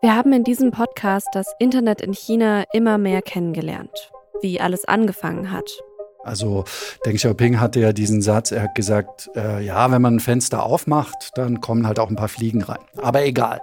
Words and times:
Wir 0.00 0.14
haben 0.14 0.32
in 0.34 0.44
diesem 0.44 0.70
Podcast 0.70 1.28
das 1.32 1.54
Internet 1.58 2.02
in 2.02 2.12
China 2.12 2.64
immer 2.72 2.98
mehr 2.98 3.22
kennengelernt, 3.22 4.12
wie 4.42 4.60
alles 4.60 4.84
angefangen 4.84 5.50
hat. 5.50 5.70
Also 6.22 6.64
Deng 7.04 7.16
Xiaoping 7.16 7.60
hatte 7.60 7.80
ja 7.80 7.92
diesen 7.92 8.22
Satz, 8.22 8.50
er 8.50 8.64
hat 8.64 8.74
gesagt, 8.74 9.30
äh, 9.34 9.64
ja, 9.64 9.90
wenn 9.90 10.02
man 10.02 10.16
ein 10.16 10.20
Fenster 10.20 10.64
aufmacht, 10.64 11.30
dann 11.36 11.60
kommen 11.60 11.86
halt 11.86 11.98
auch 11.98 12.08
ein 12.08 12.16
paar 12.16 12.28
Fliegen 12.28 12.62
rein. 12.62 12.84
Aber 12.96 13.24
egal. 13.24 13.60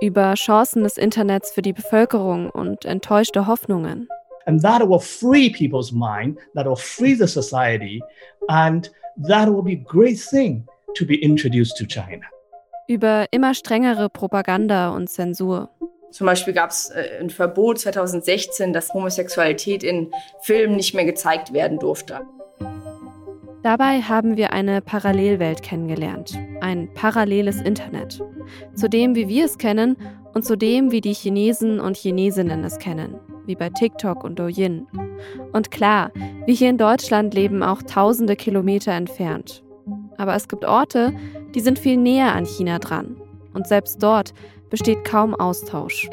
Über 0.00 0.34
Chancen 0.34 0.82
des 0.82 0.98
Internets 0.98 1.52
für 1.52 1.62
die 1.62 1.72
Bevölkerung 1.72 2.50
und 2.50 2.84
enttäuschte 2.84 3.46
Hoffnungen. 3.46 4.08
And 4.46 4.60
that 4.62 4.80
will 4.88 4.98
free 4.98 5.50
people's 5.50 5.92
mind, 5.92 6.38
that 6.54 6.66
will 6.66 6.76
free 6.76 7.14
the 7.14 7.28
society, 7.28 8.02
and 8.48 8.90
that 9.28 9.48
will 9.48 9.62
be 9.62 9.74
a 9.74 9.84
great 9.84 10.18
thing 10.18 10.66
to 10.96 11.06
be 11.06 11.14
introduced 11.22 11.76
to 11.78 11.86
China. 11.86 12.31
Über 12.92 13.24
immer 13.30 13.54
strengere 13.54 14.10
Propaganda 14.10 14.90
und 14.90 15.08
Zensur. 15.08 15.70
Zum 16.10 16.26
Beispiel 16.26 16.52
gab 16.52 16.68
es 16.68 16.90
äh, 16.90 17.20
ein 17.22 17.30
Verbot 17.30 17.78
2016, 17.78 18.74
dass 18.74 18.92
Homosexualität 18.92 19.82
in 19.82 20.10
Filmen 20.42 20.76
nicht 20.76 20.92
mehr 20.92 21.06
gezeigt 21.06 21.54
werden 21.54 21.78
durfte. 21.78 22.20
Dabei 23.62 24.02
haben 24.02 24.36
wir 24.36 24.52
eine 24.52 24.82
Parallelwelt 24.82 25.62
kennengelernt, 25.62 26.38
ein 26.60 26.92
paralleles 26.92 27.62
Internet. 27.62 28.20
Zu 28.74 28.90
dem, 28.90 29.14
wie 29.14 29.26
wir 29.26 29.46
es 29.46 29.56
kennen 29.56 29.96
und 30.34 30.44
zu 30.44 30.54
dem, 30.54 30.92
wie 30.92 31.00
die 31.00 31.14
Chinesen 31.14 31.80
und 31.80 31.96
Chinesinnen 31.96 32.62
es 32.62 32.78
kennen, 32.78 33.18
wie 33.46 33.54
bei 33.54 33.70
TikTok 33.70 34.22
und 34.22 34.38
Douyin. 34.38 34.86
Und 35.54 35.70
klar, 35.70 36.12
wir 36.44 36.54
hier 36.54 36.68
in 36.68 36.76
Deutschland 36.76 37.32
leben 37.32 37.62
auch 37.62 37.82
tausende 37.82 38.36
Kilometer 38.36 38.92
entfernt. 38.92 39.62
Aber 40.18 40.34
es 40.34 40.46
gibt 40.46 40.66
Orte, 40.66 41.14
die 41.54 41.60
sind 41.60 41.78
viel 41.78 41.96
näher 41.96 42.34
an 42.34 42.44
China 42.44 42.78
dran. 42.78 43.16
Und 43.54 43.66
selbst 43.66 44.02
dort 44.02 44.32
besteht 44.70 45.04
kaum 45.04 45.34
Austausch. 45.34 46.08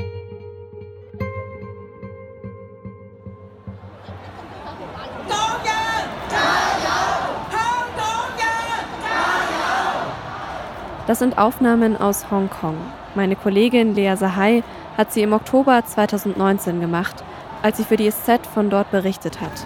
Das 11.08 11.17
sind 11.17 11.39
Aufnahmen 11.39 11.97
aus 11.97 12.30
Hongkong. 12.30 12.77
Meine 13.16 13.36
Kollegin 13.36 13.95
Lea 13.95 14.16
Sahai 14.16 14.61
hat 14.95 15.11
sie 15.11 15.23
im 15.23 15.33
Oktober 15.33 15.83
2019 15.83 16.80
gemacht, 16.80 17.23
als 17.64 17.77
sie 17.77 17.83
für 17.83 17.97
die 17.97 18.11
SZ 18.11 18.45
von 18.53 18.69
dort 18.69 18.92
berichtet 18.92 19.42
hat. 19.42 19.66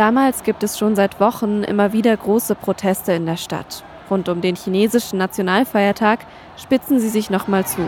Damals 0.00 0.44
gibt 0.44 0.62
es 0.62 0.78
schon 0.78 0.96
seit 0.96 1.20
Wochen 1.20 1.62
immer 1.62 1.92
wieder 1.92 2.16
große 2.16 2.54
Proteste 2.54 3.12
in 3.12 3.26
der 3.26 3.36
Stadt. 3.36 3.84
Rund 4.08 4.30
um 4.30 4.40
den 4.40 4.56
chinesischen 4.56 5.18
Nationalfeiertag 5.18 6.20
spitzen 6.56 6.98
sie 6.98 7.10
sich 7.10 7.28
nochmal 7.28 7.66
zu. 7.66 7.86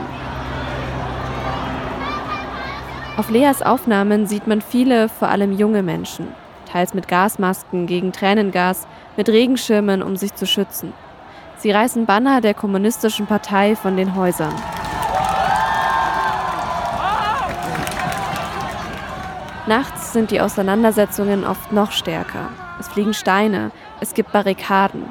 Auf 3.17 3.31
Leas 3.31 3.63
Aufnahmen 3.63 4.27
sieht 4.27 4.47
man 4.47 4.61
viele, 4.61 5.09
vor 5.09 5.29
allem 5.29 5.53
junge 5.57 5.83
Menschen, 5.83 6.29
teils 6.71 6.93
mit 6.93 7.09
Gasmasken 7.09 7.87
gegen 7.87 8.13
Tränengas, 8.13 8.87
mit 9.17 9.31
Regenschirmen, 9.31 10.03
um 10.03 10.19
sich 10.19 10.35
zu 10.35 10.45
schützen. 10.45 10.93
Sie 11.57 11.71
reißen 11.71 12.05
Banner 12.05 12.43
der 12.43 12.53
kommunistischen 12.53 13.25
Partei 13.25 13.75
von 13.75 13.97
den 13.97 14.15
Häusern. 14.15 14.53
Nachts 19.67 20.13
sind 20.13 20.33
die 20.33 20.41
Auseinandersetzungen 20.41 21.45
oft 21.45 21.71
noch 21.71 21.93
stärker. 21.93 22.49
Es 22.81 22.89
fliegen 22.89 23.15
Steine, 23.15 23.71
es 24.01 24.13
gibt 24.13 24.33
Barrikaden. 24.33 25.05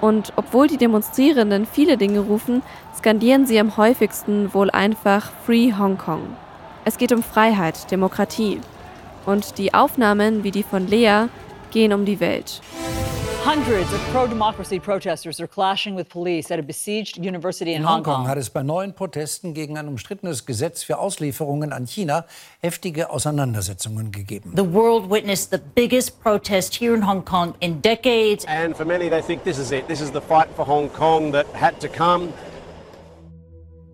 Und 0.00 0.32
obwohl 0.36 0.68
die 0.68 0.78
Demonstrierenden 0.78 1.66
viele 1.66 1.98
Dinge 1.98 2.20
rufen, 2.20 2.62
skandieren 2.96 3.44
sie 3.44 3.60
am 3.60 3.76
häufigsten 3.76 4.54
wohl 4.54 4.70
einfach 4.70 5.30
Free 5.44 5.74
Hong 5.78 5.98
Kong. 5.98 6.22
Es 6.86 6.96
geht 6.96 7.12
um 7.12 7.22
Freiheit, 7.22 7.90
Demokratie. 7.90 8.62
Und 9.26 9.58
die 9.58 9.74
Aufnahmen 9.74 10.44
wie 10.44 10.50
die 10.50 10.62
von 10.62 10.86
Lea 10.86 11.26
gehen 11.70 11.92
um 11.92 12.06
die 12.06 12.20
Welt. 12.20 12.62
Hundreds 13.42 13.90
of 13.94 14.00
pro-democracy 14.12 14.78
protesters 14.78 15.40
are 15.40 15.46
clashing 15.46 15.96
with 15.96 16.10
police 16.10 16.50
at 16.50 16.58
a 16.58 16.62
besieged 16.62 17.16
university 17.16 17.72
in, 17.72 17.80
in 17.80 17.88
Hong 17.88 18.02
Kong. 18.02 18.28
hat 18.28 18.36
es 18.36 18.50
bei 18.50 18.62
neuen 18.62 18.92
Protesten 18.92 19.54
gegen 19.54 19.78
ein 19.78 19.88
umstrittenes 19.88 20.44
Gesetz 20.44 20.82
für 20.82 20.98
Auslieferungen 20.98 21.72
an 21.72 21.86
China 21.86 22.26
heftige 22.60 23.08
Auseinandersetzungen 23.08 24.12
gegeben. 24.12 24.52
The 24.54 24.74
world 24.74 25.10
witnessed 25.10 25.50
the 25.50 25.58
biggest 25.74 26.20
protest 26.22 26.74
here 26.78 26.94
in 26.94 27.06
Hong 27.08 27.24
Kong 27.24 27.54
in 27.60 27.80
decades. 27.80 28.44
And 28.46 28.76
for 28.76 28.84
many 28.84 29.08
they 29.08 29.22
think 29.22 29.42
this 29.44 29.58
is 29.58 29.72
it. 29.72 29.88
This 29.88 30.02
is 30.02 30.12
the 30.12 30.20
fight 30.20 30.48
for 30.54 30.66
Hong 30.66 30.90
Kong 30.90 31.32
that 31.32 31.46
had 31.54 31.80
to 31.80 31.88
come. 31.88 32.28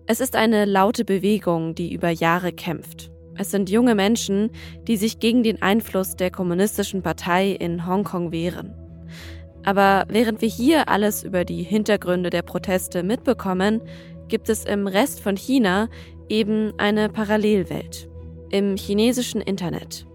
Es 0.07 0.19
ist 0.19 0.35
eine 0.35 0.65
laute 0.65 1.05
Bewegung, 1.05 1.73
die 1.73 1.93
über 1.93 2.09
Jahre 2.09 2.51
kämpft. 2.51 3.11
Es 3.37 3.51
sind 3.51 3.69
junge 3.69 3.95
Menschen, 3.95 4.51
die 4.87 4.97
sich 4.97 5.19
gegen 5.19 5.43
den 5.43 5.61
Einfluss 5.61 6.17
der 6.17 6.31
kommunistischen 6.31 7.01
Partei 7.01 7.51
in 7.51 7.87
Hongkong 7.87 8.33
wehren. 8.33 8.73
Aber 9.63 10.05
während 10.07 10.41
wir 10.41 10.49
hier 10.49 10.87
alles 10.87 11.23
über 11.23 11.43
die 11.43 11.63
Hintergründe 11.63 12.29
der 12.29 12.41
Proteste 12.41 13.03
mitbekommen, 13.03 13.81
gibt 14.29 14.49
es 14.49 14.65
im 14.65 14.87
Rest 14.87 15.19
von 15.19 15.35
China 15.35 15.89
eben 16.29 16.73
eine 16.77 17.09
Parallelwelt. 17.09 18.09
Im 18.49 18.77
chinesischen 18.77 19.41
Internet. 19.41 20.06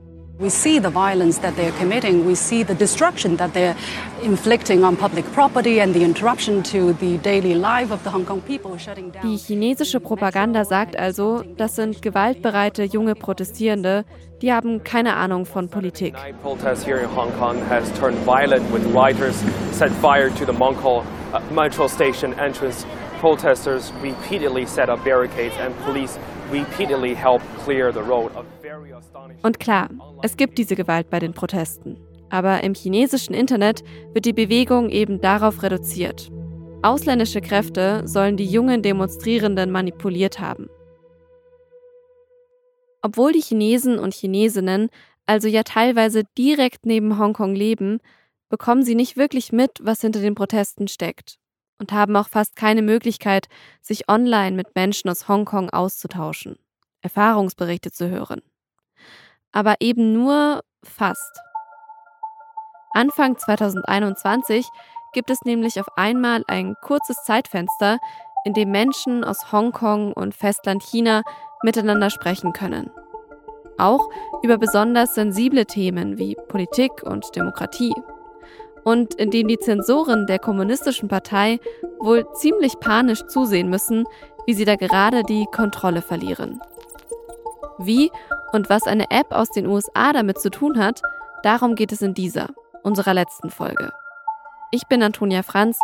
We 0.43 0.51
see 0.51 0.81
the 0.81 0.91
violence 0.91 1.39
that 1.39 1.55
they're 1.55 1.79
committing. 1.79 2.27
We 2.27 2.35
see 2.35 2.65
the 2.65 2.75
destruction 2.75 3.37
that 3.37 3.55
they're 3.55 3.77
inflicting 4.25 4.83
on 4.83 4.97
public 4.97 5.25
property 5.33 5.81
and 5.81 5.95
the 5.95 6.03
interruption 6.03 6.65
to 6.65 6.95
the 6.95 7.17
daily 7.19 7.55
life 7.55 7.93
of 7.93 8.03
the 8.03 8.11
Hong 8.11 8.27
Kong 8.27 8.41
people 8.41 8.77
shutting 8.77 9.13
down. 9.13 9.23
Die 9.23 9.39
chinesische 9.39 10.01
Propaganda 10.01 10.65
sagt 10.65 10.99
also, 10.99 11.45
das 11.57 11.77
sind 11.77 12.03
gewaltbereite 12.03 12.83
junge 12.83 13.15
Protestierende, 13.15 14.05
die 14.41 14.53
haben 14.53 14.83
keine 14.83 15.15
Ahnung 15.15 15.47
von 15.47 15.69
Politik. 15.69 16.17
Protest 16.43 16.85
here 16.85 16.99
in 16.99 17.09
Hong 17.15 17.31
Kong 17.39 17.57
has 17.69 17.89
turned 17.93 18.19
violent 18.27 18.69
with 18.73 18.85
rioters 18.93 19.37
set 19.71 19.93
fire 20.01 20.29
to 20.31 20.45
the 20.45 20.53
Mongkol 20.53 21.05
uh, 21.33 21.41
metro 21.55 21.87
station 21.87 22.35
entrance. 22.41 22.85
Protesters 23.21 23.93
repeatedly 24.03 24.67
set 24.67 24.89
up 24.91 25.05
barricades 25.05 25.55
and 25.61 25.73
police 25.85 26.19
Und 29.43 29.59
klar, 29.59 29.89
es 30.23 30.37
gibt 30.37 30.59
diese 30.59 30.77
Gewalt 30.77 31.09
bei 31.09 31.19
den 31.19 31.33
Protesten. 31.33 31.99
Aber 32.29 32.63
im 32.63 32.75
chinesischen 32.75 33.35
Internet 33.35 33.83
wird 34.13 34.25
die 34.25 34.33
Bewegung 34.33 34.91
eben 34.91 35.21
darauf 35.21 35.63
reduziert. 35.63 36.31
Ausländische 36.83 37.41
Kräfte 37.41 38.03
sollen 38.07 38.37
die 38.37 38.47
jungen 38.47 38.83
Demonstrierenden 38.83 39.71
manipuliert 39.71 40.41
haben. 40.41 40.69
Obwohl 43.03 43.33
die 43.33 43.41
Chinesen 43.43 43.99
und 43.99 44.15
Chinesinnen 44.15 44.89
also 45.25 45.49
ja 45.49 45.63
teilweise 45.63 46.25
direkt 46.37 46.85
neben 46.85 47.19
Hongkong 47.19 47.55
leben, 47.55 48.01
bekommen 48.49 48.83
sie 48.83 48.95
nicht 48.95 49.17
wirklich 49.17 49.53
mit, 49.53 49.79
was 49.83 50.01
hinter 50.01 50.21
den 50.21 50.35
Protesten 50.35 50.89
steckt 50.89 51.39
und 51.83 51.93
haben 51.93 52.17
auch 52.17 52.29
fast 52.29 52.57
keine 52.57 52.81
Möglichkeit, 52.81 53.49
sich 53.83 54.09
online 54.09 54.57
mit 54.57 54.75
Menschen 54.75 55.11
aus 55.11 55.29
Hongkong 55.29 55.69
auszutauschen, 55.69 56.57
Erfahrungsberichte 57.03 57.93
zu 57.93 58.09
hören 58.09 58.41
aber 59.53 59.77
eben 59.81 60.13
nur 60.13 60.63
fast. 60.83 61.41
Anfang 62.95 63.39
2021 63.39 64.67
gibt 65.13 65.31
es 65.31 65.43
nämlich 65.45 65.79
auf 65.79 65.87
einmal 65.97 66.43
ein 66.49 66.75
kurzes 66.83 67.23
Zeitfenster, 67.25 67.99
in 68.45 68.55
dem 68.55 68.71
Menschen 68.71 69.23
aus 69.23 69.53
Hongkong 69.53 70.13
und 70.13 70.35
Festland 70.35 70.83
China 70.83 71.23
miteinander 71.63 72.11
sprechen 72.11 72.53
können. 72.53 72.91
Auch 73.79 74.09
über 74.43 74.59
besonders 74.59 75.15
sensible 75.15 75.65
Themen 75.65 76.19
wie 76.19 76.37
Politik 76.49 77.03
und 77.03 77.35
Demokratie. 77.37 77.95
Und 78.85 79.15
in 79.15 79.31
dem 79.31 79.49
die 79.49 79.59
Zensoren 79.59 80.27
der 80.27 80.39
Kommunistischen 80.39 81.09
Partei 81.09 81.61
wohl 81.99 82.27
ziemlich 82.35 82.81
panisch 82.81 83.25
zusehen 83.27 83.71
müssen, 83.71 84.05
wie 84.47 84.55
sie 84.55 84.65
da 84.65 84.77
gerade 84.77 85.23
die 85.23 85.47
Kontrolle 85.53 86.03
verlieren. 86.03 86.61
Wie 87.79 88.11
und 88.53 88.69
was 88.69 88.87
eine 88.87 89.11
App 89.11 89.33
aus 89.33 89.51
den 89.51 89.67
USA 89.67 90.13
damit 90.13 90.41
zu 90.41 90.51
tun 90.51 90.79
hat, 90.79 91.03
darum 91.43 91.75
geht 91.75 91.93
es 91.93 92.03
in 92.03 92.15
dieser, 92.15 92.49
unserer 92.83 93.15
letzten 93.15 93.51
Folge. 93.51 93.93
Ich 94.71 94.87
bin 94.87 95.03
Antonia 95.03 95.43
Franz 95.43 95.79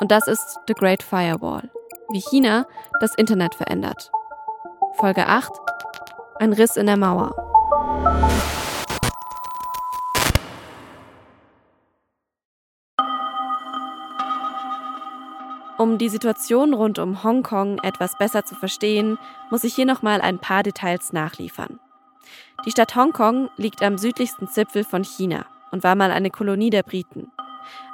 und 0.00 0.10
das 0.10 0.26
ist 0.26 0.60
The 0.68 0.74
Great 0.74 1.02
Firewall, 1.02 1.70
wie 2.10 2.20
China 2.20 2.66
das 3.00 3.14
Internet 3.14 3.54
verändert. 3.54 4.10
Folge 4.94 5.26
8 5.26 5.50
Ein 6.38 6.52
Riss 6.52 6.76
in 6.76 6.86
der 6.86 6.96
Mauer. 6.96 7.53
Um 15.76 15.98
die 15.98 16.08
Situation 16.08 16.72
rund 16.72 17.00
um 17.00 17.24
Hongkong 17.24 17.78
etwas 17.78 18.16
besser 18.16 18.44
zu 18.44 18.54
verstehen, 18.54 19.18
muss 19.50 19.64
ich 19.64 19.74
hier 19.74 19.86
nochmal 19.86 20.20
ein 20.20 20.38
paar 20.38 20.62
Details 20.62 21.12
nachliefern. 21.12 21.80
Die 22.64 22.70
Stadt 22.70 22.94
Hongkong 22.94 23.50
liegt 23.56 23.82
am 23.82 23.98
südlichsten 23.98 24.46
Zipfel 24.46 24.84
von 24.84 25.02
China 25.02 25.46
und 25.72 25.82
war 25.82 25.96
mal 25.96 26.12
eine 26.12 26.30
Kolonie 26.30 26.70
der 26.70 26.84
Briten. 26.84 27.32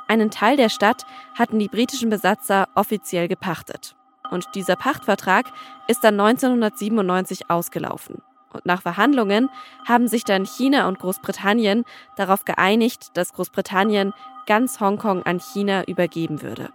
Einen 0.08 0.30
Teil 0.30 0.58
der 0.58 0.68
Stadt 0.68 1.06
hatten 1.38 1.58
die 1.58 1.68
britischen 1.68 2.10
Besatzer 2.10 2.68
offiziell 2.74 3.28
gepachtet. 3.28 3.96
Und 4.30 4.46
dieser 4.54 4.76
Pachtvertrag 4.76 5.46
ist 5.88 6.04
dann 6.04 6.20
1997 6.20 7.48
ausgelaufen. 7.48 8.20
Und 8.52 8.66
nach 8.66 8.82
Verhandlungen 8.82 9.48
haben 9.86 10.06
sich 10.06 10.24
dann 10.24 10.44
China 10.44 10.86
und 10.86 10.98
Großbritannien 10.98 11.84
darauf 12.16 12.44
geeinigt, 12.44 13.08
dass 13.14 13.32
Großbritannien 13.32 14.12
ganz 14.46 14.80
Hongkong 14.80 15.22
an 15.22 15.40
China 15.40 15.84
übergeben 15.84 16.42
würde. 16.42 16.70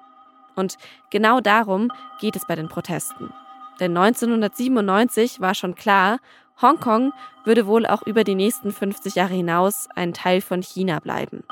Und 0.55 0.77
genau 1.09 1.41
darum 1.41 1.91
geht 2.19 2.35
es 2.35 2.45
bei 2.47 2.55
den 2.55 2.69
Protesten. 2.69 3.33
Denn 3.79 3.95
1997 3.95 5.41
war 5.41 5.53
schon 5.53 5.75
klar, 5.75 6.19
Hongkong 6.61 7.11
würde 7.43 7.67
wohl 7.67 7.85
auch 7.85 8.01
über 8.03 8.23
die 8.23 8.35
nächsten 8.35 8.71
50 8.71 9.15
Jahre 9.15 9.33
hinaus 9.33 9.87
ein 9.95 10.13
Teil 10.13 10.41
von 10.41 10.61
China 10.61 10.99
bleiben. 10.99 11.43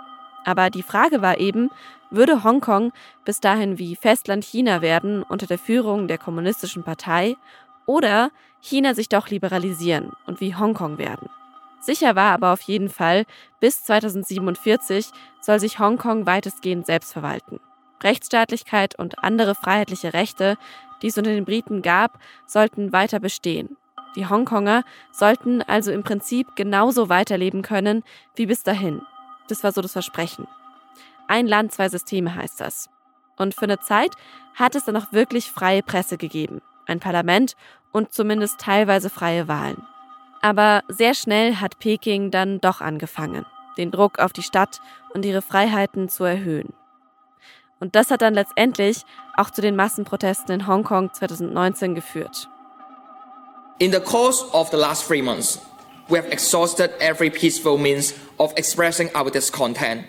Aber 0.46 0.70
die 0.70 0.84
Frage 0.84 1.22
war 1.22 1.38
eben, 1.38 1.70
würde 2.10 2.44
Hongkong 2.44 2.92
bis 3.26 3.40
dahin 3.40 3.80
wie 3.80 3.96
Festland 3.96 4.46
China 4.46 4.82
werden 4.82 5.24
unter 5.24 5.48
der 5.48 5.58
Führung 5.58 6.08
der 6.08 6.18
Kommunistischen 6.18 6.84
Partei 6.84 7.36
oder 7.86 8.32
China 8.62 8.94
sich 8.94 9.10
doch 9.10 9.30
liberalisieren 9.30 10.12
und 10.26 10.40
wie 10.40 10.56
Hongkong 10.56 10.98
werden? 10.98 11.30
Sicher 11.82 12.16
war 12.16 12.32
aber 12.32 12.54
auf 12.54 12.62
jeden 12.62 12.90
Fall, 12.90 13.26
bis 13.60 13.84
2047 13.84 15.08
soll 15.42 15.60
sich 15.60 15.80
Hongkong 15.80 16.26
weitestgehend 16.26 16.86
selbst 16.86 17.12
verwalten. 17.12 17.60
Rechtsstaatlichkeit 18.02 18.98
und 18.98 19.24
andere 19.24 19.56
freiheitliche 19.56 20.14
Rechte, 20.14 20.58
die 21.02 21.08
es 21.08 21.18
unter 21.18 21.32
den 21.32 21.46
Briten 21.46 21.82
gab, 21.82 22.20
sollten 22.46 22.94
weiter 22.94 23.20
bestehen. 23.20 23.78
Die 24.16 24.28
Hongkonger 24.28 24.84
sollten 25.12 25.62
also 25.62 25.92
im 25.92 26.04
Prinzip 26.04 26.56
genauso 26.56 27.10
weiterleben 27.10 27.62
können 27.62 28.04
wie 28.36 28.46
bis 28.46 28.64
dahin. 28.64 29.02
Das 29.48 29.64
war 29.64 29.72
so 29.72 29.82
das 29.82 29.94
Versprechen. 29.94 30.48
Ein 31.28 31.48
Land, 31.48 31.72
zwei 31.72 31.90
Systeme 31.90 32.36
heißt 32.36 32.60
das. 32.62 32.90
Und 33.38 33.56
für 33.56 33.64
eine 33.64 33.80
Zeit 33.80 34.12
hat 34.56 34.76
es 34.76 34.86
dann 34.86 34.98
auch 34.98 35.12
wirklich 35.12 35.52
freie 35.52 35.82
Presse 35.82 36.18
gegeben, 36.18 36.62
ein 36.86 37.00
Parlament 37.00 37.56
und 37.92 38.14
zumindest 38.14 38.60
teilweise 38.60 39.10
freie 39.10 39.48
Wahlen. 39.48 39.84
Aber 40.42 40.84
sehr 40.88 41.14
schnell 41.16 41.56
hat 41.56 41.80
Peking 41.80 42.30
dann 42.30 42.60
doch 42.60 42.82
angefangen, 42.82 43.46
den 43.78 43.92
Druck 43.92 44.20
auf 44.20 44.34
die 44.34 44.44
Stadt 44.44 44.82
und 45.14 45.26
ihre 45.26 45.42
Freiheiten 45.42 46.10
zu 46.10 46.24
erhöhen. 46.24 46.74
Und 47.84 47.96
das 47.96 48.12
hat 48.12 48.22
dann 48.22 48.34
letztendlich 48.34 49.04
auch 49.36 49.50
zu 49.50 49.62
den 49.62 49.76
Massenprotesten 49.76 50.56
in 50.56 50.68
Hongkong 50.68 51.12
2019 51.12 51.96
geführt. 51.96 52.48
In 53.78 53.92
the 53.92 54.00
course 54.00 54.42
of 54.54 54.70
the 54.70 54.78
last 54.78 55.06
three 55.06 55.22
months, 55.22 55.60
we 56.08 56.18
have 56.18 56.32
exhausted 56.32 56.92
every 57.02 57.30
peaceful 57.30 57.78
means 57.78 58.14
of 58.38 58.54
expressing 58.56 59.14
our 59.14 59.30
discontent. 59.30 60.06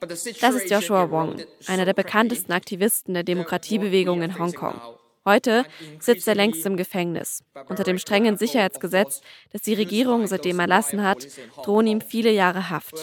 Das 0.00 0.24
ist 0.24 0.70
Joshua 0.70 1.10
Wong, 1.10 1.42
einer 1.66 1.84
der 1.84 1.92
bekanntesten 1.92 2.52
Aktivisten 2.52 3.12
der 3.12 3.24
Demokratiebewegung 3.24 4.22
in 4.22 4.38
Hongkong. 4.38 4.80
Heute 5.26 5.66
sitzt 6.00 6.26
er 6.28 6.34
längst 6.34 6.64
im 6.64 6.78
Gefängnis. 6.78 7.44
Unter 7.68 7.84
dem 7.84 7.98
strengen 7.98 8.38
Sicherheitsgesetz, 8.38 9.20
das 9.52 9.60
die 9.60 9.74
Regierung 9.74 10.26
seitdem 10.26 10.60
erlassen 10.60 11.04
hat, 11.04 11.26
drohen 11.62 11.88
ihm 11.88 12.00
viele 12.00 12.30
Jahre 12.30 12.70
Haft. 12.70 12.94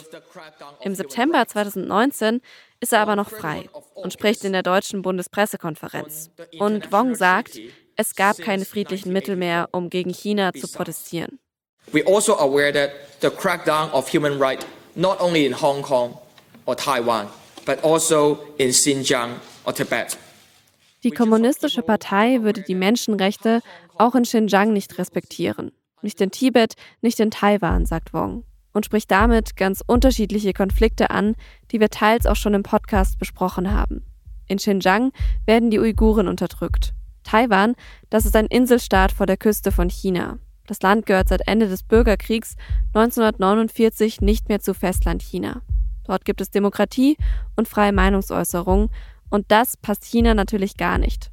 Im 0.81 0.95
September 0.95 1.48
2019 1.48 2.42
ist 2.80 2.92
er 2.92 3.01
aber 3.01 3.16
noch 3.16 3.30
frei 3.30 3.69
und 4.05 4.13
spricht 4.13 4.43
in 4.45 4.53
der 4.53 4.61
deutschen 4.61 5.01
Bundespressekonferenz. 5.01 6.29
Und 6.59 6.91
Wong 6.91 7.15
sagt, 7.15 7.59
es 7.95 8.13
gab 8.13 8.37
keine 8.37 8.63
friedlichen 8.63 9.11
Mittel 9.11 9.35
mehr, 9.35 9.69
um 9.71 9.89
gegen 9.89 10.13
China 10.13 10.53
zu 10.53 10.67
protestieren. 10.67 11.39
We 11.91 12.05
also 12.05 12.37
aware 12.37 12.71
that 12.71 12.91
the 13.21 13.29
crackdown 13.29 13.91
of 13.91 14.07
human 14.13 14.39
rights 14.39 14.63
not 14.93 15.19
only 15.19 15.47
in 15.47 15.59
Hong 15.59 15.81
Kong 15.81 16.17
or 16.67 16.77
Taiwan, 16.77 17.27
but 17.65 17.83
also 17.83 18.37
in 18.57 18.69
Xinjiang 18.69 19.39
or 19.65 19.73
Tibet. 19.73 20.17
Die 21.03 21.09
kommunistische 21.11 21.81
Partei 21.81 22.43
würde 22.43 22.61
die 22.61 22.75
Menschenrechte 22.75 23.61
auch 23.97 24.13
in 24.13 24.23
Xinjiang 24.23 24.71
nicht 24.71 24.99
respektieren. 24.99 25.71
Nicht 26.03 26.21
in 26.21 26.29
Tibet, 26.29 26.75
nicht 27.01 27.19
in 27.19 27.31
Taiwan, 27.31 27.87
sagt 27.87 28.13
Wong. 28.13 28.43
Und 28.75 28.86
spricht 28.86 29.10
damit 29.10 29.56
ganz 29.56 29.81
unterschiedliche 29.88 30.51
Konflikte 30.51 31.10
an, 31.10 31.36
die 31.72 31.80
wir 31.80 31.89
teils 31.89 32.25
auch 32.25 32.36
schon 32.36 32.54
im 32.54 32.63
Podcast 32.63 33.18
besprochen 33.18 33.72
haben. 33.72 34.04
In 34.48 34.57
Xinjiang 34.57 35.13
werden 35.45 35.72
die 35.72 35.80
Uiguren 35.80 36.27
unterdrückt. 36.27 36.94
Taiwan, 37.24 37.75
das 38.10 38.25
ist 38.25 38.36
ein 38.36 38.48
Inselstaat 38.48 39.13
vor 39.13 39.27
der 39.27 39.38
Küste 39.38 39.72
von 39.72 39.89
China. 39.89 40.39
Das 40.68 40.81
Land 40.81 41.06
gehört 41.06 41.30
seit 41.30 41.48
Ende 41.48 41.69
des 41.69 41.83
Bürgerkriegs 41.83 42.57
1949 42.94 44.19
nicht 44.19 44.50
mehr 44.50 44.60
zu 44.60 44.74
Festland 44.74 45.22
China. 45.22 45.62
Dort 46.04 46.25
gibt 46.25 46.42
es 46.42 46.51
Demokratie 46.51 47.16
und 47.56 47.69
freie 47.69 47.94
Meinungsäußerung 47.94 48.89
und 49.30 49.45
das 49.51 49.77
passt 49.77 50.04
China 50.04 50.33
natürlich 50.33 50.75
gar 50.75 50.98
nicht. 50.98 51.31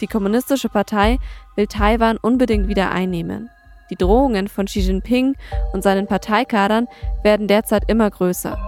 Die 0.00 0.08
Kommunistische 0.08 0.68
Partei 0.68 1.18
will 1.54 1.68
Taiwan 1.68 2.16
unbedingt 2.16 2.66
wieder 2.66 2.90
einnehmen. 2.90 3.48
Die 3.90 3.96
Drohungen 3.96 4.48
von 4.48 4.66
Xi 4.66 4.80
Jinping 4.80 5.34
und 5.72 5.82
seinen 5.82 6.06
Parteikadern 6.06 6.88
werden 7.22 7.48
derzeit 7.48 7.84
immer 7.88 8.10
größer. 8.10 8.58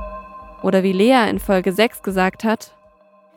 Oder 0.63 0.83
wie 0.83 0.93
Lea 0.93 1.29
in 1.29 1.39
Folge 1.39 1.73
6 1.73 2.03
gesagt 2.03 2.45
hat, 2.45 2.73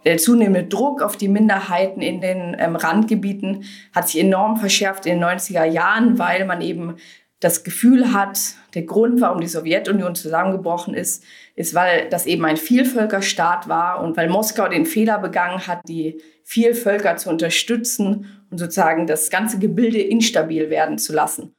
der 0.06 0.18
zunehmende 0.18 0.68
Druck 0.68 1.02
auf 1.02 1.16
die 1.16 1.30
Minderheiten 1.30 2.02
in 2.02 2.20
den 2.20 2.58
ähm, 2.60 2.76
Randgebieten 2.76 3.64
hat 3.96 4.10
sich 4.10 4.20
enorm 4.20 4.58
verschärft 4.58 5.06
in 5.06 5.20
den 5.20 5.24
90er 5.24 5.64
Jahren, 5.64 6.20
weil 6.20 6.46
man 6.46 6.60
eben 6.60 6.98
das 7.40 7.64
Gefühl 7.64 8.14
hat, 8.14 8.40
der 8.74 8.84
Grund, 8.84 9.20
warum 9.20 9.42
die 9.42 9.48
Sowjetunion 9.48 10.16
zusammengebrochen 10.16 10.94
ist, 10.94 11.24
ist, 11.56 11.74
weil 11.74 12.10
das 12.10 12.26
eben 12.26 12.46
ein 12.46 12.58
Vielvölkerstaat 12.58 13.68
war 13.68 14.02
und 14.02 14.16
weil 14.16 14.30
Moskau 14.30 14.68
den 14.68 14.86
Fehler 14.86 15.20
begangen 15.20 15.68
hat, 15.68 15.82
die 15.88 16.22
Vielvölker 16.44 17.18
zu 17.18 17.30
unterstützen 17.30 18.46
und 18.50 18.58
sozusagen 18.58 19.08
das 19.08 19.30
ganze 19.30 19.60
Gebilde 19.60 20.02
instabil 20.02 20.70
werden 20.70 20.98
zu 20.98 21.14
lassen. 21.14 21.54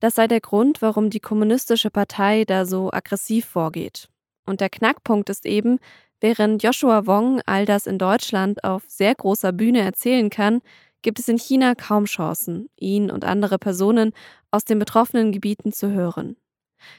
Das 0.00 0.14
sei 0.14 0.26
der 0.26 0.40
Grund, 0.40 0.82
warum 0.82 1.10
die 1.10 1.20
kommunistische 1.20 1.90
Partei 1.90 2.44
da 2.44 2.66
so 2.66 2.92
aggressiv 2.92 3.46
vorgeht. 3.46 4.08
Und 4.44 4.60
der 4.60 4.70
Knackpunkt 4.70 5.30
ist 5.30 5.46
eben, 5.46 5.78
Während 6.20 6.62
Joshua 6.62 7.06
Wong 7.06 7.42
all 7.44 7.66
das 7.66 7.86
in 7.86 7.98
Deutschland 7.98 8.64
auf 8.64 8.84
sehr 8.88 9.14
großer 9.14 9.52
Bühne 9.52 9.80
erzählen 9.80 10.30
kann, 10.30 10.62
gibt 11.02 11.18
es 11.18 11.28
in 11.28 11.38
China 11.38 11.74
kaum 11.74 12.06
Chancen, 12.06 12.70
ihn 12.76 13.10
und 13.10 13.24
andere 13.24 13.58
Personen 13.58 14.12
aus 14.50 14.64
den 14.64 14.78
betroffenen 14.78 15.30
Gebieten 15.30 15.72
zu 15.72 15.90
hören. 15.90 16.36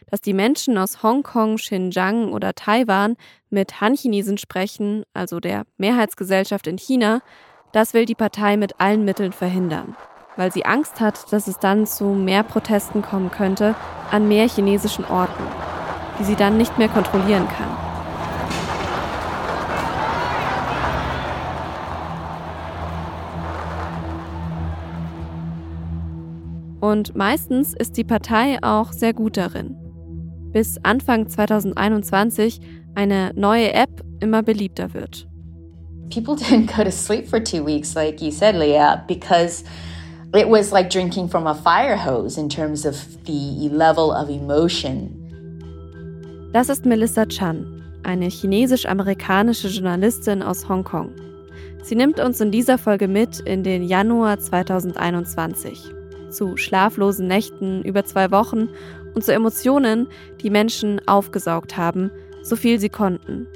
Dass 0.09 0.21
die 0.21 0.33
Menschen 0.33 0.77
aus 0.77 1.01
Hongkong, 1.01 1.55
Xinjiang 1.55 2.31
oder 2.31 2.53
Taiwan 2.53 3.15
mit 3.49 3.81
Han-Chinesen 3.81 4.37
sprechen, 4.37 5.03
also 5.13 5.39
der 5.39 5.65
Mehrheitsgesellschaft 5.77 6.67
in 6.67 6.77
China, 6.77 7.21
das 7.73 7.93
will 7.93 8.05
die 8.05 8.15
Partei 8.15 8.55
mit 8.55 8.79
allen 8.79 9.03
Mitteln 9.03 9.33
verhindern, 9.33 9.95
weil 10.37 10.51
sie 10.53 10.65
Angst 10.65 11.01
hat, 11.01 11.33
dass 11.33 11.47
es 11.47 11.59
dann 11.59 11.85
zu 11.85 12.05
mehr 12.05 12.43
Protesten 12.43 13.01
kommen 13.01 13.31
könnte 13.31 13.75
an 14.11 14.27
mehr 14.27 14.47
chinesischen 14.47 15.03
Orten, 15.03 15.43
die 16.19 16.23
sie 16.23 16.35
dann 16.35 16.57
nicht 16.57 16.77
mehr 16.77 16.87
kontrollieren 16.87 17.47
kann. 17.49 17.87
Und 26.79 27.15
meistens 27.15 27.73
ist 27.73 27.97
die 27.97 28.03
Partei 28.05 28.59
auch 28.61 28.93
sehr 28.93 29.13
gut 29.13 29.35
darin. 29.35 29.75
Bis 30.53 30.77
Anfang 30.83 31.27
2021 31.27 32.61
eine 32.95 33.31
neue 33.35 33.73
App 33.73 34.03
immer 34.21 34.41
beliebter 34.43 34.93
wird. 34.93 35.27
People 36.09 36.35
didn't 36.35 36.73
go 36.73 36.83
to 36.83 36.91
sleep 36.91 37.27
for 37.27 37.43
two 37.43 37.65
weeks, 37.65 37.93
like 37.95 38.21
you 38.21 38.31
said, 38.31 38.55
Leah, 38.55 39.03
because 39.07 39.65
it 40.33 40.47
was 40.47 40.71
like 40.71 40.89
drinking 40.89 41.29
from 41.29 41.47
a 41.47 41.55
fire 41.55 41.95
hose 41.95 42.37
in 42.37 42.49
terms 42.49 42.85
of 42.85 42.95
the 43.25 43.69
level 43.69 44.11
of 44.11 44.29
emotion. 44.29 45.13
Das 46.53 46.69
ist 46.69 46.85
Melissa 46.85 47.25
Chan, 47.25 47.65
eine 48.03 48.29
chinesisch-amerikanische 48.29 49.67
Journalistin 49.67 50.41
aus 50.41 50.67
Hongkong. 50.67 51.11
Sie 51.83 51.95
nimmt 51.95 52.19
uns 52.19 52.41
in 52.41 52.51
dieser 52.51 52.77
Folge 52.77 53.07
mit 53.07 53.39
in 53.41 53.63
den 53.63 53.83
Januar 53.83 54.39
2021 54.39 55.97
zu 56.29 56.57
schlaflosen 56.57 57.27
Nächten 57.27 57.81
über 57.83 58.05
zwei 58.05 58.31
Wochen 58.31 58.69
und 59.15 59.23
zu 59.23 59.33
Emotionen, 59.33 60.07
die 60.41 60.49
Menschen 60.49 61.01
aufgesaugt 61.07 61.77
haben, 61.77 62.11
so 62.43 62.55
viel 62.55 62.79
sie 62.79 62.89
konnten. 62.89 63.47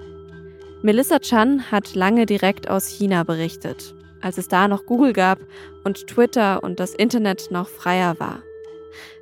Melissa 0.82 1.20
Chan 1.20 1.72
hat 1.72 1.94
lange 1.94 2.26
direkt 2.26 2.70
aus 2.70 2.88
China 2.88 3.24
berichtet, 3.24 3.94
als 4.22 4.38
es 4.38 4.48
da 4.48 4.68
noch 4.68 4.86
Google 4.86 5.14
gab 5.14 5.40
und 5.84 6.08
Twitter 6.08 6.64
und 6.64 6.80
das 6.80 6.94
Internet 6.94 7.50
noch 7.52 7.68
freier 7.68 8.20
war. 8.20 8.42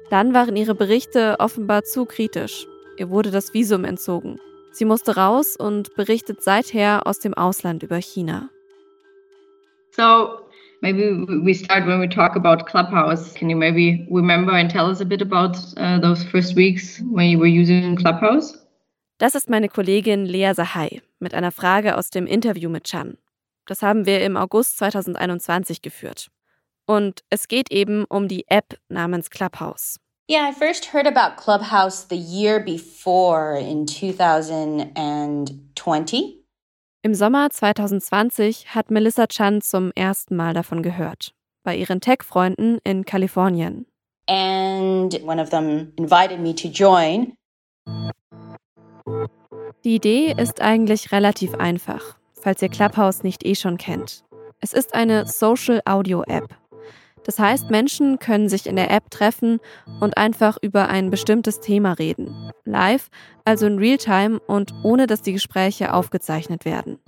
Dann 0.09 0.33
waren 0.33 0.55
ihre 0.55 0.75
Berichte 0.75 1.35
offenbar 1.39 1.83
zu 1.83 2.05
kritisch. 2.05 2.65
Ihr 2.97 3.09
wurde 3.09 3.31
das 3.31 3.53
Visum 3.53 3.85
entzogen. 3.85 4.39
Sie 4.71 4.85
musste 4.85 5.15
raus 5.15 5.55
und 5.55 5.95
berichtet 5.95 6.41
seither 6.41 7.05
aus 7.05 7.19
dem 7.19 7.33
Ausland 7.33 7.83
über 7.83 7.97
China. 7.97 8.49
So 9.91 10.39
maybe 10.81 11.25
we 11.43 11.53
start 11.53 11.85
when 11.85 11.99
we 11.99 12.07
talk 12.07 12.35
about 12.35 12.65
Clubhouse. 12.65 13.33
Can 13.33 13.49
you 13.49 13.57
maybe 13.57 14.07
remember 14.09 14.53
and 14.53 14.71
tell 14.71 14.87
us 14.87 15.01
a 15.01 15.05
bit 15.05 15.21
about 15.21 15.57
uh, 15.77 15.99
those 15.99 16.23
first 16.23 16.55
weeks 16.55 17.01
when 17.11 17.29
you 17.29 17.39
were 17.39 17.49
using 17.49 17.95
Clubhouse? 17.95 18.57
Das 19.17 19.35
ist 19.35 19.49
meine 19.49 19.67
Kollegin 19.67 20.25
Lea 20.25 20.53
Sahai 20.53 21.01
mit 21.19 21.33
einer 21.33 21.51
Frage 21.51 21.97
aus 21.97 22.09
dem 22.09 22.25
Interview 22.25 22.69
mit 22.69 22.85
Chan. 22.85 23.17
Das 23.69 23.81
haben 23.83 24.07
wir 24.07 24.25
im 24.25 24.35
August 24.35 24.79
2021 24.79 25.83
geführt. 25.83 26.31
Und 26.87 27.21
es 27.29 27.47
geht 27.47 27.71
eben 27.71 28.05
um 28.05 28.27
die 28.27 28.47
App 28.47 28.79
namens 28.89 29.29
Clubhouse. 29.29 29.99
Yeah, 30.27 30.49
I 30.49 30.53
first 30.53 30.91
heard 30.91 31.05
about 31.05 31.39
Clubhouse 31.39 32.07
the 32.09 32.15
year 32.15 32.59
before 32.59 33.59
in 33.59 33.85
2020. 33.85 36.43
Im 37.03 37.13
Sommer 37.13 37.51
2020 37.51 38.73
hat 38.73 38.89
Melissa 38.89 39.27
Chan 39.27 39.61
zum 39.61 39.91
ersten 39.93 40.35
Mal 40.35 40.55
davon 40.55 40.81
gehört. 40.81 41.35
Bei 41.63 41.75
ihren 41.75 42.01
Tech-Freunden 42.01 42.79
in 42.83 43.05
Kalifornien. 43.05 43.85
And 44.27 45.13
one 45.23 45.39
of 45.39 45.51
them 45.51 45.93
invited 45.95 46.39
me 46.39 46.55
to 46.55 46.69
join. 46.69 47.35
Die 49.83 49.95
Idee 49.95 50.33
ist 50.35 50.59
eigentlich 50.59 51.11
relativ 51.11 51.53
einfach, 51.53 52.18
falls 52.41 52.61
ihr 52.61 52.69
Clubhouse 52.69 53.23
nicht 53.23 53.45
eh 53.45 53.55
schon 53.55 53.77
kennt. 53.77 54.23
Es 54.59 54.73
ist 54.73 54.93
eine 54.93 55.25
Social 55.25 55.81
Audio 55.85 56.23
App. 56.23 56.55
Das 57.23 57.37
heißt, 57.37 57.69
Menschen 57.69 58.19
können 58.19 58.49
sich 58.49 58.65
in 58.65 58.75
der 58.75 58.91
App 58.91 59.11
treffen 59.11 59.59
und 59.99 60.17
einfach 60.17 60.57
über 60.61 60.87
ein 60.89 61.09
bestimmtes 61.09 61.59
Thema 61.59 61.93
reden. 61.93 62.51
Live, 62.65 63.09
also 63.45 63.67
in 63.67 63.77
Realtime 63.77 64.39
und 64.39 64.73
ohne 64.83 65.05
dass 65.05 65.21
die 65.21 65.33
Gespräche 65.33 65.93
aufgezeichnet 65.93 66.65
werden. 66.65 66.99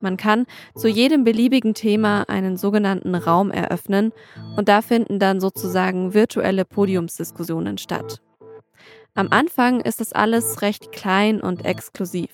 Man 0.00 0.16
kann 0.16 0.46
zu 0.76 0.88
jedem 0.88 1.24
beliebigen 1.24 1.74
Thema 1.74 2.28
einen 2.28 2.56
sogenannten 2.56 3.14
Raum 3.14 3.50
eröffnen 3.50 4.12
und 4.56 4.68
da 4.68 4.80
finden 4.80 5.18
dann 5.18 5.40
sozusagen 5.40 6.14
virtuelle 6.14 6.64
Podiumsdiskussionen 6.64 7.78
statt. 7.78 8.20
Am 9.14 9.28
Anfang 9.30 9.80
ist 9.80 10.00
das 10.00 10.12
alles 10.12 10.62
recht 10.62 10.92
klein 10.92 11.40
und 11.40 11.64
exklusiv. 11.64 12.30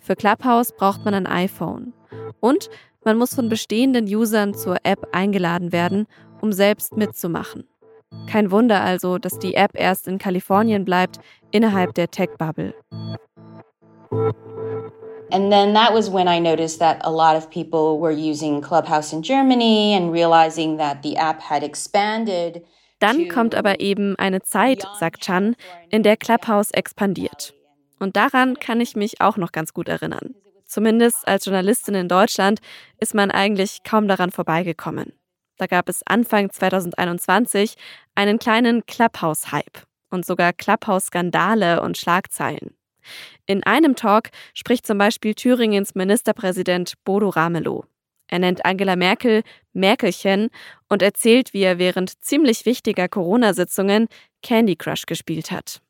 Für 0.00 0.16
Clubhouse 0.16 0.72
braucht 0.72 1.04
man 1.04 1.14
ein 1.14 1.26
iPhone. 1.26 1.92
Und 2.40 2.70
man 3.04 3.18
muss 3.18 3.34
von 3.34 3.48
bestehenden 3.48 4.06
Usern 4.06 4.54
zur 4.54 4.76
App 4.82 5.08
eingeladen 5.12 5.72
werden, 5.72 6.06
um 6.40 6.52
selbst 6.52 6.96
mitzumachen. 6.96 7.68
Kein 8.26 8.50
Wunder 8.50 8.80
also, 8.80 9.18
dass 9.18 9.38
die 9.38 9.54
App 9.54 9.72
erst 9.74 10.08
in 10.08 10.18
Kalifornien 10.18 10.84
bleibt, 10.84 11.18
innerhalb 11.50 11.94
der 11.94 12.10
Tech-Bubble. 12.10 12.74
And 15.30 15.50
then 15.50 15.74
that 15.74 15.92
was 15.92 16.12
when 16.12 16.28
I 16.28 16.38
noticed 16.38 16.78
that 16.78 17.04
a 17.04 17.10
lot 17.10 17.36
of 17.36 17.50
people 17.50 17.98
were 17.98 18.12
using 18.12 18.60
Clubhouse 18.60 19.12
in 19.12 19.22
Germany 19.22 19.94
and 19.96 20.12
realizing 20.12 20.78
that 20.78 21.02
the 21.02 21.16
app 21.16 21.40
had 21.40 21.62
expanded. 21.62 22.64
Dann 23.00 23.28
kommt 23.28 23.54
aber 23.54 23.80
eben 23.80 24.16
eine 24.16 24.42
Zeit, 24.42 24.86
sagt 24.98 25.22
Chan, 25.22 25.56
in 25.90 26.02
der 26.04 26.16
Clubhouse 26.16 26.70
expandiert. 26.70 27.52
Und 28.04 28.16
daran 28.16 28.58
kann 28.60 28.82
ich 28.82 28.96
mich 28.96 29.22
auch 29.22 29.38
noch 29.38 29.50
ganz 29.50 29.72
gut 29.72 29.88
erinnern. 29.88 30.34
Zumindest 30.66 31.26
als 31.26 31.46
Journalistin 31.46 31.94
in 31.94 32.06
Deutschland 32.06 32.60
ist 33.00 33.14
man 33.14 33.30
eigentlich 33.30 33.78
kaum 33.82 34.08
daran 34.08 34.30
vorbeigekommen. 34.30 35.14
Da 35.56 35.66
gab 35.66 35.88
es 35.88 36.02
Anfang 36.06 36.50
2021 36.50 37.76
einen 38.14 38.38
kleinen 38.38 38.84
Clubhouse-Hype 38.84 39.86
und 40.10 40.26
sogar 40.26 40.52
Clubhouse-Skandale 40.52 41.80
und 41.80 41.96
Schlagzeilen. 41.96 42.76
In 43.46 43.62
einem 43.62 43.96
Talk 43.96 44.28
spricht 44.52 44.86
zum 44.86 44.98
Beispiel 44.98 45.34
Thüringens 45.34 45.94
Ministerpräsident 45.94 47.02
Bodo 47.04 47.30
Ramelow. 47.30 47.86
Er 48.28 48.38
nennt 48.38 48.66
Angela 48.66 48.96
Merkel 48.96 49.44
Merkelchen 49.72 50.50
und 50.90 51.00
erzählt, 51.00 51.54
wie 51.54 51.62
er 51.62 51.78
während 51.78 52.22
ziemlich 52.22 52.66
wichtiger 52.66 53.08
Corona-Sitzungen 53.08 54.08
Candy 54.42 54.76
Crush 54.76 55.06
gespielt 55.06 55.50
hat. 55.50 55.80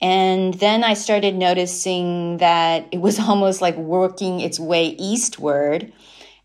And 0.00 0.54
then 0.54 0.84
I 0.84 0.94
started 0.94 1.34
noticing 1.34 2.38
that 2.38 2.86
it 2.92 3.00
was 3.00 3.18
almost 3.28 3.60
like 3.60 3.76
working 3.76 4.40
its 4.40 4.58
way 4.60 4.96
eastward. 4.98 5.92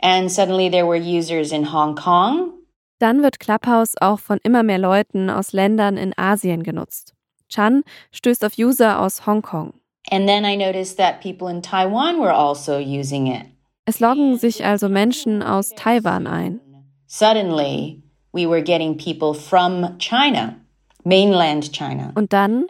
And 0.01 0.31
suddenly 0.31 0.69
there 0.69 0.85
were 0.85 0.95
users 0.95 1.51
in 1.51 1.65
Hong 1.65 1.95
Kong. 1.95 2.53
Dann 2.99 3.21
wird 3.21 3.39
Clubhouse 3.39 3.95
auch 4.01 4.19
von 4.19 4.39
immer 4.43 4.63
mehr 4.63 4.77
Leuten 4.77 5.29
aus 5.29 5.53
Ländern 5.53 5.97
in 5.97 6.13
Asien 6.17 6.63
genutzt. 6.63 7.13
Chan 7.47 7.83
stößt 8.11 8.43
auf 8.45 8.57
User 8.57 8.99
aus 8.99 9.25
Hongkong. 9.25 9.73
And 10.11 10.27
then 10.27 10.45
I 10.45 10.55
noticed 10.55 10.97
that 10.97 11.21
people 11.21 11.47
in 11.47 11.61
Taiwan 11.61 12.19
were 12.19 12.33
also 12.33 12.77
using 12.77 13.27
it. 13.27 13.45
Es 13.85 13.99
loggen 13.99 14.37
sich 14.37 14.65
also 14.65 14.87
Menschen 14.87 15.41
aus 15.41 15.69
Taiwan 15.71 16.27
ein. 16.27 16.59
Suddenly, 17.07 18.03
we 18.31 18.45
were 18.47 18.61
getting 18.61 18.95
people 18.97 19.33
from 19.33 19.97
China, 19.97 20.55
mainland 21.03 21.71
China. 21.73 22.11
Und 22.15 22.33
dann 22.33 22.65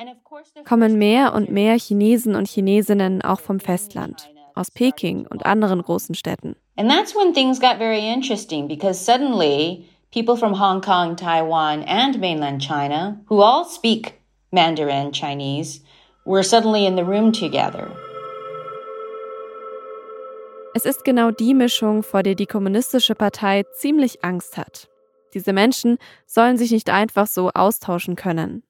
kommen 0.68 0.98
mehr 0.98 1.34
und 1.34 1.50
mehr 1.50 1.78
Chinesen 1.78 2.36
und 2.36 2.48
Chinesinnen 2.48 3.22
auch 3.22 3.40
vom 3.40 3.60
Festland, 3.60 4.30
aus 4.56 4.72
Peking 4.72 5.28
und 5.28 5.46
anderen 5.46 5.82
großen 5.82 6.16
Städten. 6.16 6.56
And 6.78 6.90
that's 6.90 7.16
when 7.16 7.34
things 7.34 7.60
got 7.60 7.78
very 7.78 8.00
interesting 8.00 8.68
because 8.68 9.04
suddenly 9.04 9.86
people 10.14 10.36
from 10.36 10.60
Hong 10.60 10.82
Kong, 10.82 11.16
Taiwan, 11.16 11.84
and 11.84 12.20
mainland 12.20 12.62
China, 12.62 13.20
who 13.30 13.42
all 13.42 13.66
speak 13.66 14.14
Mandarin 14.52 15.12
Chinese, 15.12 15.82
were 16.26 16.44
suddenly 16.44 16.86
in 16.86 16.96
the 16.96 17.04
room 17.04 17.32
together. 17.32 17.92
Es 20.76 20.86
ist 20.86 21.04
genau 21.04 21.32
die 21.32 21.54
Mischung, 21.54 22.04
vor 22.04 22.24
der 22.24 22.36
die 22.36 22.46
Kommunistische 22.46 23.16
Partei 23.16 23.64
ziemlich 23.74 24.24
Angst 24.24 24.56
hat. 24.56 24.88
Diese 25.34 25.52
Menschen 25.52 25.98
sollen 26.26 26.58
sich 26.58 26.72
nicht 26.72 26.90
einfach 26.90 27.28
so 27.28 27.50
austauschen 27.54 28.16
können. 28.16 28.64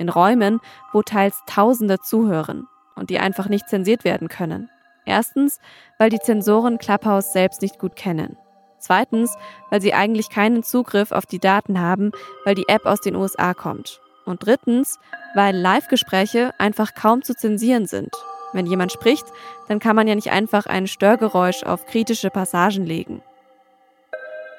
In 0.00 0.08
Räumen, 0.08 0.60
wo 0.94 1.02
teils 1.02 1.42
Tausende 1.46 1.98
zuhören 2.00 2.66
und 2.96 3.10
die 3.10 3.18
einfach 3.18 3.50
nicht 3.50 3.68
zensiert 3.68 4.02
werden 4.02 4.28
können. 4.28 4.70
Erstens, 5.04 5.60
weil 5.98 6.08
die 6.08 6.18
Zensoren 6.18 6.78
Clubhouse 6.78 7.34
selbst 7.34 7.60
nicht 7.60 7.78
gut 7.78 7.96
kennen. 7.96 8.38
Zweitens, 8.78 9.36
weil 9.68 9.82
sie 9.82 9.92
eigentlich 9.92 10.30
keinen 10.30 10.62
Zugriff 10.62 11.12
auf 11.12 11.26
die 11.26 11.38
Daten 11.38 11.78
haben, 11.78 12.12
weil 12.46 12.54
die 12.54 12.66
App 12.66 12.86
aus 12.86 13.02
den 13.02 13.14
USA 13.14 13.52
kommt. 13.52 14.00
Und 14.24 14.46
drittens, 14.46 14.98
weil 15.34 15.54
Live-Gespräche 15.54 16.54
einfach 16.56 16.94
kaum 16.94 17.22
zu 17.22 17.36
zensieren 17.36 17.84
sind. 17.84 18.14
Wenn 18.54 18.64
jemand 18.64 18.92
spricht, 18.92 19.26
dann 19.68 19.80
kann 19.80 19.96
man 19.96 20.08
ja 20.08 20.14
nicht 20.14 20.30
einfach 20.30 20.64
ein 20.64 20.86
Störgeräusch 20.86 21.62
auf 21.62 21.84
kritische 21.84 22.30
Passagen 22.30 22.86
legen. 22.86 23.20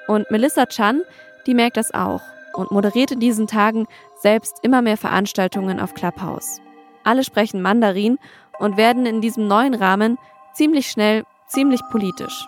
Und 0.07 0.29
Melissa 0.29 0.67
Chan, 0.67 1.01
die 1.47 1.55
merkt 1.55 1.77
das 1.77 1.91
auch 1.95 2.21
und 2.53 2.71
moderiert 2.71 3.11
in 3.11 3.19
diesen 3.19 3.47
Tagen 3.47 3.87
selbst 4.19 4.57
immer 4.61 4.81
mehr 4.81 4.97
Veranstaltungen 4.97 5.79
auf 5.79 5.93
Clubhouse. 5.93 6.61
Alle 7.03 7.23
sprechen 7.23 7.61
Mandarin 7.61 8.19
und 8.59 8.77
werden 8.77 9.05
in 9.05 9.21
diesem 9.21 9.47
neuen 9.47 9.73
Rahmen 9.73 10.17
ziemlich 10.53 10.89
schnell 10.89 11.23
ziemlich 11.47 11.81
politisch. 11.91 12.47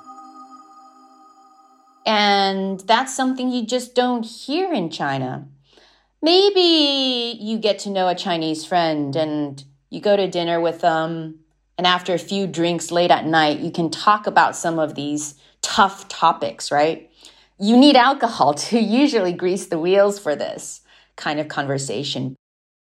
And 2.05 2.85
that's 2.87 3.15
something 3.15 3.49
you 3.49 3.63
just 3.65 3.97
don't 3.97 4.25
hear 4.25 4.71
in 4.73 4.89
China. 4.89 5.47
Maybe 6.21 7.37
you 7.39 7.57
get 7.59 7.79
to 7.79 7.89
know 7.89 8.07
a 8.07 8.15
Chinese 8.15 8.65
friend 8.65 9.15
and 9.15 9.63
you 9.89 10.01
go 10.01 10.15
to 10.15 10.27
dinner 10.27 10.59
with 10.59 10.79
them, 10.81 11.39
and 11.77 11.85
after 11.85 12.13
a 12.13 12.19
few 12.19 12.47
drinks 12.47 12.91
late 12.91 13.11
at 13.11 13.25
night, 13.25 13.59
you 13.59 13.71
can 13.71 13.89
talk 13.89 14.25
about 14.27 14.55
some 14.55 14.79
of 14.79 14.95
these 14.95 15.35
tough 15.61 16.07
topics, 16.07 16.71
right? 16.71 17.09
You 17.59 17.77
need 17.77 17.95
alcohol 17.95 18.55
to 18.69 18.77
usually 18.77 19.35
grease 19.35 19.69
the 19.69 19.77
wheels 19.77 20.19
for 20.19 20.35
this 20.35 20.83
kind 21.15 21.39
of 21.39 21.47
conversation. 21.47 22.35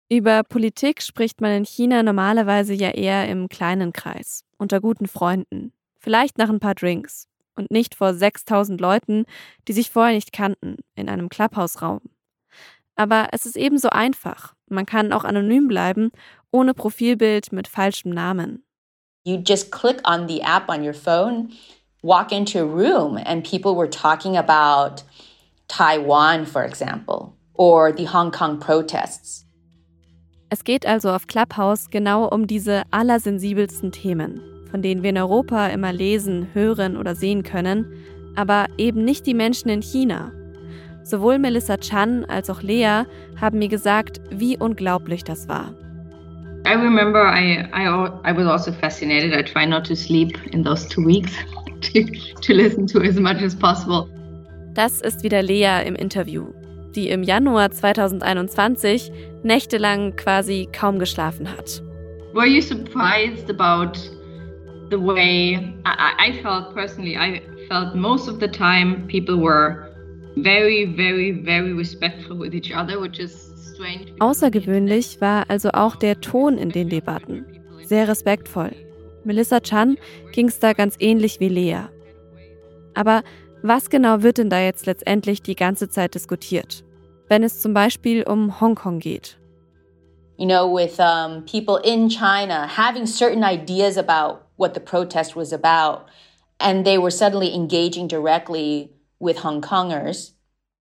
Über 0.08 0.42
Politik 0.44 1.02
spricht 1.02 1.40
man 1.40 1.52
in 1.52 1.64
China 1.64 2.02
normalerweise 2.02 2.74
ja 2.74 2.90
eher 2.90 3.28
im 3.28 3.48
kleinen 3.48 3.92
Kreis, 3.92 4.44
unter 4.58 4.80
guten 4.80 5.08
Freunden, 5.08 5.72
vielleicht 5.98 6.38
nach 6.38 6.50
ein 6.50 6.60
paar 6.60 6.74
Drinks 6.74 7.28
und 7.56 7.70
nicht 7.70 7.94
vor 7.94 8.14
6000 8.14 8.80
Leuten, 8.80 9.24
die 9.68 9.72
sich 9.72 9.90
vorher 9.90 10.14
nicht 10.14 10.32
kannten, 10.32 10.76
in 10.94 11.08
einem 11.08 11.28
Clubhausraum. 11.28 12.00
Aber 12.94 13.28
es 13.32 13.46
ist 13.46 13.56
ebenso 13.56 13.88
einfach. 13.88 14.54
Man 14.68 14.86
kann 14.86 15.12
auch 15.12 15.24
anonym 15.24 15.66
bleiben, 15.66 16.10
ohne 16.50 16.74
Profilbild 16.74 17.52
mit 17.52 17.66
falschem 17.66 18.12
Namen. 18.12 18.64
You 19.24 19.38
just 19.44 19.72
click 19.72 20.06
on 20.06 20.28
the 20.28 20.40
app 20.40 20.68
on 20.68 20.84
your 20.84 20.94
phone, 20.94 21.52
walk 22.02 22.32
into 22.32 22.60
a 22.60 22.66
room, 22.66 23.16
and 23.24 23.44
people 23.44 23.74
were 23.76 23.88
talking 23.88 24.36
about 24.36 25.02
Taiwan, 25.68 26.44
for 26.44 26.64
example, 26.64 27.34
or 27.54 27.92
the 27.92 28.04
Hong 28.04 28.30
Kong 28.30 28.58
protests. 28.58 29.44
Es 30.50 30.64
geht 30.64 30.84
also 30.84 31.10
auf 31.10 31.26
Clubhouse 31.28 31.88
genau 31.90 32.28
um 32.28 32.46
diese 32.46 32.82
allersensibelsten 32.90 33.90
Themen, 33.90 34.40
von 34.70 34.82
denen 34.82 35.02
wir 35.02 35.10
in 35.10 35.16
Europa 35.16 35.68
immer 35.68 35.92
lesen, 35.92 36.48
hören 36.52 36.96
oder 36.98 37.14
sehen 37.14 37.42
können, 37.42 37.86
aber 38.36 38.66
eben 38.76 39.04
nicht 39.04 39.26
die 39.26 39.34
Menschen 39.34 39.70
in 39.70 39.80
China. 39.80 40.30
Sowohl 41.04 41.38
Melissa 41.38 41.78
Chan 41.78 42.26
als 42.26 42.50
auch 42.50 42.62
Lea 42.62 43.04
haben 43.40 43.58
mir 43.60 43.68
gesagt, 43.68 44.20
wie 44.30 44.58
unglaublich 44.58 45.24
das 45.24 45.48
war. 45.48 45.74
I 46.64 46.74
remember 46.74 47.24
I, 47.24 47.66
I, 47.72 48.08
I 48.24 48.36
was 48.36 48.46
also 48.46 48.72
fascinated. 48.72 49.32
I 49.32 49.42
tried 49.42 49.68
not 49.68 49.84
to 49.86 49.96
sleep 49.96 50.38
in 50.52 50.62
those 50.62 50.86
two 50.86 51.04
weeks 51.04 51.32
to, 51.82 52.04
to 52.40 52.52
listen 52.52 52.86
to 52.86 53.00
as 53.00 53.18
much 53.18 53.42
as 53.42 53.54
possible. 53.54 54.08
Das 54.74 55.00
ist 55.02 55.22
wieder 55.22 55.42
Lea 55.42 55.86
im 55.86 55.94
Interview, 55.94 56.46
die 56.94 57.08
im 57.08 57.22
Januar 57.22 57.70
2021 57.70 59.12
nächtelang 59.42 60.16
quasi 60.16 60.68
kaum 60.72 60.98
geschlafen 60.98 61.46
hat. 61.50 61.82
Were 62.34 62.46
you 62.46 62.62
surprised 62.62 63.50
about 63.50 63.98
the 64.90 64.96
way 64.96 65.56
I, 65.84 66.30
I 66.30 66.42
felt 66.42 66.74
personally? 66.74 67.16
I 67.16 67.42
felt 67.68 67.94
most 67.94 68.28
of 68.28 68.40
the 68.40 68.48
time 68.48 69.06
people 69.08 69.36
were 69.36 69.92
very, 70.36 70.86
very, 70.96 71.32
very 71.44 71.74
respectful 71.74 72.38
with 72.38 72.54
each 72.54 72.74
other, 72.74 72.98
which 72.98 73.18
is 73.18 73.52
strange. 73.74 74.12
Außergewöhnlich 74.20 75.20
war 75.20 75.44
also 75.48 75.70
auch 75.72 75.96
der 75.96 76.20
Ton 76.20 76.56
in 76.56 76.70
den 76.70 76.88
Debatten. 76.88 77.44
Sehr 77.82 78.08
respektvoll. 78.08 78.70
Melissa 79.24 79.60
Chan 79.60 79.96
ging 80.32 80.48
es 80.48 80.58
da 80.58 80.72
ganz 80.72 80.96
ähnlich 80.98 81.40
wie 81.40 81.48
Lea. 81.48 81.88
Aber 82.94 83.22
was 83.62 83.90
genau 83.90 84.22
wird 84.22 84.38
denn 84.38 84.50
da 84.50 84.60
jetzt 84.60 84.86
letztendlich 84.86 85.42
die 85.42 85.54
ganze 85.54 85.88
Zeit 85.88 86.14
diskutiert? 86.14 86.84
Wenn 87.28 87.42
es 87.42 87.60
zum 87.60 87.74
Beispiel 87.74 88.24
um 88.24 88.60
Hongkong 88.60 88.98
geht. 88.98 89.38
You 90.36 90.46
know, 90.46 90.66
with 90.66 90.98
um, 90.98 91.44
people 91.44 91.78
in 91.84 92.08
China 92.08 92.66
having 92.66 93.06
certain 93.06 93.44
ideas 93.44 93.96
about 93.96 94.40
what 94.56 94.74
the 94.74 94.80
protest 94.80 95.36
was 95.36 95.52
about, 95.52 96.06
and 96.58 96.84
they 96.84 96.98
were 96.98 97.10
suddenly 97.10 97.54
engaging 97.54 98.08
directly 98.08 98.90
with 99.20 99.44
Hong 99.44 99.60
Kongers. 99.60 100.34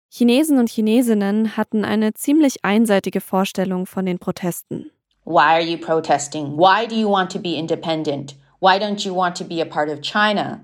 Chinesen 0.09 0.57
und 0.57 0.69
Chinesinnen 0.69 1.55
hatten 1.55 1.85
eine 1.85 2.13
ziemlich 2.13 2.65
einseitige 2.65 3.21
Vorstellung 3.21 3.85
von 3.85 4.05
den 4.05 4.19
Protesten. 4.19 4.91
Why 5.31 5.55
are 5.55 5.61
you 5.61 5.77
protesting? 5.77 6.57
Why 6.57 6.85
do 6.85 6.95
you 6.95 7.07
want 7.07 7.29
to 7.31 7.39
be 7.39 7.55
independent? 7.55 8.35
Why 8.59 8.77
don't 8.77 9.05
you 9.05 9.13
want 9.13 9.37
to 9.37 9.45
be 9.45 9.61
a 9.61 9.65
part 9.65 9.87
of 9.87 10.01
China? 10.01 10.59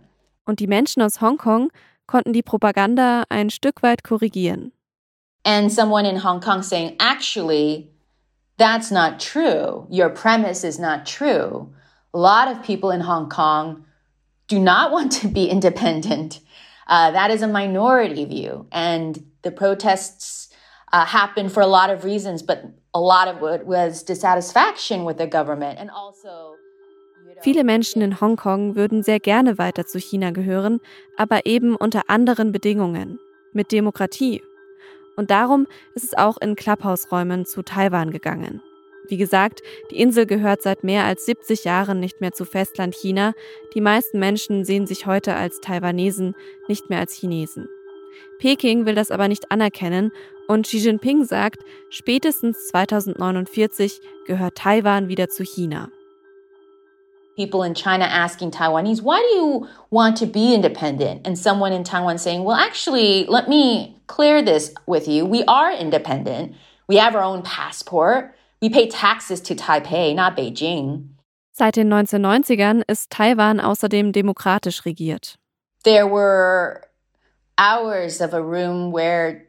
Und 0.45 0.59
die 0.59 0.67
Menschen 0.67 1.01
aus 1.01 1.21
Hongkong 1.21 1.71
konnten 2.05 2.33
die 2.33 2.41
Propaganda 2.41 3.23
ein 3.29 3.49
Stück 3.49 3.81
weit 3.81 4.03
korrigieren. 4.03 4.73
And 5.45 5.71
someone 5.71 6.05
in 6.05 6.17
Hong 6.17 6.41
Kong 6.41 6.61
saying, 6.63 6.97
actually, 6.99 7.89
that's 8.57 8.91
not 8.91 9.21
true. 9.21 9.87
Your 9.89 10.09
premise 10.09 10.65
is 10.65 10.77
not 10.77 11.05
true. 11.05 11.69
A 12.13 12.17
lot 12.17 12.49
of 12.49 12.61
people 12.61 12.91
in 12.91 13.01
Hong 13.01 13.29
Kong 13.29 13.85
do 14.49 14.59
not 14.59 14.91
want 14.95 15.13
to 15.21 15.29
be 15.29 15.45
independent. 15.49 16.41
Uh, 16.87 17.11
that 17.11 17.31
is 17.31 17.41
a 17.41 17.47
minority 17.47 18.25
view. 18.25 18.67
And 18.73 19.17
the 19.43 19.51
protests 19.51 20.46
uh, 20.93 21.05
happened 21.05 21.51
for 21.51 21.61
a 21.61 21.67
lot 21.67 21.89
of 21.89 22.03
reasons, 22.03 22.43
but 22.43 22.63
a 22.93 22.99
lot 22.99 23.27
of 23.27 23.43
it 23.43 23.65
was 23.65 24.03
dissatisfaction 24.03 25.05
with 25.05 25.17
the 25.17 25.27
government 25.27 25.79
and 25.79 25.89
also. 25.91 26.55
Viele 27.41 27.63
Menschen 27.63 28.01
in 28.01 28.19
Hongkong 28.19 28.75
würden 28.75 29.03
sehr 29.03 29.19
gerne 29.19 29.59
weiter 29.59 29.85
zu 29.85 29.99
China 29.99 30.31
gehören, 30.31 30.79
aber 31.17 31.45
eben 31.45 31.75
unter 31.75 32.09
anderen 32.09 32.51
Bedingungen, 32.51 33.19
mit 33.53 33.71
Demokratie. 33.71 34.41
Und 35.17 35.29
darum 35.29 35.67
ist 35.93 36.03
es 36.03 36.17
auch 36.17 36.37
in 36.37 36.55
Clubhouse-Räumen 36.55 37.45
zu 37.45 37.61
Taiwan 37.61 38.09
gegangen. 38.09 38.61
Wie 39.09 39.17
gesagt, 39.17 39.61
die 39.91 39.99
Insel 39.99 40.25
gehört 40.25 40.61
seit 40.61 40.83
mehr 40.83 41.05
als 41.05 41.25
70 41.25 41.63
Jahren 41.63 41.99
nicht 41.99 42.21
mehr 42.21 42.33
zu 42.33 42.43
Festland 42.45 42.95
China. 42.95 43.33
Die 43.73 43.81
meisten 43.81 44.19
Menschen 44.19 44.65
sehen 44.65 44.87
sich 44.87 45.05
heute 45.05 45.35
als 45.35 45.61
Taiwanesen, 45.61 46.35
nicht 46.67 46.89
mehr 46.89 46.99
als 46.99 47.13
Chinesen. 47.13 47.69
Peking 48.39 48.85
will 48.85 48.95
das 48.95 49.11
aber 49.11 49.27
nicht 49.27 49.51
anerkennen 49.51 50.11
und 50.47 50.65
Xi 50.65 50.77
Jinping 50.77 51.25
sagt, 51.25 51.59
spätestens 51.89 52.67
2049 52.69 53.99
gehört 54.25 54.55
Taiwan 54.55 55.07
wieder 55.07 55.29
zu 55.29 55.43
China. 55.43 55.89
People 57.35 57.63
in 57.63 57.75
China 57.75 58.05
asking 58.05 58.51
Taiwanese, 58.51 59.03
why 59.03 59.19
do 59.19 59.37
you 59.37 59.67
want 59.91 60.17
to 60.17 60.25
be 60.25 60.55
independent? 60.55 61.27
And 61.27 61.37
someone 61.37 61.71
in 61.71 61.83
Taiwan 61.83 62.17
saying, 62.17 62.43
well, 62.43 62.57
actually, 62.57 63.25
let 63.27 63.47
me 63.47 63.95
clear 64.07 64.43
this 64.43 64.73
with 64.87 65.07
you. 65.07 65.23
We 65.25 65.43
are 65.47 65.71
independent. 65.71 66.55
We 66.87 66.97
have 66.97 67.15
our 67.15 67.21
own 67.21 67.43
passport. 67.43 68.33
We 68.59 68.69
pay 68.69 68.89
taxes 68.89 69.39
to 69.41 69.55
Taipei, 69.55 70.15
not 70.15 70.35
Beijing. 70.35 71.09
Seit 71.51 71.75
den 71.75 71.91
1990ern 71.91 72.83
ist 72.87 73.11
Taiwan 73.11 73.59
außerdem 73.59 74.13
demokratisch 74.13 74.85
regiert. 74.85 75.37
There 75.83 76.07
were 76.07 76.81
hours 77.57 78.21
of 78.21 78.33
a 78.33 78.41
room 78.41 78.91
where 78.91 79.46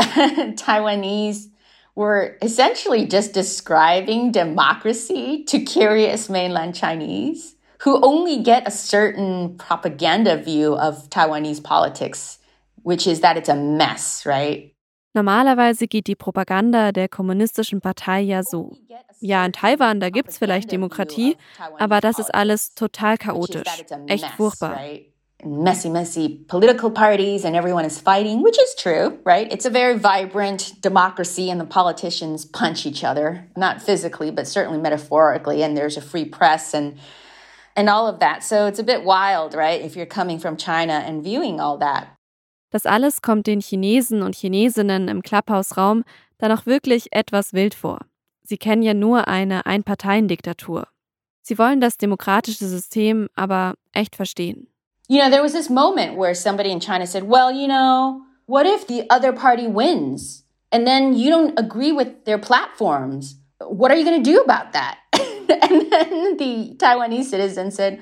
Taiwanese 0.56 1.50
were 1.94 2.36
essentially 2.42 3.06
just 3.06 3.32
describing 3.34 4.32
democracy 4.32 5.44
to 5.44 5.60
curious 5.60 6.28
mainland 6.28 6.74
Chinese 6.74 7.56
who 7.80 7.98
only 8.02 8.42
get 8.42 8.66
a 8.66 8.70
certain 8.70 9.56
propaganda 9.56 10.36
view 10.36 10.74
of 10.74 11.08
Taiwanese 11.08 11.62
politics, 11.62 12.38
which 12.82 13.06
is 13.06 13.20
that 13.20 13.36
it's 13.36 13.48
a 13.48 13.54
mess, 13.54 14.24
right? 14.26 14.74
Normalerweise 15.12 15.88
geht 15.88 16.06
die 16.06 16.14
Propaganda 16.14 16.92
der 16.92 17.08
kommunistischen 17.08 17.80
Partei 17.80 18.20
ja 18.20 18.44
so. 18.44 18.76
Ja, 19.18 19.44
in 19.44 19.52
Taiwan, 19.52 19.98
da 19.98 20.08
gibt's 20.08 20.38
vielleicht 20.38 20.70
Demokratie, 20.70 21.36
aber 21.78 22.00
das 22.00 22.20
ist 22.20 22.32
alles 22.32 22.74
total 22.74 23.18
chaotisch. 23.18 23.66
Echt 24.06 24.26
furchtbar. 24.36 24.78
Messy, 25.44 25.88
messy 25.88 26.44
political 26.48 26.90
parties 26.90 27.44
and 27.44 27.56
everyone 27.56 27.84
is 27.84 27.98
fighting, 27.98 28.42
which 28.42 28.58
is 28.58 28.74
true, 28.74 29.18
right? 29.24 29.50
It's 29.52 29.66
a 29.66 29.70
very 29.70 29.98
vibrant 29.98 30.80
democracy 30.80 31.50
and 31.50 31.60
the 31.60 31.64
politicians 31.64 32.44
punch 32.44 32.86
each 32.86 33.04
other, 33.04 33.46
not 33.56 33.80
physically, 33.82 34.30
but 34.30 34.46
certainly 34.46 34.78
metaphorically, 34.78 35.62
and 35.62 35.76
there's 35.76 35.96
a 35.96 36.02
free 36.02 36.24
press 36.24 36.74
and 36.74 36.98
and 37.76 37.88
all 37.88 38.06
of 38.06 38.20
that. 38.20 38.42
So 38.42 38.66
it's 38.66 38.78
a 38.78 38.84
bit 38.84 39.04
wild, 39.04 39.54
right? 39.54 39.80
If 39.80 39.96
you're 39.96 40.06
coming 40.06 40.38
from 40.38 40.56
China 40.56 41.02
and 41.06 41.22
viewing 41.22 41.60
all 41.60 41.78
that. 41.78 42.08
Das 42.70 42.86
alles 42.86 43.20
kommt 43.20 43.46
den 43.46 43.60
Chinesen 43.60 44.22
und 44.22 44.36
Chinesinnen 44.36 45.08
im 45.08 45.22
Clubhouse-Raum 45.22 46.04
dann 46.38 46.52
auch 46.52 46.66
wirklich 46.66 47.12
etwas 47.12 47.52
wild 47.52 47.74
vor. 47.74 48.00
Sie 48.42 48.58
kennen 48.58 48.82
ja 48.82 48.94
nur 48.94 49.28
eine 49.28 49.66
Einparteiendiktatur. 49.66 50.86
Sie 51.42 51.58
wollen 51.58 51.80
das 51.80 51.96
demokratische 51.96 52.66
System 52.66 53.28
aber 53.34 53.74
echt 53.92 54.16
verstehen. 54.16 54.68
You 55.10 55.18
know, 55.18 55.28
there 55.28 55.42
was 55.42 55.52
this 55.52 55.68
moment 55.68 56.16
where 56.16 56.34
somebody 56.34 56.70
in 56.70 56.78
China 56.78 57.04
said, 57.04 57.24
well, 57.24 57.50
you 57.50 57.66
know, 57.66 58.22
what 58.46 58.64
if 58.64 58.86
the 58.86 59.10
other 59.10 59.32
party 59.32 59.66
wins 59.66 60.44
and 60.70 60.86
then 60.86 61.14
you 61.14 61.30
don't 61.30 61.58
agree 61.58 61.90
with 61.90 62.26
their 62.26 62.38
platforms? 62.38 63.34
What 63.58 63.90
are 63.90 63.96
you 63.96 64.04
going 64.04 64.22
to 64.22 64.30
do 64.30 64.40
about 64.40 64.72
that? 64.72 65.00
and 65.12 65.90
then 65.90 66.36
the 66.36 66.76
Taiwanese 66.76 67.24
citizen 67.24 67.72
said, 67.72 68.00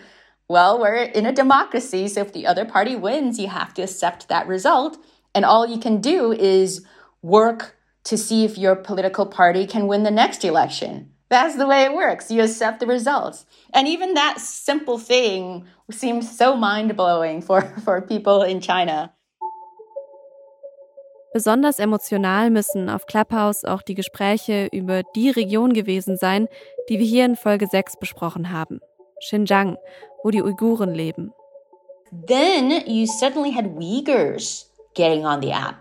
well, 0.50 0.78
we're 0.78 0.96
in 0.96 1.24
a 1.24 1.32
democracy, 1.32 2.08
so 2.08 2.20
if 2.20 2.34
the 2.34 2.46
other 2.46 2.66
party 2.66 2.94
wins, 2.94 3.38
you 3.38 3.48
have 3.48 3.72
to 3.74 3.82
accept 3.84 4.28
that 4.28 4.46
result. 4.46 4.98
And 5.34 5.46
all 5.46 5.66
you 5.66 5.78
can 5.78 6.02
do 6.02 6.32
is 6.32 6.84
work 7.22 7.78
to 8.04 8.18
see 8.18 8.44
if 8.44 8.58
your 8.58 8.76
political 8.76 9.24
party 9.24 9.66
can 9.66 9.86
win 9.86 10.02
the 10.02 10.10
next 10.10 10.44
election. 10.44 11.14
That's 11.30 11.56
the 11.56 11.66
way 11.66 11.84
it 11.84 11.92
works. 11.92 12.30
You 12.30 12.42
accept 12.42 12.80
the 12.80 12.86
results. 12.86 13.44
And 13.74 13.86
even 13.86 14.14
that 14.14 14.40
simple 14.40 14.98
thing 14.98 15.66
seems 15.90 16.36
so 16.36 16.56
mind 16.56 16.96
blowing 16.96 17.42
for, 17.42 17.62
for 17.84 18.00
people 18.00 18.42
in 18.42 18.60
China. 18.60 19.12
Besonders 21.34 21.78
emotional 21.78 22.50
müssen 22.50 22.88
auf 22.88 23.04
Clubhouse 23.06 23.64
auch 23.64 23.82
die 23.82 23.94
Gespräche 23.94 24.68
über 24.72 25.02
die 25.14 25.28
Region 25.28 25.74
gewesen 25.74 26.16
sein, 26.16 26.48
die 26.88 26.98
wir 26.98 27.06
hier 27.06 27.26
in 27.26 27.36
Folge 27.36 27.66
6 27.66 27.98
besprochen 27.98 28.50
haben. 28.50 28.80
Xinjiang, 29.20 29.76
wo 30.24 30.30
die 30.30 30.42
Uiguren 30.42 30.94
leben. 30.94 31.32
Then 32.26 32.70
you 32.86 33.06
suddenly 33.06 33.52
had 33.52 33.66
Uyghurs 33.76 34.70
getting 34.94 35.26
on 35.26 35.42
the 35.42 35.52
app. 35.52 35.76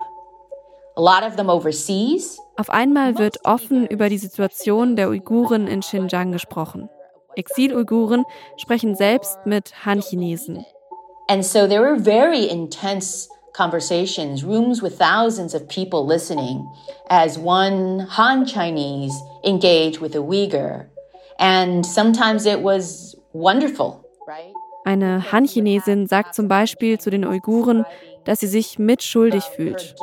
A 0.98 1.02
lot 1.02 1.24
of 1.24 1.38
them 1.38 1.50
overseas. 1.50 2.38
Auf 2.58 2.70
einmal 2.72 3.20
wird 3.20 3.46
offen 3.46 3.86
über 3.86 4.10
die 4.10 4.18
Situation 4.18 4.96
der 4.96 5.10
Uiguren 5.10 5.68
in 5.68 5.82
Xinjiang 5.82 6.32
gesprochen. 6.32 6.90
Exil-Uiguren 7.36 8.26
sprechen 8.58 8.96
selbst 8.96 9.38
mit 9.46 9.86
Han-Chinesen. 9.86 10.66
And 11.30 11.46
so 11.46 11.68
there 11.68 11.82
were 11.82 12.00
very 12.00 12.46
intense 12.46 13.30
conversations, 13.54 14.44
rooms 14.44 14.82
with 14.82 14.98
thousands 14.98 15.54
of 15.54 15.68
people 15.68 16.04
listening 16.04 16.66
as 17.10 17.38
one 17.38 18.08
Han 18.18 18.46
Chinese 18.46 19.14
engaged 19.44 20.02
with 20.02 20.16
a 20.16 20.20
Uyghur. 20.20 20.86
And 21.38 21.86
sometimes 21.86 22.46
it 22.46 22.64
was 22.64 23.16
wonderful, 23.34 24.04
right? 24.28 24.54
Eine 24.84 25.32
Han-Chinesin 25.32 26.08
sagt 26.08 26.34
zum 26.34 26.48
Beispiel 26.48 26.98
zu 26.98 27.10
den 27.10 27.26
Uiguren, 27.26 27.86
dass 28.24 28.40
sie 28.40 28.48
sich 28.48 28.80
mitschuldig 28.80 29.44
fühlt 29.44 29.96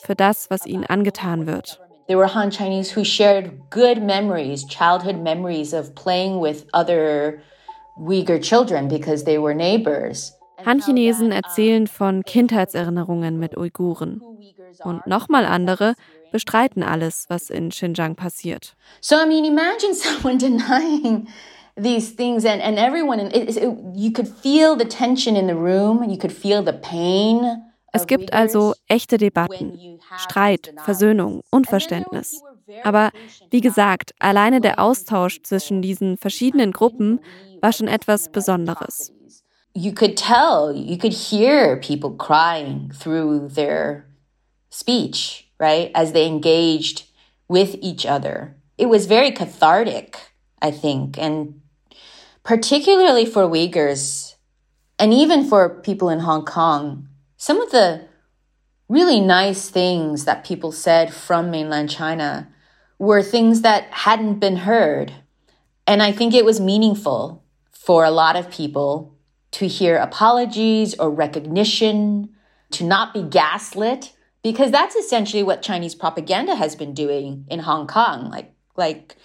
für 0.00 0.14
das, 0.14 0.48
was 0.48 0.64
ihnen 0.64 0.86
angetan 0.86 1.46
wird. 1.46 1.80
There 2.08 2.16
were 2.16 2.26
Han 2.26 2.50
Chinese 2.50 2.90
who 2.90 3.04
shared 3.04 3.68
good 3.68 4.02
memories, 4.02 4.64
childhood 4.64 5.16
memories 5.22 5.74
of 5.74 5.94
playing 5.94 6.40
with 6.40 6.64
other 6.72 7.42
Uyghur 8.00 8.42
children 8.42 8.88
because 8.88 9.24
they 9.24 9.36
were 9.36 9.54
neighbors. 9.54 10.32
Han-Chinesen 10.64 11.30
erzählen 11.30 11.82
um, 11.82 11.86
von 11.86 12.22
Kindheitserinnerungen 12.24 13.38
mit 13.38 13.56
Uiguren. 13.56 14.20
Und 14.82 15.06
nochmal 15.06 15.44
andere 15.44 15.94
bestreiten 16.32 16.82
alles, 16.82 17.26
was 17.28 17.50
in 17.50 17.70
Xinjiang 17.70 18.16
passiert. 18.16 18.74
So, 19.00 19.16
I 19.16 19.26
mean, 19.26 19.44
imagine 19.44 19.94
someone 19.94 20.38
denying 20.38 21.28
these 21.76 22.10
things 22.10 22.44
and, 22.44 22.62
and 22.62 22.78
everyone, 22.78 23.20
it, 23.20 23.56
it, 23.56 23.78
you 23.94 24.12
could 24.12 24.28
feel 24.28 24.76
the 24.76 24.84
tension 24.86 25.36
in 25.36 25.46
the 25.46 25.54
room, 25.54 26.02
you 26.08 26.16
could 26.18 26.32
feel 26.32 26.62
the 26.62 26.72
pain. 26.72 27.67
Es 27.92 28.06
gibt 28.06 28.32
also 28.32 28.74
echte 28.86 29.18
Debatten, 29.18 29.98
Streit, 30.16 30.72
Versöhnung, 30.84 31.42
Unverständnis. 31.50 32.42
Aber 32.84 33.10
wie 33.50 33.60
gesagt, 33.60 34.14
alleine 34.18 34.60
der 34.60 34.78
Austausch 34.78 35.42
zwischen 35.42 35.82
diesen 35.82 36.16
verschiedenen 36.16 36.72
Gruppen 36.72 37.20
war 37.60 37.72
schon 37.72 37.88
etwas 37.88 38.30
Besonderes. 38.30 39.12
You 39.74 39.92
could 39.92 40.16
tell, 40.16 40.74
you 40.74 40.98
could 40.98 41.12
hear 41.12 41.76
people 41.76 42.10
crying 42.16 42.90
through 42.90 43.48
their 43.54 44.04
speech, 44.70 45.48
right? 45.58 45.90
As 45.94 46.12
they 46.12 46.26
engaged 46.26 47.04
with 47.48 47.78
each 47.80 48.06
other. 48.06 48.56
It 48.76 48.88
was 48.88 49.06
very 49.06 49.32
cathartic, 49.32 50.16
I 50.60 50.70
think, 50.72 51.16
and 51.18 51.60
particularly 52.42 53.24
for 53.26 53.48
Uyghurs 53.48 54.34
and 54.98 55.12
even 55.12 55.44
for 55.44 55.68
people 55.68 56.08
in 56.08 56.20
Hong 56.20 56.44
Kong, 56.44 57.08
some 57.38 57.60
of 57.60 57.70
the 57.70 58.06
really 58.88 59.20
nice 59.20 59.70
things 59.70 60.24
that 60.24 60.44
people 60.44 60.72
said 60.72 61.14
from 61.14 61.50
mainland 61.50 61.88
China 61.88 62.48
were 62.98 63.22
things 63.22 63.62
that 63.62 63.84
hadn't 63.90 64.40
been 64.40 64.56
heard. 64.56 65.12
And 65.86 66.02
I 66.02 66.12
think 66.12 66.34
it 66.34 66.44
was 66.44 66.60
meaningful 66.60 67.44
for 67.70 68.04
a 68.04 68.10
lot 68.10 68.36
of 68.36 68.50
people 68.50 69.14
to 69.52 69.66
hear 69.66 69.96
apologies 69.96 70.94
or 70.98 71.10
recognition, 71.10 72.28
to 72.72 72.84
not 72.84 73.14
be 73.14 73.22
gaslit, 73.22 74.12
because 74.42 74.70
that's 74.70 74.96
essentially 74.96 75.42
what 75.42 75.62
Chinese 75.62 75.94
propaganda 75.94 76.56
has 76.56 76.74
been 76.74 76.92
doing 76.92 77.46
in 77.48 77.60
Hong 77.60 77.86
Kong. 77.86 78.30
Like, 78.30 78.52
like, 78.76 79.16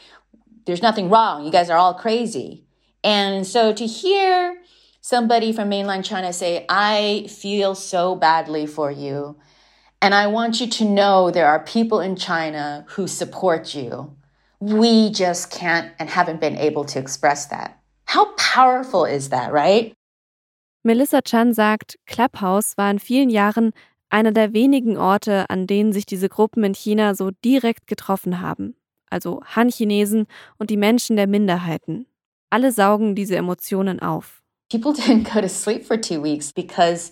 there's 0.66 0.82
nothing 0.82 1.10
wrong. 1.10 1.46
You 1.46 1.52
guys 1.52 1.70
are 1.70 1.78
all 1.78 1.94
crazy. 1.96 2.66
And 3.04 3.46
so 3.46 3.74
to 3.74 3.86
hear 3.86 4.62
somebody 5.04 5.52
from 5.52 5.70
mainland 5.70 6.06
China 6.06 6.32
say, 6.34 6.66
I 6.70 7.28
feel 7.28 7.76
so 7.76 8.16
badly 8.16 8.66
for 8.66 8.90
you. 8.90 9.36
And 10.02 10.14
I 10.16 10.28
want 10.28 10.60
you 10.60 10.68
to 10.68 10.86
know 10.86 11.30
there 11.30 11.48
are 11.48 11.64
people 11.64 12.00
in 12.00 12.16
China 12.16 12.86
who 12.96 13.08
support 13.08 13.76
you. 13.76 14.16
We 14.60 15.12
just 15.12 15.52
can't 15.52 15.92
and 16.00 16.10
haven't 16.10 16.40
been 16.40 16.58
able 16.58 16.86
to 16.86 17.00
express 17.00 17.48
that. 17.48 17.78
How 18.06 18.34
powerful 18.38 19.06
is 19.06 19.30
that, 19.30 19.52
right? 19.52 19.94
Melissa 20.84 21.22
Chan 21.22 21.54
sagt, 21.54 21.98
Clubhouse 22.08 22.78
war 22.78 22.90
in 22.90 23.00
vielen 23.00 23.30
Jahren 23.30 23.72
einer 24.10 24.32
der 24.32 24.54
wenigen 24.54 24.98
Orte, 24.98 25.50
an 25.50 25.68
denen 25.68 25.92
sich 25.94 26.06
diese 26.06 26.30
Gruppen 26.30 26.64
in 26.64 26.76
China 26.76 27.16
so 27.16 27.32
direkt 27.44 27.88
getroffen 27.88 28.42
haben. 28.42 28.76
Also 29.10 29.42
Han-Chinesen 29.46 30.28
und 30.58 30.70
die 30.70 30.78
Menschen 30.78 31.16
der 31.16 31.28
Minderheiten. 31.28 32.06
Alle 32.50 32.72
saugen 32.72 33.16
diese 33.16 33.36
Emotionen 33.36 34.02
auf. 34.02 34.43
People 34.74 34.92
didn't 35.02 35.32
go 35.32 35.40
to 35.40 35.48
sleep 35.48 35.86
for 35.86 35.98
two 35.98 36.20
weeks 36.20 36.52
because 36.52 37.12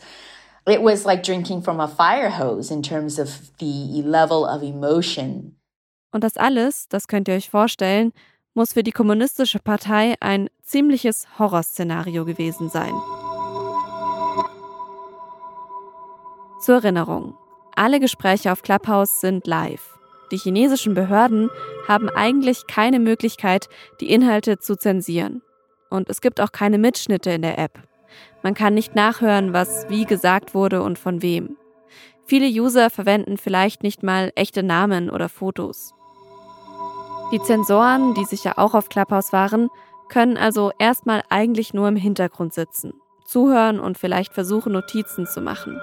it 0.67 0.82
was 0.82 1.06
like 1.06 1.21
drinking 1.21 1.62
from 1.62 1.80
a 1.80 1.88
fire 1.88 2.32
hose 2.32 2.71
in 2.71 2.82
terms 2.82 3.19
of 3.19 3.52
the 3.60 4.02
level 4.02 4.45
of 4.45 4.63
emotion. 4.63 5.56
Und 6.12 6.24
das 6.24 6.38
alles, 6.38 6.88
das 6.89 7.08
könnt 7.08 7.28
ihr 7.28 7.36
euch 7.36 7.52
vorstellen, 7.52 8.13
muss 8.56 8.74
für 8.74 8.82
die 8.82 8.91
kommunistische 8.91 9.60
Partei 9.60 10.15
ein 10.19 10.50
ziemliches 10.63 11.28
Horrorszenario 11.38 12.26
gewesen 12.26 12.69
sein. 12.69 12.93
Zur 16.62 16.76
Erinnerung, 16.76 17.36
alle 17.76 18.00
Gespräche 18.00 18.52
auf 18.52 18.63
Clubhouse 18.63 19.21
sind 19.21 19.45
live. 19.45 20.00
Die 20.32 20.38
chinesischen 20.38 20.95
Behörden 20.95 21.50
haben 21.88 22.10
eigentlich 22.10 22.65
keine 22.65 23.00
Möglichkeit, 23.00 23.69
die 24.00 24.12
Inhalte 24.12 24.58
zu 24.58 24.76
zensieren. 24.76 25.43
Und 25.91 26.10
es 26.10 26.21
gibt 26.21 26.41
auch 26.41 26.51
keine 26.51 26.77
Mitschnitte 26.77 27.30
in 27.32 27.43
der 27.43 27.60
App. 27.60 27.80
Man 28.41 28.56
kann 28.56 28.73
nicht 28.73 28.95
nachhören, 28.95 29.54
was 29.54 29.88
wie 29.89 30.06
gesagt 30.06 30.56
wurde 30.56 30.82
und 30.82 30.97
von 30.97 31.21
wem. 31.21 31.58
Viele 32.25 32.47
User 32.47 32.89
verwenden 32.89 33.38
vielleicht 33.38 33.84
nicht 33.84 34.01
mal 34.01 34.32
echte 34.36 34.63
Namen 34.63 35.10
oder 35.10 35.30
Fotos. 35.30 35.93
Die 37.32 37.41
Zensoren, 37.41 38.13
die 38.13 38.25
sicher 38.25 38.58
auch 38.58 38.73
auf 38.73 38.89
Clubhouse 38.89 39.34
waren, 39.34 39.69
können 40.10 40.38
also 40.38 40.71
erstmal 40.80 41.23
eigentlich 41.30 41.73
nur 41.73 41.88
im 41.88 41.95
Hintergrund 41.95 42.54
sitzen, 42.54 42.93
zuhören 43.25 43.80
und 43.80 43.97
vielleicht 43.97 44.34
versuchen, 44.34 44.73
Notizen 44.73 45.27
zu 45.27 45.41
machen. 45.41 45.80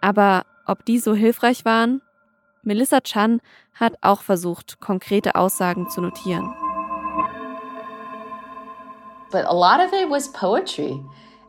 Aber 0.00 0.44
ob 0.66 0.84
die 0.84 0.98
so 0.98 1.14
hilfreich 1.14 1.64
waren? 1.64 2.02
Melissa 2.62 3.00
Chan 3.00 3.40
hat 3.74 3.94
auch 4.02 4.22
versucht, 4.22 4.80
konkrete 4.80 5.34
Aussagen 5.34 5.88
zu 5.88 6.00
notieren. 6.02 6.54
But 9.30 9.44
a 9.44 9.54
lot 9.54 9.80
of 9.80 9.92
it 9.92 10.08
was 10.08 10.28
poetry. 10.28 11.00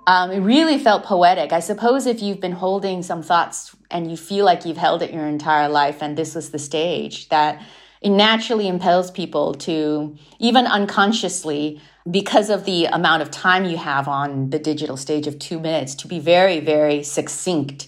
Um, 0.08 0.32
it 0.32 0.40
really 0.40 0.78
felt 0.78 1.04
poetic. 1.04 1.54
I 1.54 1.60
suppose 1.60 2.06
if 2.06 2.22
you've 2.22 2.40
been 2.40 2.54
holding 2.54 3.04
some 3.04 3.22
thoughts 3.22 3.76
and 3.92 4.10
you 4.10 4.18
feel 4.18 4.44
like 4.44 4.66
you've 4.66 4.78
held 4.78 5.02
it 5.02 5.14
your 5.14 5.28
entire 5.28 5.70
life 5.70 6.02
and 6.02 6.18
this 6.18 6.36
was 6.36 6.50
the 6.50 6.60
stage, 6.60 7.30
that 7.30 7.62
it 8.02 8.10
naturally 8.10 8.68
impels 8.68 9.12
people 9.12 9.54
to, 9.56 10.18
even 10.40 10.66
unconsciously, 10.66 11.82
because 12.10 12.50
of 12.50 12.66
the 12.66 12.86
amount 12.86 13.22
of 13.22 13.30
time 13.30 13.66
you 13.66 13.78
have 13.78 14.08
on 14.08 14.50
the 14.50 14.58
digital 14.58 14.98
stage 14.98 15.28
of 15.28 15.38
two 15.38 15.60
minutes, 15.60 15.94
to 15.96 16.08
be 16.08 16.20
very, 16.20 16.60
very 16.60 17.04
succinct 17.04 17.88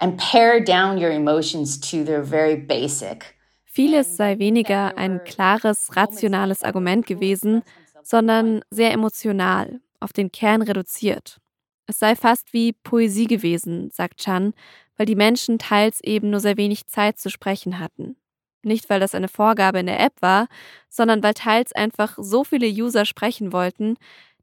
and 0.00 0.18
pare 0.18 0.58
down 0.58 0.98
your 0.98 1.12
emotions 1.12 1.78
to 1.78 2.02
their 2.02 2.22
very 2.22 2.56
basic. 2.56 3.36
Vieles 3.74 4.16
sei 4.16 4.36
weniger 4.36 4.92
ein 4.96 5.20
klares, 5.24 5.88
rationales 5.94 6.62
Argument 6.62 7.06
gewesen, 7.06 7.62
sondern 8.02 8.62
sehr 8.70 8.92
emotional, 8.92 9.80
auf 10.00 10.12
den 10.12 10.32
Kern 10.32 10.62
reduziert. 10.62 11.38
Es 11.86 11.98
sei 11.98 12.16
fast 12.16 12.52
wie 12.52 12.72
Poesie 12.72 13.26
gewesen, 13.26 13.90
sagt 13.90 14.18
Chan, 14.20 14.54
weil 14.96 15.06
die 15.06 15.16
Menschen 15.16 15.58
teils 15.58 16.00
eben 16.02 16.30
nur 16.30 16.40
sehr 16.40 16.56
wenig 16.56 16.86
Zeit 16.86 17.18
zu 17.18 17.30
sprechen 17.30 17.78
hatten. 17.78 18.16
Nicht, 18.62 18.88
weil 18.88 19.00
das 19.00 19.14
eine 19.14 19.28
Vorgabe 19.28 19.80
in 19.80 19.86
der 19.86 20.00
App 20.00 20.14
war, 20.20 20.46
sondern 20.88 21.22
weil 21.22 21.34
teils 21.34 21.72
einfach 21.72 22.16
so 22.18 22.44
viele 22.44 22.68
User 22.68 23.04
sprechen 23.04 23.52
wollten, 23.52 23.96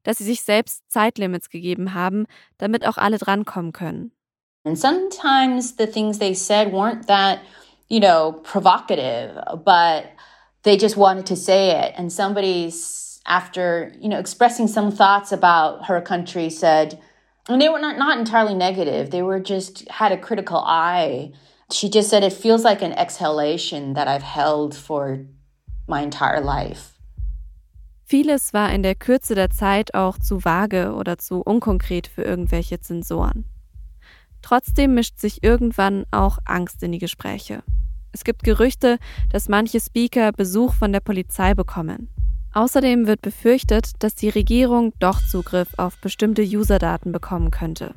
dass 0.03 0.17
sie 0.17 0.25
sich 0.25 0.41
selbst 0.41 0.83
Zeitlimits 0.91 1.49
gegeben 1.49 1.93
haben, 1.93 2.25
damit 2.57 2.85
auch 2.85 2.97
alle 2.97 3.17
drankommen 3.17 3.71
können. 3.71 4.11
And 4.65 4.77
sometimes 4.77 5.75
the 5.77 5.87
things 5.87 6.19
they 6.19 6.35
said 6.35 6.73
weren't 6.73 7.07
that, 7.07 7.39
you 7.87 7.99
know, 7.99 8.41
provocative, 8.43 9.41
but 9.63 10.03
they 10.63 10.77
just 10.77 10.97
wanted 10.97 11.25
to 11.27 11.35
say 11.35 11.71
it. 11.71 11.97
And 11.97 12.11
somebody's, 12.11 13.08
after, 13.29 13.93
you 13.99 14.09
know, 14.09 14.19
expressing 14.19 14.67
some 14.67 14.91
thoughts 14.91 15.31
about 15.31 15.85
her 15.85 16.01
country, 16.01 16.49
said, 16.49 16.99
and 17.47 17.61
they 17.61 17.69
were 17.69 17.79
not, 17.79 17.97
not 17.97 18.17
entirely 18.17 18.55
negative, 18.55 19.11
they 19.11 19.21
were 19.21 19.39
just 19.39 19.87
had 19.89 20.11
a 20.11 20.17
critical 20.17 20.57
eye. 20.57 21.31
She 21.71 21.89
just 21.89 22.09
said, 22.09 22.23
it 22.23 22.33
feels 22.33 22.63
like 22.63 22.81
an 22.81 22.93
exhalation 22.93 23.93
that 23.93 24.07
I've 24.07 24.23
held 24.23 24.75
for 24.75 25.25
my 25.87 26.01
entire 26.01 26.41
life. 26.41 26.95
Vieles 28.05 28.53
war 28.53 28.71
in 28.71 28.81
der 28.81 28.95
Kürze 28.95 29.35
der 29.35 29.51
Zeit 29.51 29.93
auch 29.93 30.17
zu 30.17 30.39
vage 30.39 30.95
oder 30.95 31.19
zu 31.19 31.41
unkonkret 31.41 32.07
für 32.07 32.23
irgendwelche 32.23 32.79
Zensoren. 32.79 33.45
Trotzdem 34.41 34.95
mischt 34.95 35.19
sich 35.19 35.43
irgendwann 35.43 36.05
auch 36.09 36.39
Angst 36.45 36.81
in 36.81 36.91
die 36.91 36.97
Gespräche. 36.97 37.61
Es 38.11 38.23
gibt 38.23 38.43
Gerüchte, 38.43 38.97
dass 39.31 39.47
manche 39.47 39.79
Speaker 39.79 40.31
Besuch 40.31 40.73
von 40.73 40.91
der 40.91 41.01
Polizei 41.01 41.53
bekommen. 41.53 42.09
Außerdem 42.53 43.05
wird 43.05 43.21
befürchtet, 43.21 43.91
dass 43.99 44.15
die 44.15 44.29
Regierung 44.29 44.93
doch 44.99 45.21
Zugriff 45.21 45.69
auf 45.77 45.99
bestimmte 45.99 46.41
Userdaten 46.41 47.11
bekommen 47.11 47.51
könnte. 47.51 47.93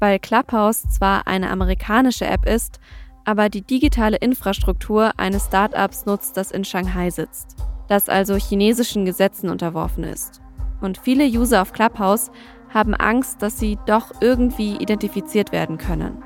Weil 0.00 0.18
Clubhouse 0.18 0.82
zwar 0.90 1.26
eine 1.26 1.50
amerikanische 1.50 2.26
App 2.26 2.46
ist, 2.46 2.80
aber 3.24 3.48
die 3.48 3.62
digitale 3.62 4.16
Infrastruktur 4.16 5.12
eines 5.18 5.46
Startups 5.46 6.06
nutzt, 6.06 6.36
das 6.36 6.50
in 6.50 6.64
Shanghai 6.64 7.10
sitzt, 7.10 7.56
das 7.86 8.08
also 8.08 8.34
chinesischen 8.34 9.04
Gesetzen 9.04 9.48
unterworfen 9.48 10.04
ist. 10.04 10.40
Und 10.80 10.98
viele 10.98 11.26
User 11.26 11.62
auf 11.62 11.72
Clubhouse 11.72 12.30
haben 12.72 12.94
Angst, 12.94 13.42
dass 13.42 13.58
sie 13.58 13.78
doch 13.86 14.12
irgendwie 14.20 14.76
identifiziert 14.76 15.52
werden 15.52 15.78
können. 15.78 16.22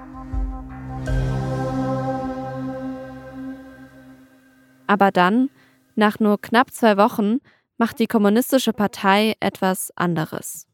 Aber 4.87 5.11
dann, 5.11 5.50
nach 5.96 6.18
nur 6.20 6.40
knapp 6.40 6.72
zwei 6.72 6.96
Wochen, 6.96 7.40
macht 7.78 7.98
die 7.98 8.07
kommunistische 8.07 8.72
Partei 8.72 9.35
etwas 9.40 9.92
anderes. 9.96 10.66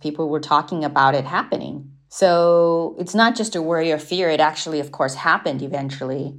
People 0.00 0.28
were 0.28 0.40
talking 0.40 0.84
about 0.84 1.16
it 1.16 1.24
happening. 1.24 1.92
So 2.08 2.94
it's 2.98 3.14
not 3.14 3.36
just 3.36 3.56
a 3.56 3.62
worry 3.62 3.92
or 3.92 3.98
fear, 3.98 4.30
it 4.30 4.40
actually, 4.40 4.80
of 4.80 4.92
course, 4.92 5.16
happened 5.16 5.62
eventually. 5.62 6.34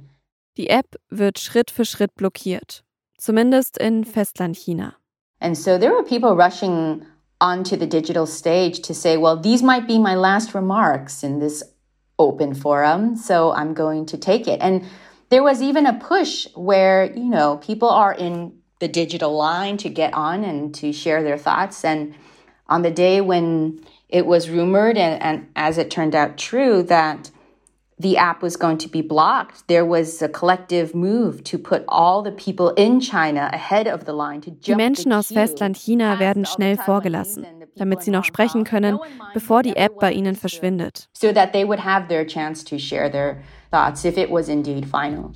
Die 0.56 0.68
App 0.70 0.96
wird 1.10 1.38
Schritt 1.38 1.70
für 1.70 1.84
Schritt 1.84 2.14
blockiert, 2.16 2.82
zumindest 3.18 3.78
in 3.78 4.04
Festlandchina. 4.04 4.94
And 5.40 5.56
so 5.56 5.78
there 5.78 5.92
were 5.92 6.02
people 6.02 6.34
rushing 6.34 7.04
onto 7.40 7.76
the 7.76 7.86
digital 7.86 8.26
stage 8.26 8.82
to 8.82 8.94
say, 8.94 9.16
well, 9.16 9.36
these 9.36 9.62
might 9.62 9.86
be 9.86 9.98
my 9.98 10.16
last 10.16 10.54
remarks 10.54 11.22
in 11.22 11.38
this 11.38 11.62
open 12.18 12.54
forum, 12.54 13.14
so 13.14 13.52
I'm 13.52 13.74
going 13.74 14.06
to 14.06 14.18
take 14.18 14.48
it. 14.48 14.60
And 14.60 14.84
there 15.30 15.42
was 15.42 15.60
even 15.62 15.86
a 15.86 15.94
push 15.94 16.46
where, 16.54 17.12
you 17.12 17.28
know, 17.28 17.58
people 17.58 17.88
are 17.88 18.12
in 18.12 18.52
the 18.80 18.88
digital 18.88 19.36
line 19.36 19.76
to 19.78 19.88
get 19.88 20.14
on 20.14 20.44
and 20.44 20.74
to 20.76 20.92
share 20.92 21.22
their 21.22 21.38
thoughts. 21.38 21.84
And 21.84 22.14
on 22.68 22.82
the 22.82 22.90
day 22.90 23.20
when 23.20 23.84
it 24.08 24.24
was 24.26 24.48
rumored, 24.48 24.96
and, 24.96 25.22
and 25.22 25.48
as 25.56 25.78
it 25.78 25.90
turned 25.90 26.14
out 26.14 26.38
true, 26.38 26.82
that 26.84 27.30
the 27.98 28.16
app 28.16 28.42
was 28.42 28.56
going 28.56 28.78
to 28.78 28.88
be 28.88 29.02
blocked, 29.02 29.66
there 29.66 29.84
was 29.84 30.22
a 30.22 30.28
collective 30.28 30.94
move 30.94 31.42
to 31.42 31.58
put 31.58 31.84
all 31.88 32.22
the 32.22 32.30
people 32.30 32.70
in 32.70 33.00
China 33.00 33.50
ahead 33.52 33.88
of 33.88 34.04
the 34.04 34.12
line 34.12 34.40
to 34.40 34.50
jump 34.52 34.66
Die 34.66 34.74
Menschen 34.76 35.12
aus 35.12 35.32
Festland 35.32 35.76
China 35.76 36.18
werden 36.20 36.44
schnell 36.46 36.76
vorgelassen, 36.76 37.44
damit 37.76 38.02
sie 38.02 38.12
noch 38.12 38.24
sprechen 38.24 38.62
können, 38.62 38.98
bevor 39.34 39.64
die 39.64 39.76
App 39.76 39.98
bei 39.98 40.12
ihnen 40.12 40.36
verschwindet. 40.36 41.08
so 41.12 41.32
that 41.32 41.52
they 41.52 41.64
would 41.64 41.80
have 41.80 42.06
their 42.08 42.24
chance 42.24 42.62
to 42.64 42.78
share 42.78 43.10
their 43.10 43.42
thoughts 43.70 44.04
if 44.04 44.16
it 44.16 44.30
was 44.30 44.48
indeed 44.48 44.86
final. 44.86 45.30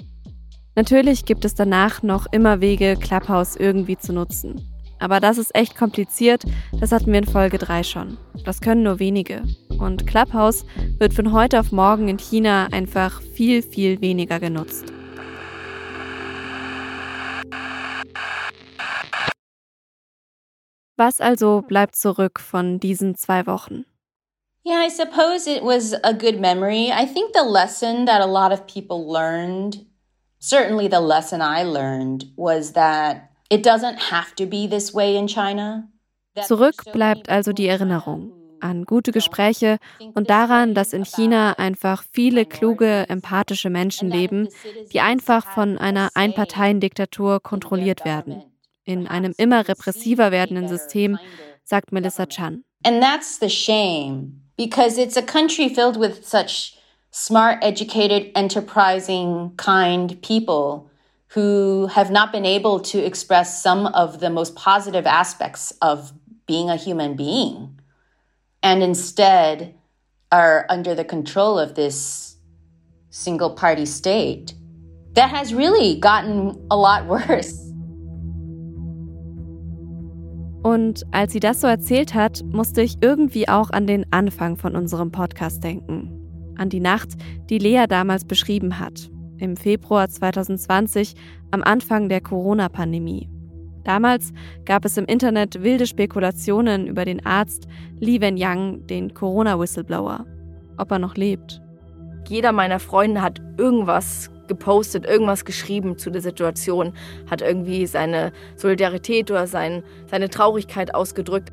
Natürlich 0.75 1.25
gibt 1.25 1.45
es 1.45 1.55
danach 1.55 2.03
noch 2.03 2.27
immer 2.33 2.61
Wege, 2.61 2.97
Clubhouse 2.97 3.57
irgendwie 3.57 3.99
zu 3.99 4.13
nutzen. 4.13 4.67
Aber 4.99 5.19
das 5.21 5.37
ist 5.37 5.55
echt 5.55 5.77
kompliziert, 5.77 6.45
das 6.81 6.93
hatten 6.93 7.11
wir 7.13 7.19
in 7.19 7.27
Folge 7.27 7.59
3 7.59 7.83
schon. 7.83 8.19
Das 8.45 8.61
können 8.61 8.85
nur 8.85 9.01
wenige. 9.01 9.43
Und 9.79 10.07
Clubhouse 10.07 10.65
wird 10.99 11.13
von 11.13 11.33
heute 11.33 11.59
auf 11.59 11.73
morgen 11.73 12.09
in 12.09 12.19
China 12.19 12.69
einfach 12.71 13.21
viel, 13.21 13.63
viel 13.63 14.01
weniger 14.01 14.39
genutzt. 14.39 14.93
Was 20.97 21.21
also 21.21 21.63
bleibt 21.67 21.97
zurück 21.97 22.39
von 22.39 22.79
diesen 22.79 23.17
zwei 23.17 23.47
Wochen? 23.47 23.85
Yeah, 24.65 24.77
I 24.77 24.89
suppose 24.89 25.49
it 25.49 25.65
was 25.65 25.93
a 26.05 26.15
good 26.15 26.41
memory. 26.41 26.93
I 26.93 27.05
think 27.05 27.33
the 27.33 27.43
lesson 27.43 28.05
that 28.05 28.21
a 28.21 28.27
lot 28.27 28.53
of 28.53 28.67
people 28.67 29.11
learned, 29.11 29.85
certainly 30.39 30.87
the 30.87 31.01
lesson 31.01 31.43
I 31.43 31.65
learned, 31.65 32.27
was 32.37 32.73
that 32.73 33.33
it 33.51 33.65
doesn't 33.65 33.99
have 33.99 34.37
to 34.37 34.47
be 34.47 34.69
this 34.69 34.95
way 34.95 35.17
in 35.17 35.27
China. 35.27 35.89
Zurück 36.47 36.85
bleibt 36.93 37.29
also 37.29 37.53
die 37.53 37.67
Erinnerung 37.67 38.33
an 38.61 38.85
gute 38.85 39.11
Gespräche 39.11 39.79
und 40.15 40.31
daran, 40.31 40.75
dass 40.75 40.93
in 40.93 41.05
China 41.05 41.55
einfach 41.59 42.05
viele 42.13 42.47
kluge, 42.47 43.07
empathische 43.09 43.71
Menschen 43.71 44.09
leben, 44.09 44.49
die 44.93 45.01
einfach 45.01 45.45
von 45.45 45.79
einer 45.79 46.11
Einparteiendiktatur 46.15 47.41
kontrolliert 47.41 48.05
werden. 48.05 48.45
In 48.85 49.09
einem 49.09 49.35
immer 49.37 49.67
repressiver 49.67 50.31
werdenden 50.31 50.69
System, 50.69 51.19
sagt 51.65 51.91
Melissa 51.91 52.27
Chan. 52.27 52.65
And 52.85 53.03
that's 53.03 53.39
the 53.41 53.51
shame 53.51 54.42
because 54.57 54.99
it's 54.99 55.17
a 55.17 55.23
country 55.23 55.69
filled 55.69 55.97
with 55.97 56.27
such 56.27 56.77
smart, 57.11 57.59
educated, 57.63 58.33
enterprising, 58.35 59.53
kind 59.57 60.21
people 60.23 60.91
who 61.29 61.87
have 61.87 62.11
not 62.11 62.33
been 62.33 62.45
able 62.45 62.81
to 62.81 62.99
express 62.99 63.63
some 63.63 63.87
of 63.87 64.21
the 64.21 64.31
most 64.31 64.55
positive 64.55 65.07
aspects 65.07 65.73
of 65.81 66.13
being 66.47 66.69
a 66.69 66.77
human 66.77 67.17
being 67.17 67.79
and 68.63 68.83
instead 68.83 69.75
are 70.31 70.67
under 70.69 70.95
the 70.95 71.05
control 71.05 71.59
of 71.59 71.75
this 71.75 72.37
single 73.11 73.51
party 73.51 73.85
state 73.85 74.55
that 75.13 75.31
has 75.31 75.53
really 75.53 75.99
gotten 75.99 76.67
a 76.71 76.77
lot 76.77 77.07
worse. 77.29 77.62
Und 80.63 81.05
als 81.11 81.33
sie 81.33 81.41
das 81.41 81.61
so 81.61 81.67
erzählt 81.67 82.15
hat, 82.15 82.43
musste 82.45 82.83
ich 82.83 82.99
irgendwie 83.01 83.49
auch 83.49 83.71
an 83.71 83.87
den 83.87 84.07
Anfang 84.13 84.57
von 84.57 84.77
unserem 84.77 85.11
Podcast 85.11 85.65
denken. 85.65 86.13
An 86.57 86.69
die 86.69 86.81
Nacht, 86.81 87.11
die 87.51 87.59
Lea 87.59 87.87
damals 87.89 88.25
beschrieben 88.25 88.79
hat. 88.79 89.11
Im 89.39 89.57
Februar 89.57 90.09
2020, 90.09 91.15
am 91.51 91.65
Anfang 91.65 92.09
der 92.09 92.21
Corona-Pandemie. 92.21 93.29
Damals 93.83 94.33
gab 94.65 94.85
es 94.85 94.97
im 94.97 95.07
Internet 95.07 95.63
wilde 95.65 95.87
Spekulationen 95.87 96.87
über 96.87 97.05
den 97.05 97.27
Arzt 97.27 97.67
Li 97.99 98.21
Wenyang, 98.21 98.87
den 98.87 99.13
Corona-Whistleblower. 99.15 100.27
Ob 100.79 100.91
er 100.93 101.01
noch 101.01 101.17
lebt. 101.17 101.61
Jeder 102.29 102.53
meiner 102.53 102.79
Freunde 102.79 103.21
hat 103.21 103.43
irgendwas 103.59 104.31
gepostet, 104.49 105.07
irgendwas 105.07 105.45
geschrieben 105.45 105.99
zu 105.99 106.11
der 106.11 106.23
Situation, 106.23 106.93
hat 107.31 107.43
irgendwie 107.43 107.87
seine 107.87 108.33
Solidarität 108.57 109.31
oder 109.31 109.47
sein, 109.47 109.83
seine 110.11 110.29
Traurigkeit 110.29 110.95
ausgedrückt. 110.95 111.51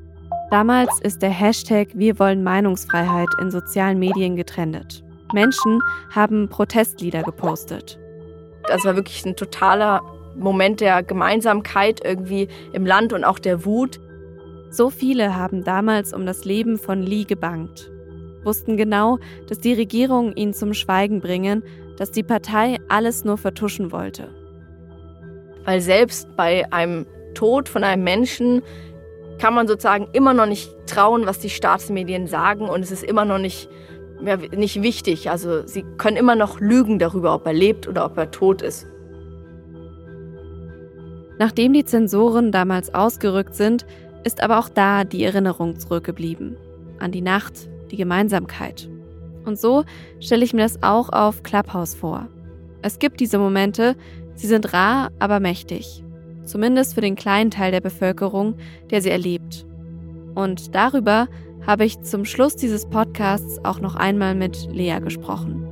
Damals 0.51 0.99
ist 1.01 1.21
der 1.21 1.29
Hashtag 1.29 1.89
Wir 1.93 2.17
wollen 2.17 2.43
Meinungsfreiheit 2.43 3.29
in 3.39 3.51
sozialen 3.51 3.99
Medien 3.99 4.35
getrendet. 4.35 5.03
Menschen 5.33 5.81
haben 6.09 6.49
Protestlieder 6.49 7.21
gepostet. 7.21 7.99
Das 8.67 8.83
war 8.83 8.95
wirklich 8.95 9.25
ein 9.25 9.35
totaler 9.35 10.01
Moment 10.35 10.81
der 10.81 11.03
Gemeinsamkeit 11.03 12.01
irgendwie 12.03 12.47
im 12.73 12.85
Land 12.85 13.13
und 13.13 13.23
auch 13.23 13.39
der 13.39 13.65
Wut. 13.65 13.99
So 14.71 14.89
viele 14.89 15.35
haben 15.35 15.63
damals 15.63 16.13
um 16.13 16.25
das 16.25 16.45
Leben 16.45 16.77
von 16.77 17.01
Lee 17.01 17.23
gebangt, 17.23 17.91
wussten 18.43 18.77
genau, 18.77 19.17
dass 19.47 19.59
die 19.59 19.73
Regierung 19.73 20.33
ihn 20.35 20.53
zum 20.53 20.73
Schweigen 20.73 21.21
bringen, 21.21 21.63
dass 21.99 22.11
die 22.11 22.23
Partei 22.23 22.77
alles 22.87 23.25
nur 23.25 23.37
vertuschen 23.37 23.91
wollte. 23.91 24.29
Weil 25.65 25.81
selbst 25.81 26.35
bei 26.37 26.71
einem 26.71 27.05
Tod 27.33 27.67
von 27.67 27.83
einem 27.83 28.05
Menschen 28.05 28.63
kann 29.37 29.53
man 29.53 29.67
sozusagen 29.67 30.07
immer 30.13 30.33
noch 30.33 30.45
nicht 30.45 30.71
trauen, 30.87 31.25
was 31.25 31.39
die 31.39 31.49
Staatsmedien 31.49 32.25
sagen 32.25 32.67
und 32.67 32.81
es 32.81 32.91
ist 32.91 33.03
immer 33.03 33.25
noch 33.25 33.37
nicht, 33.37 33.69
ja, 34.23 34.37
nicht 34.37 34.81
wichtig. 34.81 35.29
Also 35.29 35.67
sie 35.67 35.83
können 35.97 36.15
immer 36.15 36.35
noch 36.35 36.61
lügen 36.61 36.99
darüber, 36.99 37.35
ob 37.35 37.45
er 37.45 37.53
lebt 37.53 37.87
oder 37.87 38.05
ob 38.05 38.17
er 38.17 38.31
tot 38.31 38.61
ist. 38.61 38.87
Nachdem 41.37 41.73
die 41.73 41.85
Zensoren 41.85 42.51
damals 42.51 42.93
ausgerückt 42.93 43.55
sind, 43.55 43.85
ist 44.23 44.41
aber 44.41 44.59
auch 44.59 44.69
da 44.69 45.03
die 45.03 45.23
Erinnerung 45.23 45.79
zurückgeblieben. 45.79 46.57
An 46.99 47.11
die 47.11 47.21
Nacht, 47.21 47.69
die 47.91 47.97
Gemeinsamkeit. 47.97 48.89
Und 49.49 49.59
so 49.59 49.83
stelle 50.19 50.45
ich 50.45 50.53
mir 50.53 50.61
das 50.61 50.83
auch 50.83 51.09
auf 51.09 51.41
Clubhouse 51.41 51.95
vor. 51.95 52.27
Es 52.83 52.99
gibt 52.99 53.19
diese 53.19 53.39
Momente, 53.39 53.95
sie 54.35 54.45
sind 54.45 54.73
rar, 54.73 55.09
aber 55.17 55.39
mächtig. 55.39 56.03
Zumindest 56.45 56.93
für 56.93 57.01
den 57.01 57.15
kleinen 57.15 57.49
Teil 57.49 57.71
der 57.71 57.81
Bevölkerung, 57.81 58.57
der 58.91 59.01
sie 59.01 59.09
erlebt. 59.09 59.65
Und 60.35 60.75
darüber 60.75 61.27
habe 61.65 61.83
ich 61.83 61.99
zum 62.01 62.25
Schluss 62.25 62.55
dieses 62.57 62.85
Podcasts 62.85 63.57
auch 63.65 63.79
noch 63.79 63.95
einmal 63.95 64.35
mit 64.35 64.69
Lea 64.71 64.99
gesprochen. 64.99 65.68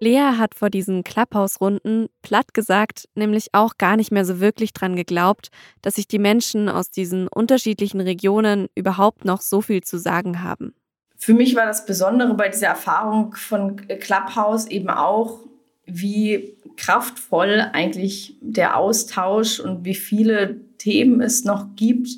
Lea 0.00 0.38
hat 0.38 0.54
vor 0.54 0.70
diesen 0.70 1.04
Clubhouse-Runden 1.04 2.08
platt 2.22 2.54
gesagt 2.54 3.08
nämlich 3.14 3.48
auch 3.52 3.76
gar 3.76 3.96
nicht 3.96 4.10
mehr 4.10 4.24
so 4.24 4.40
wirklich 4.40 4.72
dran 4.72 4.96
geglaubt, 4.96 5.48
dass 5.82 5.96
sich 5.96 6.08
die 6.08 6.18
Menschen 6.18 6.70
aus 6.70 6.90
diesen 6.90 7.28
unterschiedlichen 7.28 8.00
Regionen 8.00 8.68
überhaupt 8.74 9.26
noch 9.26 9.42
so 9.42 9.60
viel 9.60 9.82
zu 9.82 9.98
sagen 9.98 10.42
haben. 10.42 10.74
Für 11.18 11.34
mich 11.34 11.54
war 11.54 11.66
das 11.66 11.84
Besondere 11.84 12.32
bei 12.32 12.48
dieser 12.48 12.68
Erfahrung 12.68 13.34
von 13.34 13.76
Clubhouse 13.76 14.66
eben 14.68 14.88
auch, 14.88 15.40
wie 15.84 16.56
kraftvoll 16.76 17.68
eigentlich 17.72 18.38
der 18.40 18.78
Austausch 18.78 19.60
und 19.60 19.84
wie 19.84 19.94
viele 19.94 20.60
Themen 20.78 21.20
es 21.20 21.44
noch 21.44 21.76
gibt, 21.76 22.08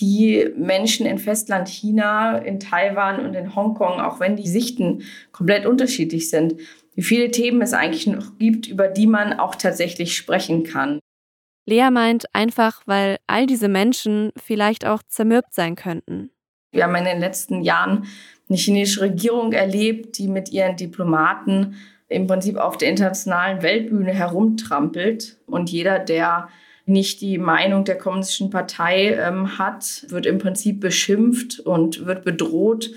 die 0.00 0.50
Menschen 0.54 1.06
in 1.06 1.18
Festland 1.18 1.68
China, 1.68 2.36
in 2.36 2.60
Taiwan 2.60 3.24
und 3.24 3.32
in 3.32 3.54
Hongkong, 3.54 4.00
auch 4.00 4.20
wenn 4.20 4.36
die 4.36 4.48
Sichten 4.48 5.02
komplett 5.32 5.64
unterschiedlich 5.64 6.28
sind, 6.28 6.56
wie 6.96 7.02
viele 7.02 7.30
Themen 7.30 7.62
es 7.62 7.72
eigentlich 7.72 8.06
noch 8.08 8.38
gibt, 8.38 8.66
über 8.66 8.88
die 8.88 9.06
man 9.06 9.34
auch 9.38 9.54
tatsächlich 9.54 10.16
sprechen 10.16 10.64
kann. 10.64 10.98
Lea 11.66 11.90
meint 11.90 12.34
einfach, 12.34 12.82
weil 12.86 13.18
all 13.26 13.46
diese 13.46 13.68
Menschen 13.68 14.32
vielleicht 14.36 14.84
auch 14.86 15.02
zermürbt 15.06 15.52
sein 15.52 15.76
könnten. 15.76 16.30
Wir 16.72 16.84
haben 16.84 16.94
in 16.94 17.04
den 17.04 17.20
letzten 17.20 17.62
Jahren 17.62 18.06
eine 18.48 18.58
chinesische 18.58 19.02
Regierung 19.02 19.52
erlebt, 19.52 20.18
die 20.18 20.28
mit 20.28 20.50
ihren 20.52 20.76
Diplomaten 20.76 21.76
im 22.08 22.26
Prinzip 22.26 22.56
auf 22.56 22.76
der 22.76 22.88
internationalen 22.90 23.62
Weltbühne 23.62 24.12
herumtrampelt. 24.12 25.38
Und 25.46 25.70
jeder, 25.70 25.98
der 25.98 26.48
nicht 26.84 27.20
die 27.20 27.38
Meinung 27.38 27.84
der 27.84 27.98
Kommunistischen 27.98 28.50
Partei 28.50 29.14
ähm, 29.14 29.58
hat, 29.58 30.06
wird 30.08 30.24
im 30.24 30.38
Prinzip 30.38 30.80
beschimpft 30.80 31.58
und 31.60 32.06
wird 32.06 32.24
bedroht. 32.24 32.90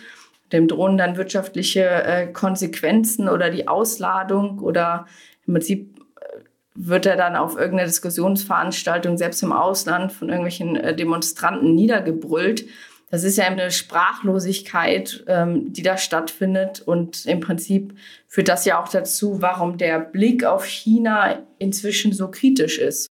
Dem 0.51 0.67
drohen 0.67 0.97
dann 0.97 1.17
wirtschaftliche 1.17 1.85
äh, 1.85 2.27
Konsequenzen 2.27 3.29
oder 3.29 3.49
die 3.49 3.67
Ausladung 3.67 4.59
oder 4.59 5.05
im 5.45 5.53
Prinzip 5.53 5.99
äh, 6.19 6.39
wird 6.75 7.05
er 7.05 7.15
dann 7.15 7.35
auf 7.35 7.57
irgendeiner 7.57 7.87
Diskussionsveranstaltung, 7.87 9.17
selbst 9.17 9.43
im 9.43 9.51
Ausland, 9.51 10.11
von 10.11 10.29
irgendwelchen 10.29 10.75
äh, 10.75 10.95
Demonstranten 10.95 11.75
niedergebrüllt. 11.75 12.65
Das 13.11 13.23
ist 13.23 13.37
ja 13.37 13.45
eine 13.45 13.71
Sprachlosigkeit, 13.71 15.23
ähm, 15.27 15.73
die 15.73 15.81
da 15.81 15.97
stattfindet. 15.97 16.81
Und 16.81 17.25
im 17.25 17.39
Prinzip 17.39 17.95
führt 18.27 18.47
das 18.47 18.65
ja 18.65 18.81
auch 18.81 18.87
dazu, 18.87 19.41
warum 19.41 19.77
der 19.77 19.99
Blick 19.99 20.43
auf 20.43 20.65
China 20.65 21.39
inzwischen 21.57 22.13
so 22.13 22.29
kritisch 22.29 22.77
ist. 22.77 23.07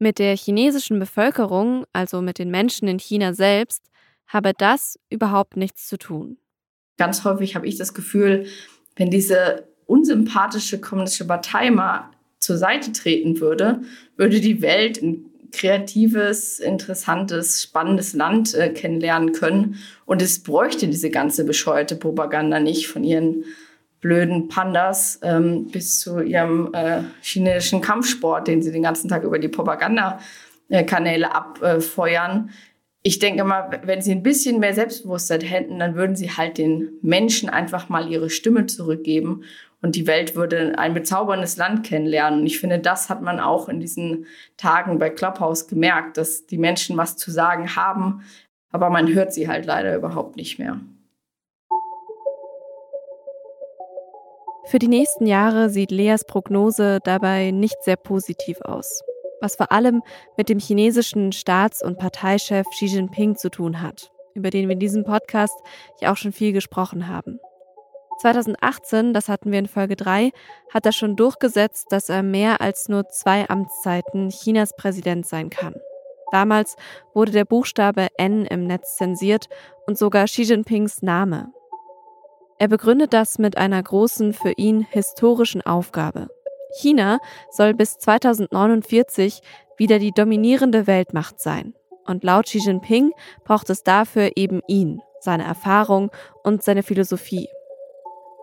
Mit 0.00 0.18
der 0.18 0.36
chinesischen 0.36 0.98
Bevölkerung, 0.98 1.84
also 1.92 2.20
mit 2.20 2.38
den 2.38 2.50
Menschen 2.50 2.88
in 2.88 2.98
China 2.98 3.32
selbst, 3.32 3.82
habe 4.26 4.52
das 4.56 4.98
überhaupt 5.10 5.56
nichts 5.56 5.86
zu 5.88 5.98
tun. 5.98 6.38
Ganz 6.98 7.24
häufig 7.24 7.56
habe 7.56 7.66
ich 7.66 7.76
das 7.76 7.94
Gefühl, 7.94 8.46
wenn 8.96 9.10
diese 9.10 9.66
unsympathische 9.86 10.80
kommunistische 10.80 11.26
Partei 11.26 11.70
mal 11.70 12.10
zur 12.38 12.58
Seite 12.58 12.92
treten 12.92 13.40
würde, 13.40 13.80
würde 14.16 14.40
die 14.40 14.60
Welt 14.60 14.98
in 14.98 15.24
kreatives, 15.50 16.58
interessantes, 16.58 17.62
spannendes 17.62 18.12
Land 18.12 18.54
äh, 18.54 18.68
kennenlernen 18.68 19.32
können. 19.32 19.78
Und 20.04 20.20
es 20.20 20.42
bräuchte 20.42 20.88
diese 20.88 21.10
ganze 21.10 21.44
bescheuerte 21.44 21.96
Propaganda 21.96 22.60
nicht 22.60 22.88
von 22.88 23.04
ihren 23.04 23.44
blöden 24.00 24.48
Pandas 24.48 25.18
ähm, 25.22 25.68
bis 25.68 25.98
zu 25.98 26.20
ihrem 26.20 26.72
äh, 26.74 27.02
chinesischen 27.22 27.80
Kampfsport, 27.80 28.46
den 28.46 28.62
sie 28.62 28.70
den 28.70 28.82
ganzen 28.82 29.08
Tag 29.08 29.24
über 29.24 29.38
die 29.38 29.48
Propagandakanäle 29.48 31.34
abfeuern. 31.34 32.50
Ich 33.02 33.20
denke 33.20 33.44
mal, 33.44 33.80
wenn 33.84 34.02
sie 34.02 34.12
ein 34.12 34.22
bisschen 34.22 34.58
mehr 34.58 34.74
Selbstbewusstsein 34.74 35.40
hätten, 35.40 35.78
dann 35.78 35.94
würden 35.94 36.16
sie 36.16 36.30
halt 36.30 36.58
den 36.58 36.98
Menschen 37.00 37.48
einfach 37.48 37.88
mal 37.88 38.10
ihre 38.10 38.28
Stimme 38.28 38.66
zurückgeben 38.66 39.44
und 39.80 39.94
die 39.94 40.06
Welt 40.06 40.34
würde 40.34 40.78
ein 40.78 40.94
bezauberndes 40.94 41.56
Land 41.56 41.86
kennenlernen. 41.86 42.40
Und 42.40 42.46
ich 42.46 42.58
finde, 42.58 42.80
das 42.80 43.08
hat 43.08 43.22
man 43.22 43.38
auch 43.38 43.68
in 43.68 43.80
diesen 43.80 44.26
Tagen 44.56 44.98
bei 44.98 45.10
Clubhouse 45.10 45.68
gemerkt, 45.68 46.16
dass 46.16 46.46
die 46.46 46.58
Menschen 46.58 46.96
was 46.96 47.16
zu 47.16 47.30
sagen 47.30 47.76
haben, 47.76 48.22
aber 48.70 48.90
man 48.90 49.12
hört 49.12 49.32
sie 49.32 49.48
halt 49.48 49.66
leider 49.66 49.94
überhaupt 49.96 50.36
nicht 50.36 50.58
mehr. 50.58 50.80
Für 54.66 54.78
die 54.78 54.88
nächsten 54.88 55.26
Jahre 55.26 55.70
sieht 55.70 55.90
Leas 55.90 56.26
Prognose 56.26 56.98
dabei 57.02 57.52
nicht 57.52 57.82
sehr 57.84 57.96
positiv 57.96 58.60
aus, 58.60 59.02
was 59.40 59.56
vor 59.56 59.72
allem 59.72 60.02
mit 60.36 60.48
dem 60.48 60.58
chinesischen 60.58 61.32
Staats- 61.32 61.82
und 61.82 61.98
Parteichef 61.98 62.66
Xi 62.70 62.86
Jinping 62.86 63.36
zu 63.36 63.50
tun 63.50 63.80
hat, 63.82 64.10
über 64.34 64.50
den 64.50 64.68
wir 64.68 64.74
in 64.74 64.80
diesem 64.80 65.04
Podcast 65.04 65.58
ja 66.00 66.12
auch 66.12 66.16
schon 66.16 66.32
viel 66.32 66.52
gesprochen 66.52 67.08
haben. 67.08 67.40
2018, 68.20 69.14
das 69.14 69.28
hatten 69.28 69.52
wir 69.52 69.58
in 69.60 69.68
Folge 69.68 69.96
3, 69.96 70.32
hat 70.72 70.86
er 70.86 70.92
schon 70.92 71.16
durchgesetzt, 71.16 71.86
dass 71.90 72.08
er 72.08 72.22
mehr 72.22 72.60
als 72.60 72.88
nur 72.88 73.08
zwei 73.08 73.48
Amtszeiten 73.48 74.30
Chinas 74.30 74.74
Präsident 74.76 75.26
sein 75.26 75.50
kann. 75.50 75.74
Damals 76.30 76.76
wurde 77.14 77.32
der 77.32 77.44
Buchstabe 77.44 78.08
N 78.18 78.44
im 78.44 78.66
Netz 78.66 78.96
zensiert 78.96 79.48
und 79.86 79.96
sogar 79.96 80.24
Xi 80.24 80.42
Jinpings 80.42 81.00
Name. 81.02 81.52
Er 82.58 82.68
begründet 82.68 83.12
das 83.12 83.38
mit 83.38 83.56
einer 83.56 83.82
großen, 83.82 84.32
für 84.32 84.52
ihn 84.56 84.80
historischen 84.80 85.62
Aufgabe. 85.62 86.28
China 86.76 87.18
soll 87.50 87.74
bis 87.74 87.98
2049 87.98 89.40
wieder 89.76 89.98
die 89.98 90.12
dominierende 90.12 90.86
Weltmacht 90.86 91.40
sein. 91.40 91.74
Und 92.06 92.24
laut 92.24 92.46
Xi 92.46 92.58
Jinping 92.58 93.12
braucht 93.44 93.70
es 93.70 93.82
dafür 93.82 94.32
eben 94.36 94.60
ihn, 94.66 95.00
seine 95.20 95.44
Erfahrung 95.44 96.10
und 96.42 96.62
seine 96.62 96.82
Philosophie. 96.82 97.48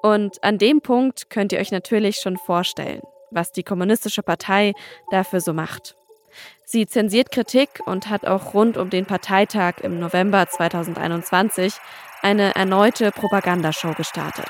Und 0.02 0.44
an 0.44 0.58
dem 0.60 0.82
Punkt 0.82 1.30
könnt 1.30 1.52
ihr 1.52 1.60
euch 1.60 1.72
natürlich 1.72 2.18
schon 2.18 2.38
vorstellen, 2.38 3.02
was 3.32 3.52
die 3.52 3.64
Kommunistische 3.64 4.22
Partei 4.22 4.74
dafür 5.10 5.42
so 5.42 5.52
macht. 5.52 5.98
Sie 6.64 6.86
zensiert 6.86 7.32
Kritik 7.32 7.82
und 7.86 8.10
hat 8.10 8.26
auch 8.26 8.54
rund 8.54 8.78
um 8.78 8.90
den 8.90 9.06
Parteitag 9.06 9.80
im 9.82 10.00
November 10.00 10.48
2021 10.48 11.76
eine 12.22 12.56
erneute 12.56 13.12
Propagandashow 13.12 13.94
gestartet. 13.94 14.50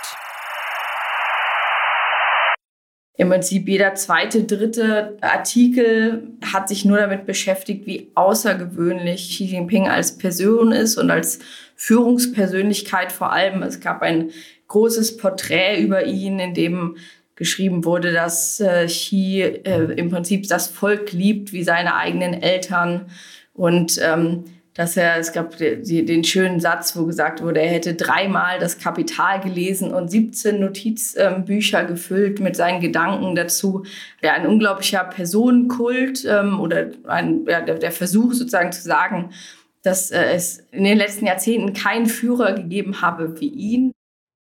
Im 3.17 3.29
Prinzip 3.29 3.67
jeder 3.69 3.95
zweite, 3.95 4.43
dritte 4.43 5.17
Artikel 5.21 6.27
hat 6.43 6.67
sich 6.67 6.83
nur 6.83 6.97
damit 6.97 7.25
beschäftigt, 7.25 7.85
wie 7.85 8.11
außergewöhnlich 8.13 9.29
Xi 9.29 9.45
Jinping 9.45 9.87
als 9.87 10.17
Person 10.17 10.73
ist 10.73 10.97
und 10.97 11.09
als 11.09 11.39
Führungspersönlichkeit 11.77 13.13
vor 13.13 13.31
allem. 13.31 13.63
Es 13.63 13.79
gab 13.79 14.01
ein 14.01 14.31
großes 14.67 15.15
Porträt 15.15 15.79
über 15.81 16.05
ihn, 16.05 16.39
in 16.39 16.53
dem 16.53 16.97
geschrieben 17.35 17.85
wurde, 17.85 18.11
dass 18.11 18.59
äh, 18.59 18.85
Xi 18.87 19.41
äh, 19.41 19.93
im 19.93 20.09
Prinzip 20.09 20.47
das 20.47 20.67
Volk 20.67 21.11
liebt 21.13 21.53
wie 21.53 21.63
seine 21.63 21.95
eigenen 21.95 22.33
Eltern 22.33 23.07
und 23.53 23.99
ähm, 24.01 24.45
dass 24.75 24.97
er, 24.97 25.17
es 25.17 25.31
gab 25.31 25.57
den 25.57 26.23
schönen 26.25 26.59
Satz, 26.59 26.97
wo 26.97 27.05
gesagt 27.05 27.41
wurde, 27.41 27.61
er 27.61 27.69
hätte 27.69 27.95
dreimal 27.95 28.59
das 28.59 28.77
Kapital 28.77 29.39
gelesen 29.39 29.93
und 29.93 30.11
17 30.11 30.59
Notizbücher 30.59 31.85
gefüllt 31.85 32.41
mit 32.41 32.57
seinen 32.57 32.81
Gedanken 32.81 33.35
dazu. 33.35 33.85
Ja, 34.21 34.33
ein 34.33 34.45
unglaublicher 34.45 35.05
Personenkult 35.05 36.25
ähm, 36.25 36.59
oder 36.59 36.89
ein, 37.07 37.45
ja, 37.47 37.61
der, 37.61 37.75
der 37.75 37.91
Versuch 37.93 38.33
sozusagen 38.33 38.73
zu 38.73 38.81
sagen, 38.81 39.29
dass 39.81 40.11
äh, 40.11 40.33
es 40.33 40.59
in 40.71 40.83
den 40.83 40.97
letzten 40.97 41.25
Jahrzehnten 41.25 41.71
keinen 41.71 42.07
Führer 42.07 42.53
gegeben 42.53 43.01
habe 43.01 43.39
wie 43.39 43.49
ihn. 43.49 43.91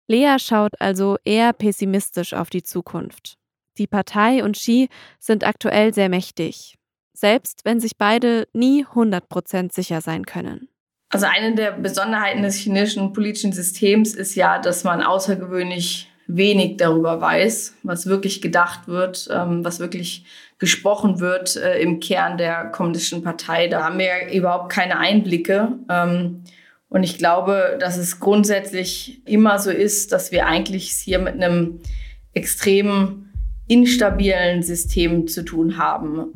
Lea 0.09 0.37
schaut 0.39 0.73
also 0.79 1.17
eher 1.23 1.53
pessimistisch 1.53 2.33
auf 2.33 2.49
die 2.49 2.63
Zukunft. 2.63 3.35
Die 3.77 3.87
Partei 3.87 4.43
und 4.43 4.55
Xi 4.55 4.89
sind 5.19 5.45
aktuell 5.45 5.93
sehr 5.93 6.09
mächtig, 6.09 6.75
selbst 7.13 7.61
wenn 7.63 7.79
sich 7.79 7.97
beide 7.97 8.47
nie 8.53 8.85
100% 8.85 9.73
sicher 9.73 10.01
sein 10.01 10.25
können. 10.25 10.67
Also 11.09 11.27
eine 11.27 11.53
der 11.53 11.73
Besonderheiten 11.73 12.41
des 12.41 12.55
chinesischen 12.55 13.13
politischen 13.13 13.53
Systems 13.53 14.15
ist 14.15 14.35
ja, 14.35 14.59
dass 14.59 14.83
man 14.83 15.03
außergewöhnlich 15.03 16.09
wenig 16.27 16.77
darüber 16.77 17.21
weiß, 17.21 17.75
was 17.83 18.07
wirklich 18.07 18.41
gedacht 18.41 18.87
wird, 18.87 19.29
ähm, 19.31 19.63
was 19.63 19.79
wirklich 19.79 20.25
gesprochen 20.57 21.19
wird 21.19 21.55
äh, 21.55 21.79
im 21.79 21.99
Kern 21.99 22.37
der 22.37 22.65
kommunistischen 22.65 23.23
Partei. 23.23 23.67
Da 23.67 23.83
haben 23.83 23.99
wir 23.99 24.33
überhaupt 24.33 24.71
keine 24.71 24.97
Einblicke. 24.97 25.73
Ähm, 25.89 26.43
und 26.89 27.03
ich 27.03 27.17
glaube, 27.17 27.77
dass 27.79 27.97
es 27.97 28.19
grundsätzlich 28.19 29.21
immer 29.27 29.59
so 29.59 29.71
ist, 29.71 30.11
dass 30.11 30.31
wir 30.31 30.47
eigentlich 30.47 30.89
hier 30.89 31.19
mit 31.19 31.33
einem 31.33 31.81
extrem 32.33 33.29
instabilen 33.67 34.63
System 34.63 35.27
zu 35.27 35.43
tun 35.43 35.77
haben. 35.77 36.33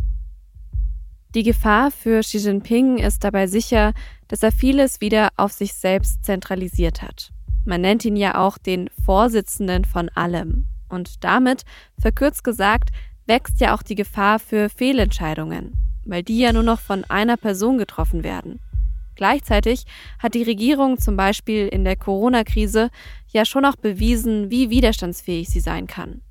Die 1.37 1.43
Gefahr 1.43 1.91
für 1.91 2.21
Xi 2.21 2.39
Jinping 2.39 2.97
ist 2.97 3.23
dabei 3.23 3.45
sicher, 3.45 3.93
dass 4.27 4.41
er 4.41 4.51
vieles 4.51 5.01
wieder 5.01 5.29
auf 5.37 5.51
sich 5.51 5.75
selbst 5.75 6.25
zentralisiert 6.25 7.03
hat. 7.03 7.31
Man 7.63 7.81
nennt 7.81 8.03
ihn 8.05 8.15
ja 8.15 8.43
auch 8.43 8.57
den 8.57 8.89
Vorsitzenden 9.05 9.85
von 9.85 10.09
allem. 10.09 10.65
Und 10.89 11.23
damit, 11.23 11.61
verkürzt 11.99 12.43
gesagt, 12.43 12.89
wächst 13.27 13.61
ja 13.61 13.75
auch 13.75 13.83
die 13.83 13.93
Gefahr 13.93 14.39
für 14.39 14.67
Fehlentscheidungen, 14.67 15.73
weil 16.05 16.23
die 16.23 16.39
ja 16.39 16.51
nur 16.51 16.63
noch 16.63 16.79
von 16.79 17.03
einer 17.03 17.37
Person 17.37 17.77
getroffen 17.77 18.23
werden. 18.23 18.59
Gleichzeitig 19.13 19.83
hat 20.17 20.33
die 20.33 20.41
Regierung 20.41 20.97
zum 20.97 21.17
Beispiel 21.17 21.67
in 21.67 21.83
der 21.83 21.97
Corona-Krise 21.97 22.89
ja 23.27 23.45
schon 23.45 23.65
auch 23.65 23.75
bewiesen, 23.75 24.49
wie 24.49 24.71
widerstandsfähig 24.71 25.49
sie 25.49 25.59
sein 25.59 25.85
kann. 25.85 26.21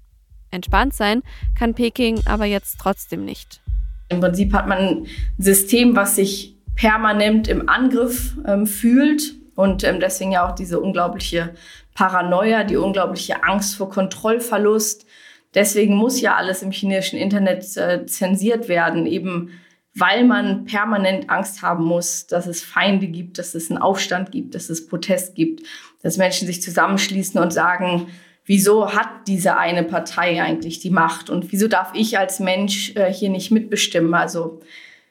Entspannt 0.50 0.94
sein 0.94 1.22
kann 1.56 1.74
Peking 1.74 2.22
aber 2.26 2.46
jetzt 2.46 2.80
trotzdem 2.80 3.24
nicht. 3.24 3.60
Im 4.08 4.20
Prinzip 4.20 4.52
hat 4.52 4.68
man 4.68 4.78
ein 4.78 5.06
System, 5.38 5.96
was 5.96 6.16
sich 6.16 6.56
permanent 6.74 7.48
im 7.48 7.68
Angriff 7.68 8.36
ähm, 8.46 8.66
fühlt 8.66 9.34
und 9.54 9.82
ähm, 9.84 10.00
deswegen 10.00 10.32
ja 10.32 10.48
auch 10.48 10.54
diese 10.54 10.78
unglaubliche 10.78 11.54
Paranoia, 11.94 12.64
die 12.64 12.76
unglaubliche 12.76 13.42
Angst 13.42 13.76
vor 13.76 13.88
Kontrollverlust. 13.88 15.06
Deswegen 15.54 15.96
muss 15.96 16.20
ja 16.20 16.36
alles 16.36 16.62
im 16.62 16.70
chinesischen 16.70 17.18
Internet 17.18 17.64
äh, 17.76 18.04
zensiert 18.04 18.68
werden, 18.68 19.06
eben 19.06 19.50
weil 19.98 20.24
man 20.24 20.66
permanent 20.66 21.30
Angst 21.30 21.62
haben 21.62 21.84
muss, 21.84 22.26
dass 22.26 22.46
es 22.46 22.62
Feinde 22.62 23.06
gibt, 23.06 23.38
dass 23.38 23.54
es 23.54 23.70
einen 23.70 23.80
Aufstand 23.80 24.30
gibt, 24.30 24.54
dass 24.54 24.68
es 24.68 24.86
Protest 24.86 25.34
gibt, 25.34 25.62
dass 26.02 26.18
Menschen 26.18 26.46
sich 26.46 26.60
zusammenschließen 26.60 27.40
und 27.40 27.50
sagen, 27.50 28.08
wieso 28.46 28.94
hat 28.94 29.08
diese 29.26 29.56
eine 29.56 29.82
Partei 29.82 30.42
eigentlich 30.42 30.78
die 30.78 30.90
Macht 30.90 31.28
und 31.28 31.52
wieso 31.52 31.68
darf 31.68 31.92
ich 31.94 32.18
als 32.18 32.40
Mensch 32.40 32.94
äh, 32.96 33.12
hier 33.12 33.28
nicht 33.28 33.50
mitbestimmen? 33.50 34.14
Also 34.14 34.60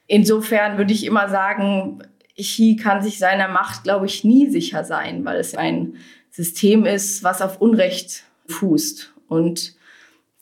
insofern 0.08 0.78
würde 0.78 0.94
ich 0.94 1.06
immer 1.06 1.30
sagen, 1.30 2.02
Xi 2.38 2.76
kann 2.76 3.04
sich 3.04 3.20
seiner 3.20 3.48
Macht, 3.48 3.84
glaube 3.84 4.08
ich, 4.08 4.24
nie 4.24 4.50
sicher 4.50 4.84
sein, 4.84 5.24
weil 5.26 5.38
es 5.38 5.56
ein 5.56 5.98
System 6.32 6.86
ist, 6.86 7.24
was 7.24 7.42
auf 7.42 7.62
Unrecht 7.62 8.24
fußt. 8.48 9.14
Und 9.28 9.76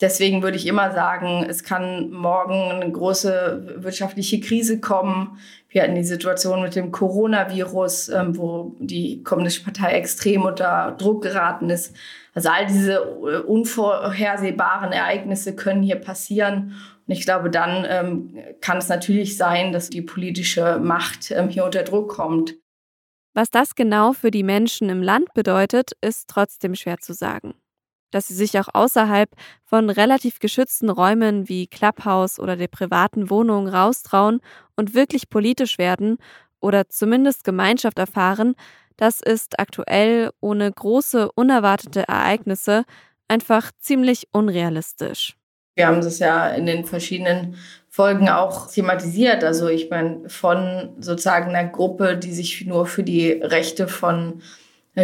Deswegen 0.00 0.42
würde 0.42 0.56
ich 0.56 0.66
immer 0.66 0.90
sagen, 0.92 1.46
es 1.48 1.62
kann 1.62 2.10
morgen 2.10 2.72
eine 2.72 2.90
große 2.90 3.76
wirtschaftliche 3.76 4.40
Krise 4.40 4.80
kommen. 4.80 5.38
Wir 5.74 5.82
hatten 5.82 5.96
die 5.96 6.04
Situation 6.04 6.62
mit 6.62 6.76
dem 6.76 6.92
Coronavirus, 6.92 8.08
ähm, 8.10 8.38
wo 8.38 8.76
die 8.78 9.24
Kommunistische 9.24 9.64
Partei 9.64 9.94
extrem 9.94 10.42
unter 10.42 10.94
Druck 10.96 11.24
geraten 11.24 11.68
ist. 11.68 11.96
Also 12.32 12.48
all 12.48 12.66
diese 12.66 12.92
äh, 12.92 13.38
unvorhersehbaren 13.40 14.92
Ereignisse 14.92 15.56
können 15.56 15.82
hier 15.82 15.96
passieren. 15.96 16.76
Und 17.08 17.12
ich 17.12 17.24
glaube, 17.24 17.50
dann 17.50 17.84
ähm, 17.88 18.38
kann 18.60 18.78
es 18.78 18.88
natürlich 18.88 19.36
sein, 19.36 19.72
dass 19.72 19.90
die 19.90 20.02
politische 20.02 20.78
Macht 20.78 21.32
ähm, 21.32 21.48
hier 21.48 21.64
unter 21.64 21.82
Druck 21.82 22.08
kommt. 22.08 22.54
Was 23.34 23.50
das 23.50 23.74
genau 23.74 24.12
für 24.12 24.30
die 24.30 24.44
Menschen 24.44 24.90
im 24.90 25.02
Land 25.02 25.34
bedeutet, 25.34 25.90
ist 26.00 26.28
trotzdem 26.28 26.76
schwer 26.76 26.98
zu 26.98 27.14
sagen 27.14 27.52
dass 28.14 28.28
sie 28.28 28.34
sich 28.34 28.58
auch 28.60 28.68
außerhalb 28.72 29.28
von 29.64 29.90
relativ 29.90 30.38
geschützten 30.38 30.88
Räumen 30.88 31.48
wie 31.48 31.66
Clubhouse 31.66 32.38
oder 32.38 32.54
der 32.54 32.68
privaten 32.68 33.28
Wohnung 33.28 33.66
raustrauen 33.66 34.40
und 34.76 34.94
wirklich 34.94 35.28
politisch 35.28 35.78
werden 35.78 36.18
oder 36.60 36.88
zumindest 36.88 37.42
Gemeinschaft 37.42 37.98
erfahren, 37.98 38.54
das 38.96 39.20
ist 39.20 39.58
aktuell 39.58 40.30
ohne 40.40 40.70
große 40.70 41.28
unerwartete 41.34 42.06
Ereignisse 42.06 42.84
einfach 43.26 43.72
ziemlich 43.80 44.28
unrealistisch. 44.30 45.36
Wir 45.74 45.88
haben 45.88 45.98
es 45.98 46.20
ja 46.20 46.48
in 46.50 46.66
den 46.66 46.84
verschiedenen 46.84 47.56
Folgen 47.88 48.28
auch 48.28 48.70
thematisiert. 48.70 49.42
Also 49.42 49.68
ich 49.68 49.90
meine, 49.90 50.28
von 50.28 50.94
sozusagen 51.00 51.54
einer 51.54 51.68
Gruppe, 51.68 52.16
die 52.16 52.32
sich 52.32 52.64
nur 52.64 52.86
für 52.86 53.02
die 53.02 53.32
Rechte 53.32 53.88
von 53.88 54.40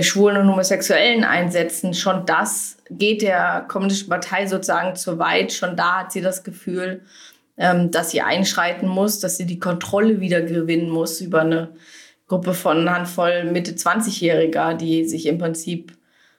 Schwulen 0.03 0.37
und 0.37 0.49
Homosexuellen 0.49 1.25
einsetzen, 1.25 1.95
schon 1.95 2.25
das 2.25 2.77
geht 2.91 3.23
der 3.23 3.65
Kommunistischen 3.69 4.11
Partei 4.11 4.47
sozusagen 4.47 4.95
zu 4.95 5.19
weit. 5.19 5.53
Schon 5.53 5.77
da 5.77 6.01
hat 6.01 6.13
sie 6.13 6.21
das 6.21 6.45
Gefühl, 6.45 7.03
ähm, 7.57 7.91
dass 7.91 8.11
sie 8.11 8.21
einschreiten 8.21 8.89
muss, 8.89 9.19
dass 9.19 9.37
sie 9.37 9.47
die 9.47 9.59
Kontrolle 9.59 10.21
wieder 10.21 10.43
gewinnen 10.43 10.91
muss 10.91 11.21
über 11.21 11.41
eine 11.41 11.71
Gruppe 12.29 12.55
von 12.55 12.89
Handvoll 12.89 13.45
Mitte 13.45 13.73
20-Jähriger, 13.73 14.75
die 14.75 15.05
sich 15.05 15.27
im 15.27 15.39
Prinzip 15.39 15.93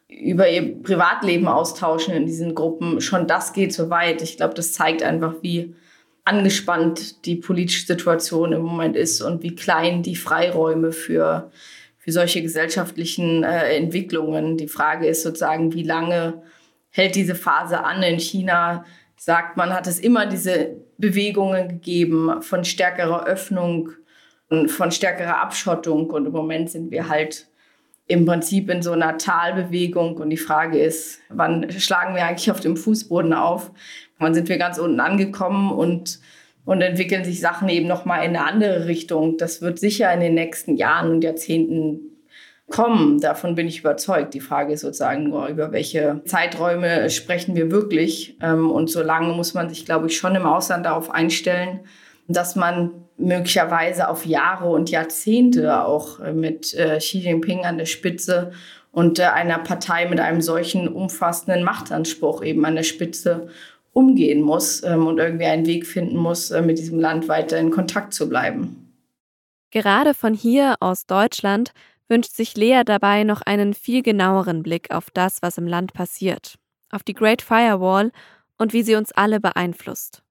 über 0.07 0.49
ihr 0.49 0.81
Privatleben 0.81 1.47
austauschen 1.47 2.13
in 2.13 2.25
diesen 2.25 2.55
Gruppen. 2.55 3.01
Schon 3.01 3.27
das 3.27 3.51
geht 3.51 3.73
so 3.73 3.89
weit. 3.89 4.21
Ich 4.21 4.37
glaube, 4.37 4.53
das 4.53 4.71
zeigt 4.73 5.03
einfach, 5.03 5.35
wie 5.41 5.75
angespannt 6.23 7.25
die 7.25 7.35
politische 7.35 7.85
Situation 7.85 8.53
im 8.53 8.61
Moment 8.61 8.95
ist 8.95 9.21
und 9.21 9.43
wie 9.43 9.55
klein 9.55 10.03
die 10.03 10.15
Freiräume 10.15 10.91
für, 10.91 11.51
für 12.01 12.11
solche 12.11 12.41
gesellschaftlichen 12.41 13.43
äh, 13.43 13.75
Entwicklungen. 13.75 14.57
Die 14.57 14.67
Frage 14.67 15.05
ist 15.05 15.21
sozusagen, 15.21 15.73
wie 15.73 15.83
lange 15.83 16.41
hält 16.89 17.13
diese 17.13 17.35
Phase 17.35 17.83
an 17.83 18.01
in 18.01 18.19
China? 18.19 18.85
Sagt 19.17 19.55
man, 19.55 19.71
hat 19.71 19.85
es 19.85 19.99
immer 19.99 20.25
diese 20.25 20.77
Bewegungen 20.97 21.67
gegeben 21.67 22.41
von 22.41 22.65
stärkerer 22.65 23.27
Öffnung 23.27 23.91
und 24.49 24.71
von 24.71 24.91
stärkerer 24.91 25.39
Abschottung. 25.41 26.09
Und 26.09 26.25
im 26.25 26.31
Moment 26.31 26.71
sind 26.71 26.89
wir 26.89 27.07
halt 27.07 27.47
im 28.07 28.25
Prinzip 28.25 28.71
in 28.71 28.81
so 28.81 28.93
einer 28.93 29.19
Talbewegung. 29.19 30.17
Und 30.17 30.31
die 30.31 30.37
Frage 30.37 30.81
ist, 30.81 31.19
wann 31.29 31.69
schlagen 31.69 32.15
wir 32.15 32.25
eigentlich 32.25 32.49
auf 32.49 32.61
dem 32.61 32.77
Fußboden 32.77 33.33
auf? 33.33 33.71
Wann 34.17 34.33
sind 34.33 34.49
wir 34.49 34.57
ganz 34.57 34.79
unten 34.79 34.99
angekommen 34.99 35.71
und, 35.71 36.19
und 36.65 36.81
entwickeln 36.81 37.23
sich 37.23 37.39
Sachen 37.39 37.69
eben 37.69 37.87
nochmal 37.87 38.25
in 38.25 38.35
eine 38.35 38.45
andere 38.45 38.87
Richtung? 38.87 39.37
Das 39.37 39.61
wird 39.61 39.79
sicher 39.79 40.13
in 40.13 40.19
den 40.19 40.33
nächsten 40.33 40.75
Jahren 40.75 41.11
und 41.11 41.23
Jahrzehnten 41.23 42.11
kommen. 42.71 43.19
Davon 43.19 43.55
bin 43.55 43.67
ich 43.67 43.79
überzeugt. 43.79 44.33
Die 44.33 44.39
Frage 44.39 44.73
ist 44.73 44.81
sozusagen 44.81 45.29
nur, 45.29 45.47
über 45.47 45.71
welche 45.71 46.21
Zeiträume 46.25 47.09
sprechen 47.09 47.55
wir 47.55 47.69
wirklich. 47.69 48.37
Ähm, 48.41 48.71
und 48.71 48.89
so 48.89 49.03
lange 49.03 49.33
muss 49.33 49.53
man 49.53 49.69
sich, 49.69 49.85
glaube 49.85 50.07
ich, 50.07 50.17
schon 50.17 50.35
im 50.35 50.45
Ausland 50.45 50.85
darauf 50.85 51.11
einstellen, 51.11 51.81
dass 52.27 52.55
man 52.55 52.91
möglicherweise 53.17 54.09
auf 54.09 54.25
Jahre 54.25 54.69
und 54.69 54.89
Jahrzehnte 54.89 55.83
auch 55.85 56.19
äh, 56.19 56.33
mit 56.33 56.73
äh, 56.73 56.97
Xi 56.97 57.19
Jinping 57.19 57.65
an 57.65 57.77
der 57.77 57.85
Spitze 57.85 58.51
und 58.91 59.19
äh, 59.19 59.23
einer 59.23 59.59
Partei 59.59 60.07
mit 60.07 60.19
einem 60.19 60.41
solchen 60.41 60.87
umfassenden 60.87 61.63
Machtanspruch 61.63 62.43
eben 62.43 62.65
an 62.65 62.75
der 62.75 62.83
Spitze 62.83 63.47
umgehen 63.93 64.41
muss 64.41 64.83
ähm, 64.83 65.07
und 65.07 65.19
irgendwie 65.19 65.45
einen 65.45 65.65
Weg 65.65 65.85
finden 65.85 66.17
muss, 66.17 66.49
mit 66.49 66.77
diesem 66.77 66.99
Land 66.99 67.27
weiter 67.27 67.57
in 67.57 67.71
Kontakt 67.71 68.13
zu 68.13 68.29
bleiben. 68.29 68.93
Gerade 69.71 70.13
von 70.13 70.33
hier 70.33 70.75
aus 70.79 71.05
Deutschland 71.05 71.73
wünscht 72.09 72.33
sich 72.33 72.55
Lea 72.57 72.81
dabei 72.85 73.23
noch 73.23 73.41
einen 73.41 73.73
viel 73.73 74.03
genaueren 74.03 74.63
Blick 74.63 74.93
auf 74.93 75.09
das, 75.11 75.41
was 75.41 75.57
im 75.57 75.65
Land 75.65 75.93
passiert, 75.93 76.55
auf 76.91 77.03
die 77.03 77.13
Great 77.13 77.41
Firewall 77.41 78.11
und 78.57 78.73
wie 78.73 78.83
sie 78.83 78.95
uns 78.95 79.11
alle 79.13 79.39
beeinflusst. 79.39 80.21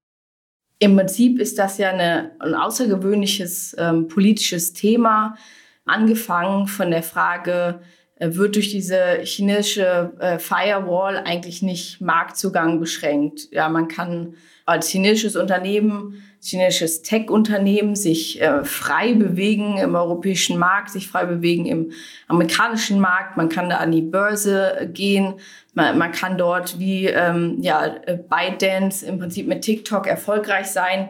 Im 0.79 0.97
Prinzip 0.97 1.41
ist 1.41 1.59
das 1.59 1.79
ja 1.79 1.91
eine, 1.91 2.33
ein 2.39 2.55
außergewöhnliches 2.55 3.77
ähm, 3.79 4.09
politisches 4.09 4.73
Thema, 4.73 5.37
angefangen 5.85 6.67
von 6.67 6.91
der 6.91 7.03
Frage, 7.03 7.81
äh, 7.81 7.85
wird 8.21 8.55
durch 8.55 8.71
diese 8.71 9.21
chinesische 9.23 10.12
äh, 10.18 10.39
Firewall 10.39 11.16
eigentlich 11.16 11.62
nicht 11.62 12.01
Marktzugang 12.01 12.79
beschränkt. 12.79 13.49
Ja, 13.51 13.68
man 13.68 13.89
kann 13.89 14.35
als 14.66 14.89
chinesisches 14.89 15.37
Unternehmen, 15.37 16.23
chinesisches 16.43 17.03
Tech-Unternehmen 17.03 17.97
sich 17.97 18.41
äh, 18.41 18.62
frei 18.64 19.14
bewegen 19.14 19.79
im 19.79 19.95
europäischen 19.95 20.59
Markt, 20.59 20.91
sich 20.91 21.09
frei 21.09 21.25
bewegen 21.25 21.64
im 21.66 21.93
amerikanischen 22.29 23.01
Markt. 23.01 23.37
Man 23.37 23.49
kann 23.49 23.71
da 23.71 23.79
an 23.79 23.91
die 23.91 24.03
Börse 24.03 24.91
gehen. 24.93 25.35
Man, 25.73 25.97
man 25.97 26.12
kann 26.12 26.37
dort 26.37 26.79
wie 26.79 27.07
ähm, 27.07 27.57
ja, 27.62 27.87
äh, 27.87 28.16
ByteDance 28.16 29.05
im 29.05 29.18
Prinzip 29.18 29.47
mit 29.47 29.62
TikTok 29.62 30.07
erfolgreich 30.07 30.66
sein. 30.66 31.09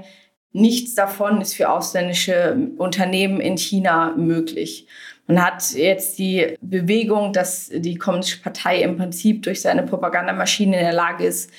Nichts 0.53 0.95
davon 0.95 1.41
ist 1.41 1.55
für 1.55 1.71
ausländische 1.71 2.57
Unternehmen 2.77 3.41
in 3.41 3.57
China 3.57 4.15
möglich. 4.17 4.87
Man 5.31 5.45
hat 5.45 5.75
jetzt 5.75 6.19
die 6.19 6.57
Bewegung, 6.61 7.33
dass 7.33 7.71
die 7.73 7.95
Kommunistische 7.95 8.43
Partei 8.43 8.83
im 8.83 8.97
Prinzip 8.97 9.45
durch 9.45 9.63
seine 9.63 9.85
Propagandamaschine 9.85 10.77
in 10.77 10.83
der 10.83 10.93
Lage 10.93 11.25
ist, 11.25 11.53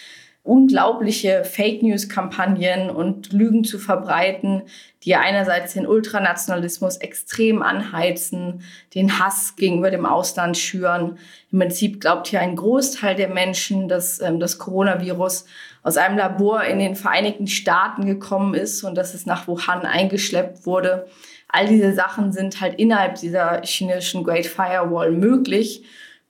unglaubliche 0.44 1.46
Fake 1.46 1.82
News-Kampagnen 1.82 2.90
und 2.90 3.32
Lügen 3.32 3.64
zu 3.64 3.80
verbreiten, 3.80 4.64
die 5.04 5.16
einerseits 5.16 5.74
den 5.74 5.88
Ultranationalismus 5.88 6.98
extrem 6.98 7.62
anheizen, 7.62 8.62
den 8.94 9.20
Hass 9.20 9.56
gegenüber 9.56 9.90
dem 9.90 10.06
Ausland 10.06 10.58
schüren. 10.58 11.18
Im 11.54 11.60
Prinzip 11.60 12.02
glaubt 12.02 12.28
hier 12.28 12.42
ein 12.42 12.58
Großteil 12.58 13.16
der 13.16 13.30
Menschen, 13.30 13.88
dass 13.88 14.20
ähm, 14.20 14.42
das 14.42 14.58
Coronavirus 14.58 15.46
aus 15.82 15.96
einem 15.96 16.18
Labor 16.18 16.66
in 16.66 16.80
den 16.80 16.98
Vereinigten 16.98 17.48
Staaten 17.48 18.06
gekommen 18.06 18.54
ist 18.54 18.84
und 18.84 18.96
dass 18.96 19.14
es 19.14 19.26
nach 19.26 19.48
Wuhan 19.48 19.86
eingeschleppt 19.86 20.66
wurde. 20.66 21.08
All 21.52 21.68
diese 21.68 21.94
Sachen 21.94 22.32
sind 22.32 22.62
halt 22.62 22.80
innerhalb 22.80 23.16
dieser 23.16 23.62
chinesischen 23.64 24.24
Great 24.24 24.46
Firewall 24.46 25.12
möglich. 25.12 25.84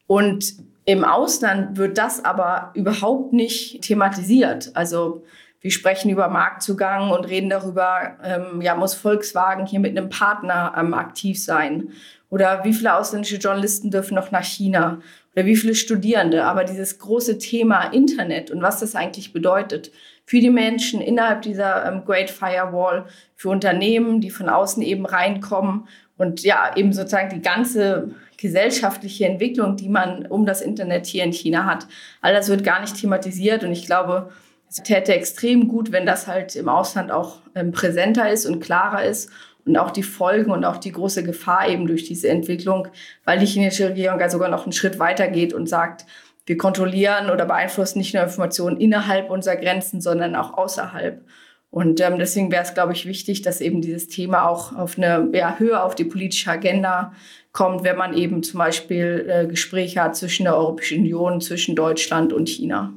Und 0.08 0.54
im 0.86 1.04
Ausland 1.04 1.78
wird 1.78 1.98
das 1.98 2.26
aber 2.26 2.72
überhaupt 2.74 3.34
nicht 3.34 3.82
thematisiert. 3.82 4.72
Also 4.74 5.24
wir 5.62 5.72
sprechen 5.72 6.10
über 6.10 6.28
Marktzugang 6.28 7.12
und 7.12 7.26
reden 7.26 7.50
darüber, 7.50 8.18
ähm, 8.24 8.62
ja, 8.62 8.74
muss 8.74 8.96
Volkswagen 8.96 9.68
hier 9.68 9.80
mit 9.80 9.96
einem 9.96 10.10
Partner 10.10 10.74
ähm, 10.76 10.96
aktiv 10.96 11.42
sein? 11.42 11.90
Oder 12.32 12.64
wie 12.64 12.74
viele 12.74 12.96
ausländische 12.96 13.36
Journalisten 13.36 13.92
dürfen 13.92 14.16
noch 14.16 14.32
nach 14.32 14.44
China? 14.44 15.02
Oder 15.36 15.46
wie 15.46 15.56
viele 15.56 15.76
Studierende? 15.76 16.46
Aber 16.46 16.64
dieses 16.64 16.98
große 16.98 17.38
Thema 17.38 17.84
Internet 17.92 18.50
und 18.50 18.64
was 18.64 18.80
das 18.80 18.96
eigentlich 18.96 19.34
bedeutet 19.34 19.92
für 20.32 20.40
die 20.40 20.50
Menschen 20.50 21.02
innerhalb 21.02 21.42
dieser 21.42 21.86
ähm, 21.86 22.06
Great 22.06 22.30
Firewall, 22.30 23.04
für 23.36 23.50
Unternehmen, 23.50 24.22
die 24.22 24.30
von 24.30 24.48
außen 24.48 24.82
eben 24.82 25.06
reinkommen 25.06 25.90
und 26.18 26.42
ja, 26.44 26.72
eben 26.78 26.94
sozusagen 26.94 27.28
die 27.36 27.42
ganze 27.42 28.12
gesellschaftliche 28.38 29.26
Entwicklung, 29.26 29.76
die 29.76 29.90
man 29.90 30.26
um 30.26 30.46
das 30.46 30.62
Internet 30.62 31.06
hier 31.06 31.26
in 31.26 31.34
China 31.34 31.66
hat. 31.66 31.86
All 32.22 32.34
das 32.34 32.48
wird 32.48 32.64
gar 32.64 32.80
nicht 32.80 32.96
thematisiert 32.96 33.66
und 33.66 33.74
ich 33.74 33.86
glaube, 33.86 34.32
es 34.70 34.78
täte 34.78 35.14
extrem 35.14 35.68
gut, 35.68 35.92
wenn 35.92 36.06
das 36.06 36.28
halt 36.28 36.56
im 36.56 36.70
Ausland 36.70 37.12
auch 37.12 37.40
ähm, 37.54 37.74
präsenter 37.74 38.32
ist 38.32 38.46
und 38.46 38.62
klarer 38.62 39.04
ist 39.04 39.30
und 39.66 39.76
auch 39.76 39.92
die 39.92 40.02
Folgen 40.02 40.52
und 40.52 40.64
auch 40.64 40.78
die 40.78 40.94
große 40.94 41.26
Gefahr 41.26 41.68
eben 41.68 41.88
durch 41.88 42.06
diese 42.06 42.30
Entwicklung, 42.30 42.88
weil 43.26 43.38
die 43.38 43.46
chinesische 43.46 43.90
Regierung 43.90 44.18
ja 44.18 44.30
sogar 44.30 44.48
noch 44.48 44.64
einen 44.64 44.72
Schritt 44.72 44.98
weiter 44.98 45.28
geht 45.28 45.54
und 45.54 45.68
sagt, 45.68 46.06
wir 46.52 46.58
kontrollieren 46.58 47.30
oder 47.30 47.46
beeinflussen 47.46 48.00
nicht 48.00 48.14
nur 48.14 48.24
Informationen 48.24 48.76
innerhalb 48.76 49.30
unserer 49.30 49.56
Grenzen, 49.56 50.02
sondern 50.02 50.36
auch 50.36 50.58
außerhalb. 50.58 51.26
Und 51.70 52.02
ähm, 52.02 52.20
deswegen 52.20 52.52
wäre 52.52 52.64
es, 52.64 52.74
glaube 52.74 52.92
ich, 52.92 53.06
wichtig, 53.06 53.42
dass 53.42 53.62
eben 53.62 53.82
dieses 53.82 54.10
Thema 54.10 54.50
auch 54.50 54.76
auf 54.76 54.98
eine 54.98 55.30
ja, 55.32 55.58
Höhe 55.60 55.82
auf 55.82 55.96
die 55.96 56.04
politische 56.04 56.52
Agenda 56.52 57.14
kommt, 57.54 57.86
wenn 57.86 57.96
man 57.96 58.14
eben 58.14 58.44
zum 58.44 58.58
Beispiel 58.58 59.26
äh, 59.30 59.48
Gespräche 59.48 60.04
hat 60.04 60.18
zwischen 60.18 60.44
der 60.44 60.58
Europäischen 60.58 61.00
Union, 61.00 61.40
zwischen 61.40 61.78
Deutschland 61.78 62.34
und 62.34 62.50
China. 62.50 62.92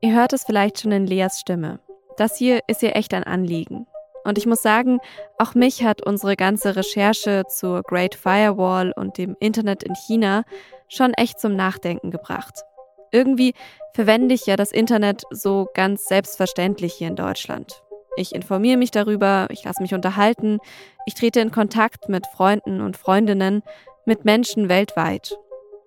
Ihr 0.00 0.14
hört 0.14 0.32
es 0.32 0.44
vielleicht 0.44 0.80
schon 0.80 0.92
in 0.92 1.06
Leas 1.06 1.38
Stimme. 1.38 1.80
Das 2.16 2.38
hier 2.38 2.60
ist 2.66 2.82
ihr 2.82 2.96
echt 2.96 3.12
ein 3.12 3.24
Anliegen. 3.24 3.86
Und 4.24 4.38
ich 4.38 4.46
muss 4.46 4.62
sagen, 4.62 5.00
auch 5.36 5.54
mich 5.54 5.84
hat 5.84 6.00
unsere 6.06 6.34
ganze 6.34 6.76
Recherche 6.76 7.42
zur 7.46 7.82
Great 7.82 8.14
Firewall 8.14 8.94
und 8.96 9.18
dem 9.18 9.36
Internet 9.38 9.82
in 9.82 9.94
China 9.94 10.44
schon 10.88 11.14
echt 11.14 11.38
zum 11.38 11.54
Nachdenken 11.54 12.10
gebracht. 12.10 12.62
Irgendwie 13.10 13.54
verwende 13.94 14.34
ich 14.34 14.46
ja 14.46 14.56
das 14.56 14.72
Internet 14.72 15.22
so 15.30 15.68
ganz 15.74 16.04
selbstverständlich 16.04 16.94
hier 16.94 17.08
in 17.08 17.16
Deutschland. 17.16 17.82
Ich 18.16 18.34
informiere 18.34 18.76
mich 18.76 18.90
darüber, 18.90 19.46
ich 19.50 19.64
lasse 19.64 19.80
mich 19.80 19.94
unterhalten, 19.94 20.58
ich 21.06 21.14
trete 21.14 21.40
in 21.40 21.52
Kontakt 21.52 22.08
mit 22.08 22.26
Freunden 22.26 22.80
und 22.80 22.96
Freundinnen, 22.96 23.62
mit 24.04 24.24
Menschen 24.24 24.68
weltweit. 24.68 25.38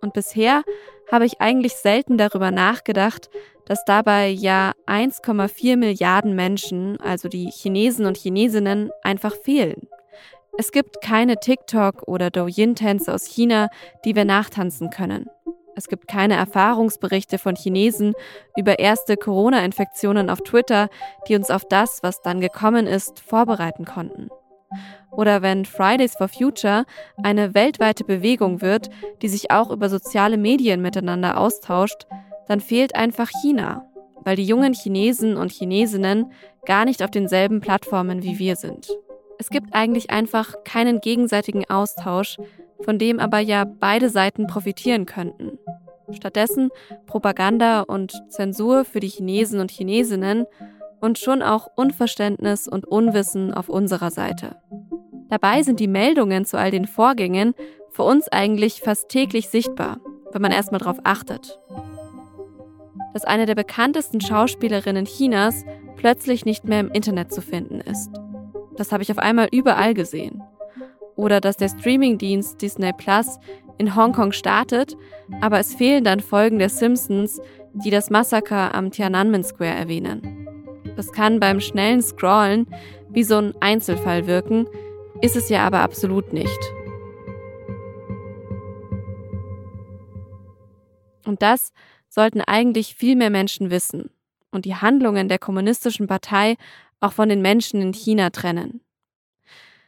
Und 0.02 0.14
bisher 0.14 0.64
habe 1.12 1.26
ich 1.26 1.42
eigentlich 1.42 1.74
selten 1.74 2.18
darüber 2.18 2.52
nachgedacht, 2.52 3.30
dass 3.66 3.84
dabei 3.86 4.30
ja 4.30 4.72
1,4 4.88 5.78
Milliarden 5.78 6.36
Menschen, 6.36 7.00
also 7.02 7.28
die 7.28 7.50
Chinesen 7.52 8.06
und 8.06 8.18
Chinesinnen, 8.18 8.92
einfach 9.04 9.36
fehlen. 9.36 9.88
Es 10.58 10.72
gibt 10.72 11.02
keine 11.02 11.38
TikTok- 11.40 12.04
oder 12.08 12.30
Douyin-Tänze 12.30 13.14
aus 13.14 13.26
China, 13.26 13.70
die 14.04 14.16
wir 14.16 14.26
nachtanzen 14.26 14.90
können. 14.90 15.30
Es 15.76 15.88
gibt 15.88 16.08
keine 16.08 16.36
Erfahrungsberichte 16.36 17.38
von 17.38 17.56
Chinesen 17.56 18.14
über 18.58 18.78
erste 18.80 19.16
Corona-Infektionen 19.16 20.30
auf 20.30 20.42
Twitter, 20.42 20.90
die 21.28 21.36
uns 21.36 21.50
auf 21.50 21.64
das, 21.68 22.04
was 22.04 22.22
dann 22.22 22.42
gekommen 22.42 22.86
ist, 22.86 23.20
vorbereiten 23.22 23.86
konnten. 23.86 24.30
Oder 25.12 25.42
wenn 25.42 25.66
Fridays 25.66 26.16
for 26.16 26.28
Future 26.28 26.86
eine 27.24 27.54
weltweite 27.54 28.04
Bewegung 28.04 28.62
wird, 28.62 28.90
die 29.22 29.30
sich 29.30 29.52
auch 29.52 29.70
über 29.70 29.90
soziale 29.90 30.38
Medien 30.38 30.82
miteinander 30.82 31.38
austauscht, 31.38 32.06
dann 32.48 32.60
fehlt 32.60 32.96
einfach 32.96 33.30
China, 33.42 33.86
weil 34.24 34.36
die 34.36 34.46
jungen 34.46 34.74
Chinesen 34.74 35.38
und 35.38 35.52
Chinesinnen 35.52 36.32
gar 36.66 36.86
nicht 36.86 37.04
auf 37.04 37.12
denselben 37.12 37.62
Plattformen 37.62 38.24
wie 38.24 38.40
wir 38.40 38.56
sind. 38.56 38.90
Es 39.42 39.50
gibt 39.50 39.74
eigentlich 39.74 40.12
einfach 40.12 40.64
keinen 40.66 41.02
gegenseitigen 41.02 41.68
Austausch, 41.68 42.38
von 42.86 43.00
dem 43.00 43.20
aber 43.20 43.40
ja 43.40 43.66
beide 43.66 44.12
Seiten 44.12 44.46
profitieren 44.46 45.08
könnten. 45.08 45.58
Stattdessen 46.12 46.70
Propaganda 47.08 47.82
und 47.82 48.14
Zensur 48.30 48.86
für 48.86 49.00
die 49.00 49.08
Chinesen 49.08 49.60
und 49.60 49.72
Chinesinnen 49.72 50.46
und 51.00 51.18
schon 51.18 51.42
auch 51.42 51.70
Unverständnis 51.76 52.68
und 52.68 52.86
Unwissen 52.86 53.52
auf 53.52 53.68
unserer 53.68 54.12
Seite. 54.12 54.58
Dabei 55.30 55.64
sind 55.64 55.80
die 55.80 55.88
Meldungen 55.88 56.46
zu 56.46 56.60
all 56.60 56.70
den 56.70 56.86
Vorgängen 56.86 57.56
für 57.90 58.04
uns 58.04 58.28
eigentlich 58.28 58.82
fast 58.82 59.10
täglich 59.10 59.50
sichtbar, 59.50 59.98
wenn 60.34 60.44
man 60.44 60.52
erstmal 60.52 60.82
darauf 60.82 61.00
achtet. 61.04 61.60
Dass 63.14 63.26
eine 63.26 63.48
der 63.48 63.56
bekanntesten 63.56 64.22
Schauspielerinnen 64.22 65.06
Chinas 65.06 65.66
plötzlich 65.96 66.46
nicht 66.46 66.66
mehr 66.66 66.82
im 66.82 66.92
Internet 66.92 67.34
zu 67.34 67.42
finden 67.42 67.82
ist. 67.82 68.12
Das 68.78 68.92
habe 68.92 69.04
ich 69.04 69.12
auf 69.12 69.18
einmal 69.18 69.48
überall 69.52 69.94
gesehen. 69.94 70.42
Oder 71.16 71.42
dass 71.42 71.58
der 71.58 71.70
Streamingdienst 71.70 72.62
Disney 72.62 72.94
Plus 72.94 73.38
in 73.78 73.96
Hongkong 73.96 74.32
startet, 74.32 74.96
aber 75.42 75.60
es 75.60 75.74
fehlen 75.74 76.04
dann 76.04 76.20
Folgen 76.20 76.60
der 76.60 76.70
Simpsons, 76.70 77.42
die 77.74 77.90
das 77.90 78.10
Massaker 78.10 78.74
am 78.76 78.92
Tiananmen 78.92 79.44
Square 79.44 79.76
erwähnen. 79.76 80.48
Das 80.96 81.12
kann 81.12 81.40
beim 81.40 81.60
schnellen 81.60 82.02
Scrollen 82.02 82.68
wie 83.10 83.24
so 83.24 83.38
ein 83.38 83.54
Einzelfall 83.60 84.28
wirken, 84.28 84.68
ist 85.22 85.36
es 85.36 85.50
ja 85.50 85.66
aber 85.66 85.82
absolut 85.82 86.34
nicht. 86.34 86.60
Und 91.26 91.42
das 91.42 91.72
sollten 92.10 92.42
eigentlich 92.42 92.96
viel 92.96 93.16
mehr 93.16 93.30
Menschen 93.30 93.70
wissen 93.70 94.10
und 94.52 94.66
die 94.66 94.76
Handlungen 94.76 95.30
der 95.30 95.40
kommunistischen 95.40 96.08
Partei 96.08 96.56
auch 97.02 97.14
von 97.14 97.28
den 97.30 97.42
Menschen 97.42 97.82
in 97.82 97.94
China 97.94 98.30
trennen. 98.30 98.82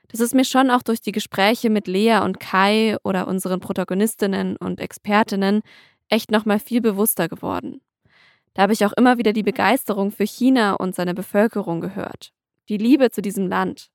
Das 0.09 0.19
ist 0.19 0.35
mir 0.35 0.45
schon 0.45 0.69
auch 0.69 0.83
durch 0.83 1.01
die 1.01 1.11
Gespräche 1.11 1.69
mit 1.69 1.87
Lea 1.87 2.19
und 2.23 2.39
Kai 2.39 2.97
oder 3.03 3.27
unseren 3.27 3.59
Protagonistinnen 3.59 4.57
und 4.57 4.79
Expertinnen 4.79 5.61
echt 6.09 6.29
nochmal 6.29 6.59
viel 6.59 6.81
bewusster 6.81 7.27
geworden. 7.27 7.81
Da 8.53 8.63
habe 8.63 8.73
ich 8.73 8.85
auch 8.85 8.93
immer 8.93 9.17
wieder 9.17 9.33
die 9.33 9.41
Begeisterung 9.41 10.11
für 10.11 10.25
China 10.25 10.73
und 10.73 10.93
seine 10.93 11.15
Bevölkerung 11.15 11.81
gehört. 11.81 12.31
Die 12.69 12.77
Liebe 12.77 13.09
zu 13.09 13.21
diesem 13.21 13.47
Land. 13.47 13.89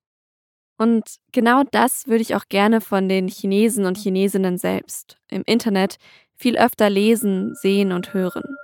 Und 0.77 1.17
genau 1.33 1.63
das 1.71 2.07
würde 2.07 2.23
ich 2.23 2.35
auch 2.35 2.47
gerne 2.49 2.81
von 2.81 3.09
den 3.09 3.29
Chinesen 3.29 3.85
und 3.85 3.97
Chinesinnen 3.99 4.59
selbst 4.59 5.19
im 5.29 5.43
Internet 5.47 5.99
viel 6.35 6.57
öfter 6.57 6.91
lesen, 6.91 7.55
sehen 7.55 7.93
und 7.93 8.15
hören. 8.15 8.57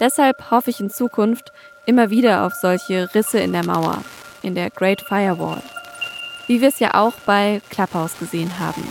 Deshalb 0.00 0.50
hoffe 0.50 0.70
ich 0.70 0.80
in 0.80 0.90
Zukunft 0.90 1.52
immer 1.86 2.10
wieder 2.10 2.46
auf 2.46 2.54
solche 2.54 3.14
Risse 3.14 3.40
in 3.40 3.52
der 3.52 3.64
Mauer, 3.64 4.02
in 4.42 4.54
der 4.54 4.70
Great 4.70 5.00
Firewall, 5.00 5.62
wie 6.46 6.60
wir 6.60 6.68
es 6.68 6.78
ja 6.78 6.94
auch 6.94 7.14
bei 7.26 7.60
Clubhouse 7.70 8.18
gesehen 8.18 8.58
haben. 8.58 8.82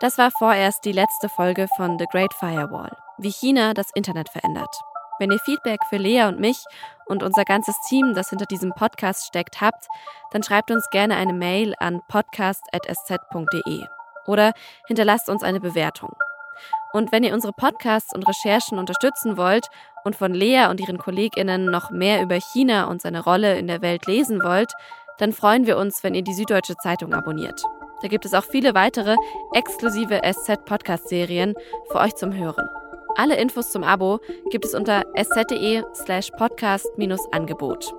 Das 0.00 0.16
war 0.16 0.30
vorerst 0.30 0.84
die 0.84 0.92
letzte 0.92 1.28
Folge 1.28 1.66
von 1.76 1.98
The 1.98 2.06
Great 2.12 2.32
Firewall, 2.32 2.96
wie 3.18 3.32
China 3.32 3.74
das 3.74 3.90
Internet 3.94 4.28
verändert. 4.28 4.70
Wenn 5.18 5.30
ihr 5.30 5.38
Feedback 5.38 5.80
für 5.88 5.96
Lea 5.96 6.24
und 6.24 6.38
mich 6.38 6.62
und 7.06 7.22
unser 7.22 7.44
ganzes 7.44 7.76
Team, 7.88 8.14
das 8.14 8.30
hinter 8.30 8.46
diesem 8.46 8.72
Podcast 8.72 9.26
steckt, 9.26 9.60
habt, 9.60 9.86
dann 10.30 10.42
schreibt 10.42 10.70
uns 10.70 10.88
gerne 10.90 11.16
eine 11.16 11.32
Mail 11.32 11.74
an 11.78 12.00
podcast.sz.de 12.08 13.86
oder 14.26 14.52
hinterlasst 14.86 15.28
uns 15.28 15.42
eine 15.42 15.60
Bewertung. 15.60 16.14
Und 16.92 17.12
wenn 17.12 17.24
ihr 17.24 17.34
unsere 17.34 17.52
Podcasts 17.52 18.14
und 18.14 18.26
Recherchen 18.26 18.78
unterstützen 18.78 19.36
wollt 19.36 19.68
und 20.04 20.16
von 20.16 20.32
Lea 20.32 20.66
und 20.70 20.80
ihren 20.80 20.98
KollegInnen 20.98 21.66
noch 21.66 21.90
mehr 21.90 22.22
über 22.22 22.36
China 22.36 22.84
und 22.84 23.02
seine 23.02 23.22
Rolle 23.22 23.58
in 23.58 23.66
der 23.66 23.82
Welt 23.82 24.06
lesen 24.06 24.42
wollt, 24.42 24.72
dann 25.18 25.32
freuen 25.32 25.66
wir 25.66 25.76
uns, 25.76 26.02
wenn 26.02 26.14
ihr 26.14 26.22
die 26.22 26.34
Süddeutsche 26.34 26.76
Zeitung 26.76 27.12
abonniert. 27.12 27.62
Da 28.00 28.08
gibt 28.08 28.24
es 28.24 28.34
auch 28.34 28.44
viele 28.44 28.74
weitere 28.74 29.16
exklusive 29.52 30.20
SZ-Podcast-Serien 30.22 31.54
für 31.90 31.98
euch 31.98 32.14
zum 32.14 32.32
Hören. 32.32 32.68
Alle 33.18 33.34
Infos 33.34 33.72
zum 33.72 33.82
Abo 33.82 34.20
gibt 34.50 34.64
es 34.64 34.74
unter 34.74 35.04
sz.de 35.16 35.82
slash 35.92 36.30
podcast-angebot. 36.38 37.92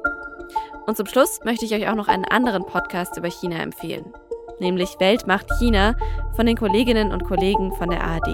Und 0.87 0.95
zum 0.95 1.07
Schluss 1.07 1.41
möchte 1.43 1.65
ich 1.65 1.73
euch 1.73 1.89
auch 1.89 1.95
noch 1.95 2.07
einen 2.07 2.23
anderen 2.23 2.65
Podcast 2.65 3.17
über 3.17 3.27
China 3.27 3.57
empfehlen, 3.57 4.13
nämlich 4.61 4.95
Weltmacht 4.99 5.45
China 5.59 5.97
von 6.37 6.45
den 6.45 6.55
Kolleginnen 6.55 7.11
und 7.11 7.25
Kollegen 7.25 7.73
von 7.73 7.89
der 7.89 8.01
ARD. 8.01 8.27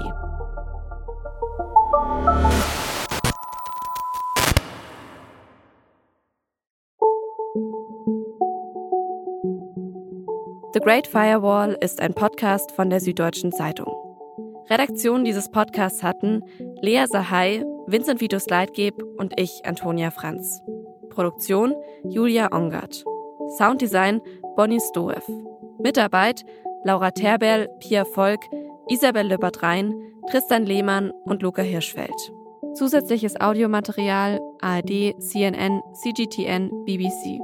The 10.74 10.80
Great 10.82 11.08
Firewall 11.08 11.76
ist 11.82 12.00
ein 12.00 12.14
Podcast 12.14 12.72
von 12.74 12.92
der 12.92 13.00
Süddeutschen 13.00 13.52
Zeitung. 13.52 14.05
Redaktion 14.68 15.24
dieses 15.24 15.50
Podcasts 15.50 16.02
hatten 16.02 16.44
Lea 16.82 17.06
Sahai, 17.08 17.64
Vincent 17.86 18.20
Vitus 18.20 18.50
Leitgeb 18.50 18.96
und 19.18 19.40
ich, 19.40 19.62
Antonia 19.64 20.10
Franz. 20.10 20.62
Produktion 21.10 21.76
Julia 22.04 22.52
Ongard. 22.52 23.04
Sounddesign 23.58 24.22
Bonnie 24.56 24.80
Stoev. 24.80 25.24
Mitarbeit 25.80 26.44
Laura 26.84 27.12
Terberl, 27.12 27.68
Pia 27.80 28.06
Volk, 28.06 28.42
Isabel 28.88 29.28
Löbert-Rhein, 29.28 29.94
Tristan 30.30 30.66
Lehmann 30.66 31.12
und 31.26 31.42
Luca 31.44 31.62
Hirschfeld. 31.62 32.14
Zusätzliches 32.74 33.40
Audiomaterial 33.40 34.40
ARD, 34.62 35.16
CNN, 35.20 35.82
CGTN, 35.94 36.72
BBC. 36.86 37.40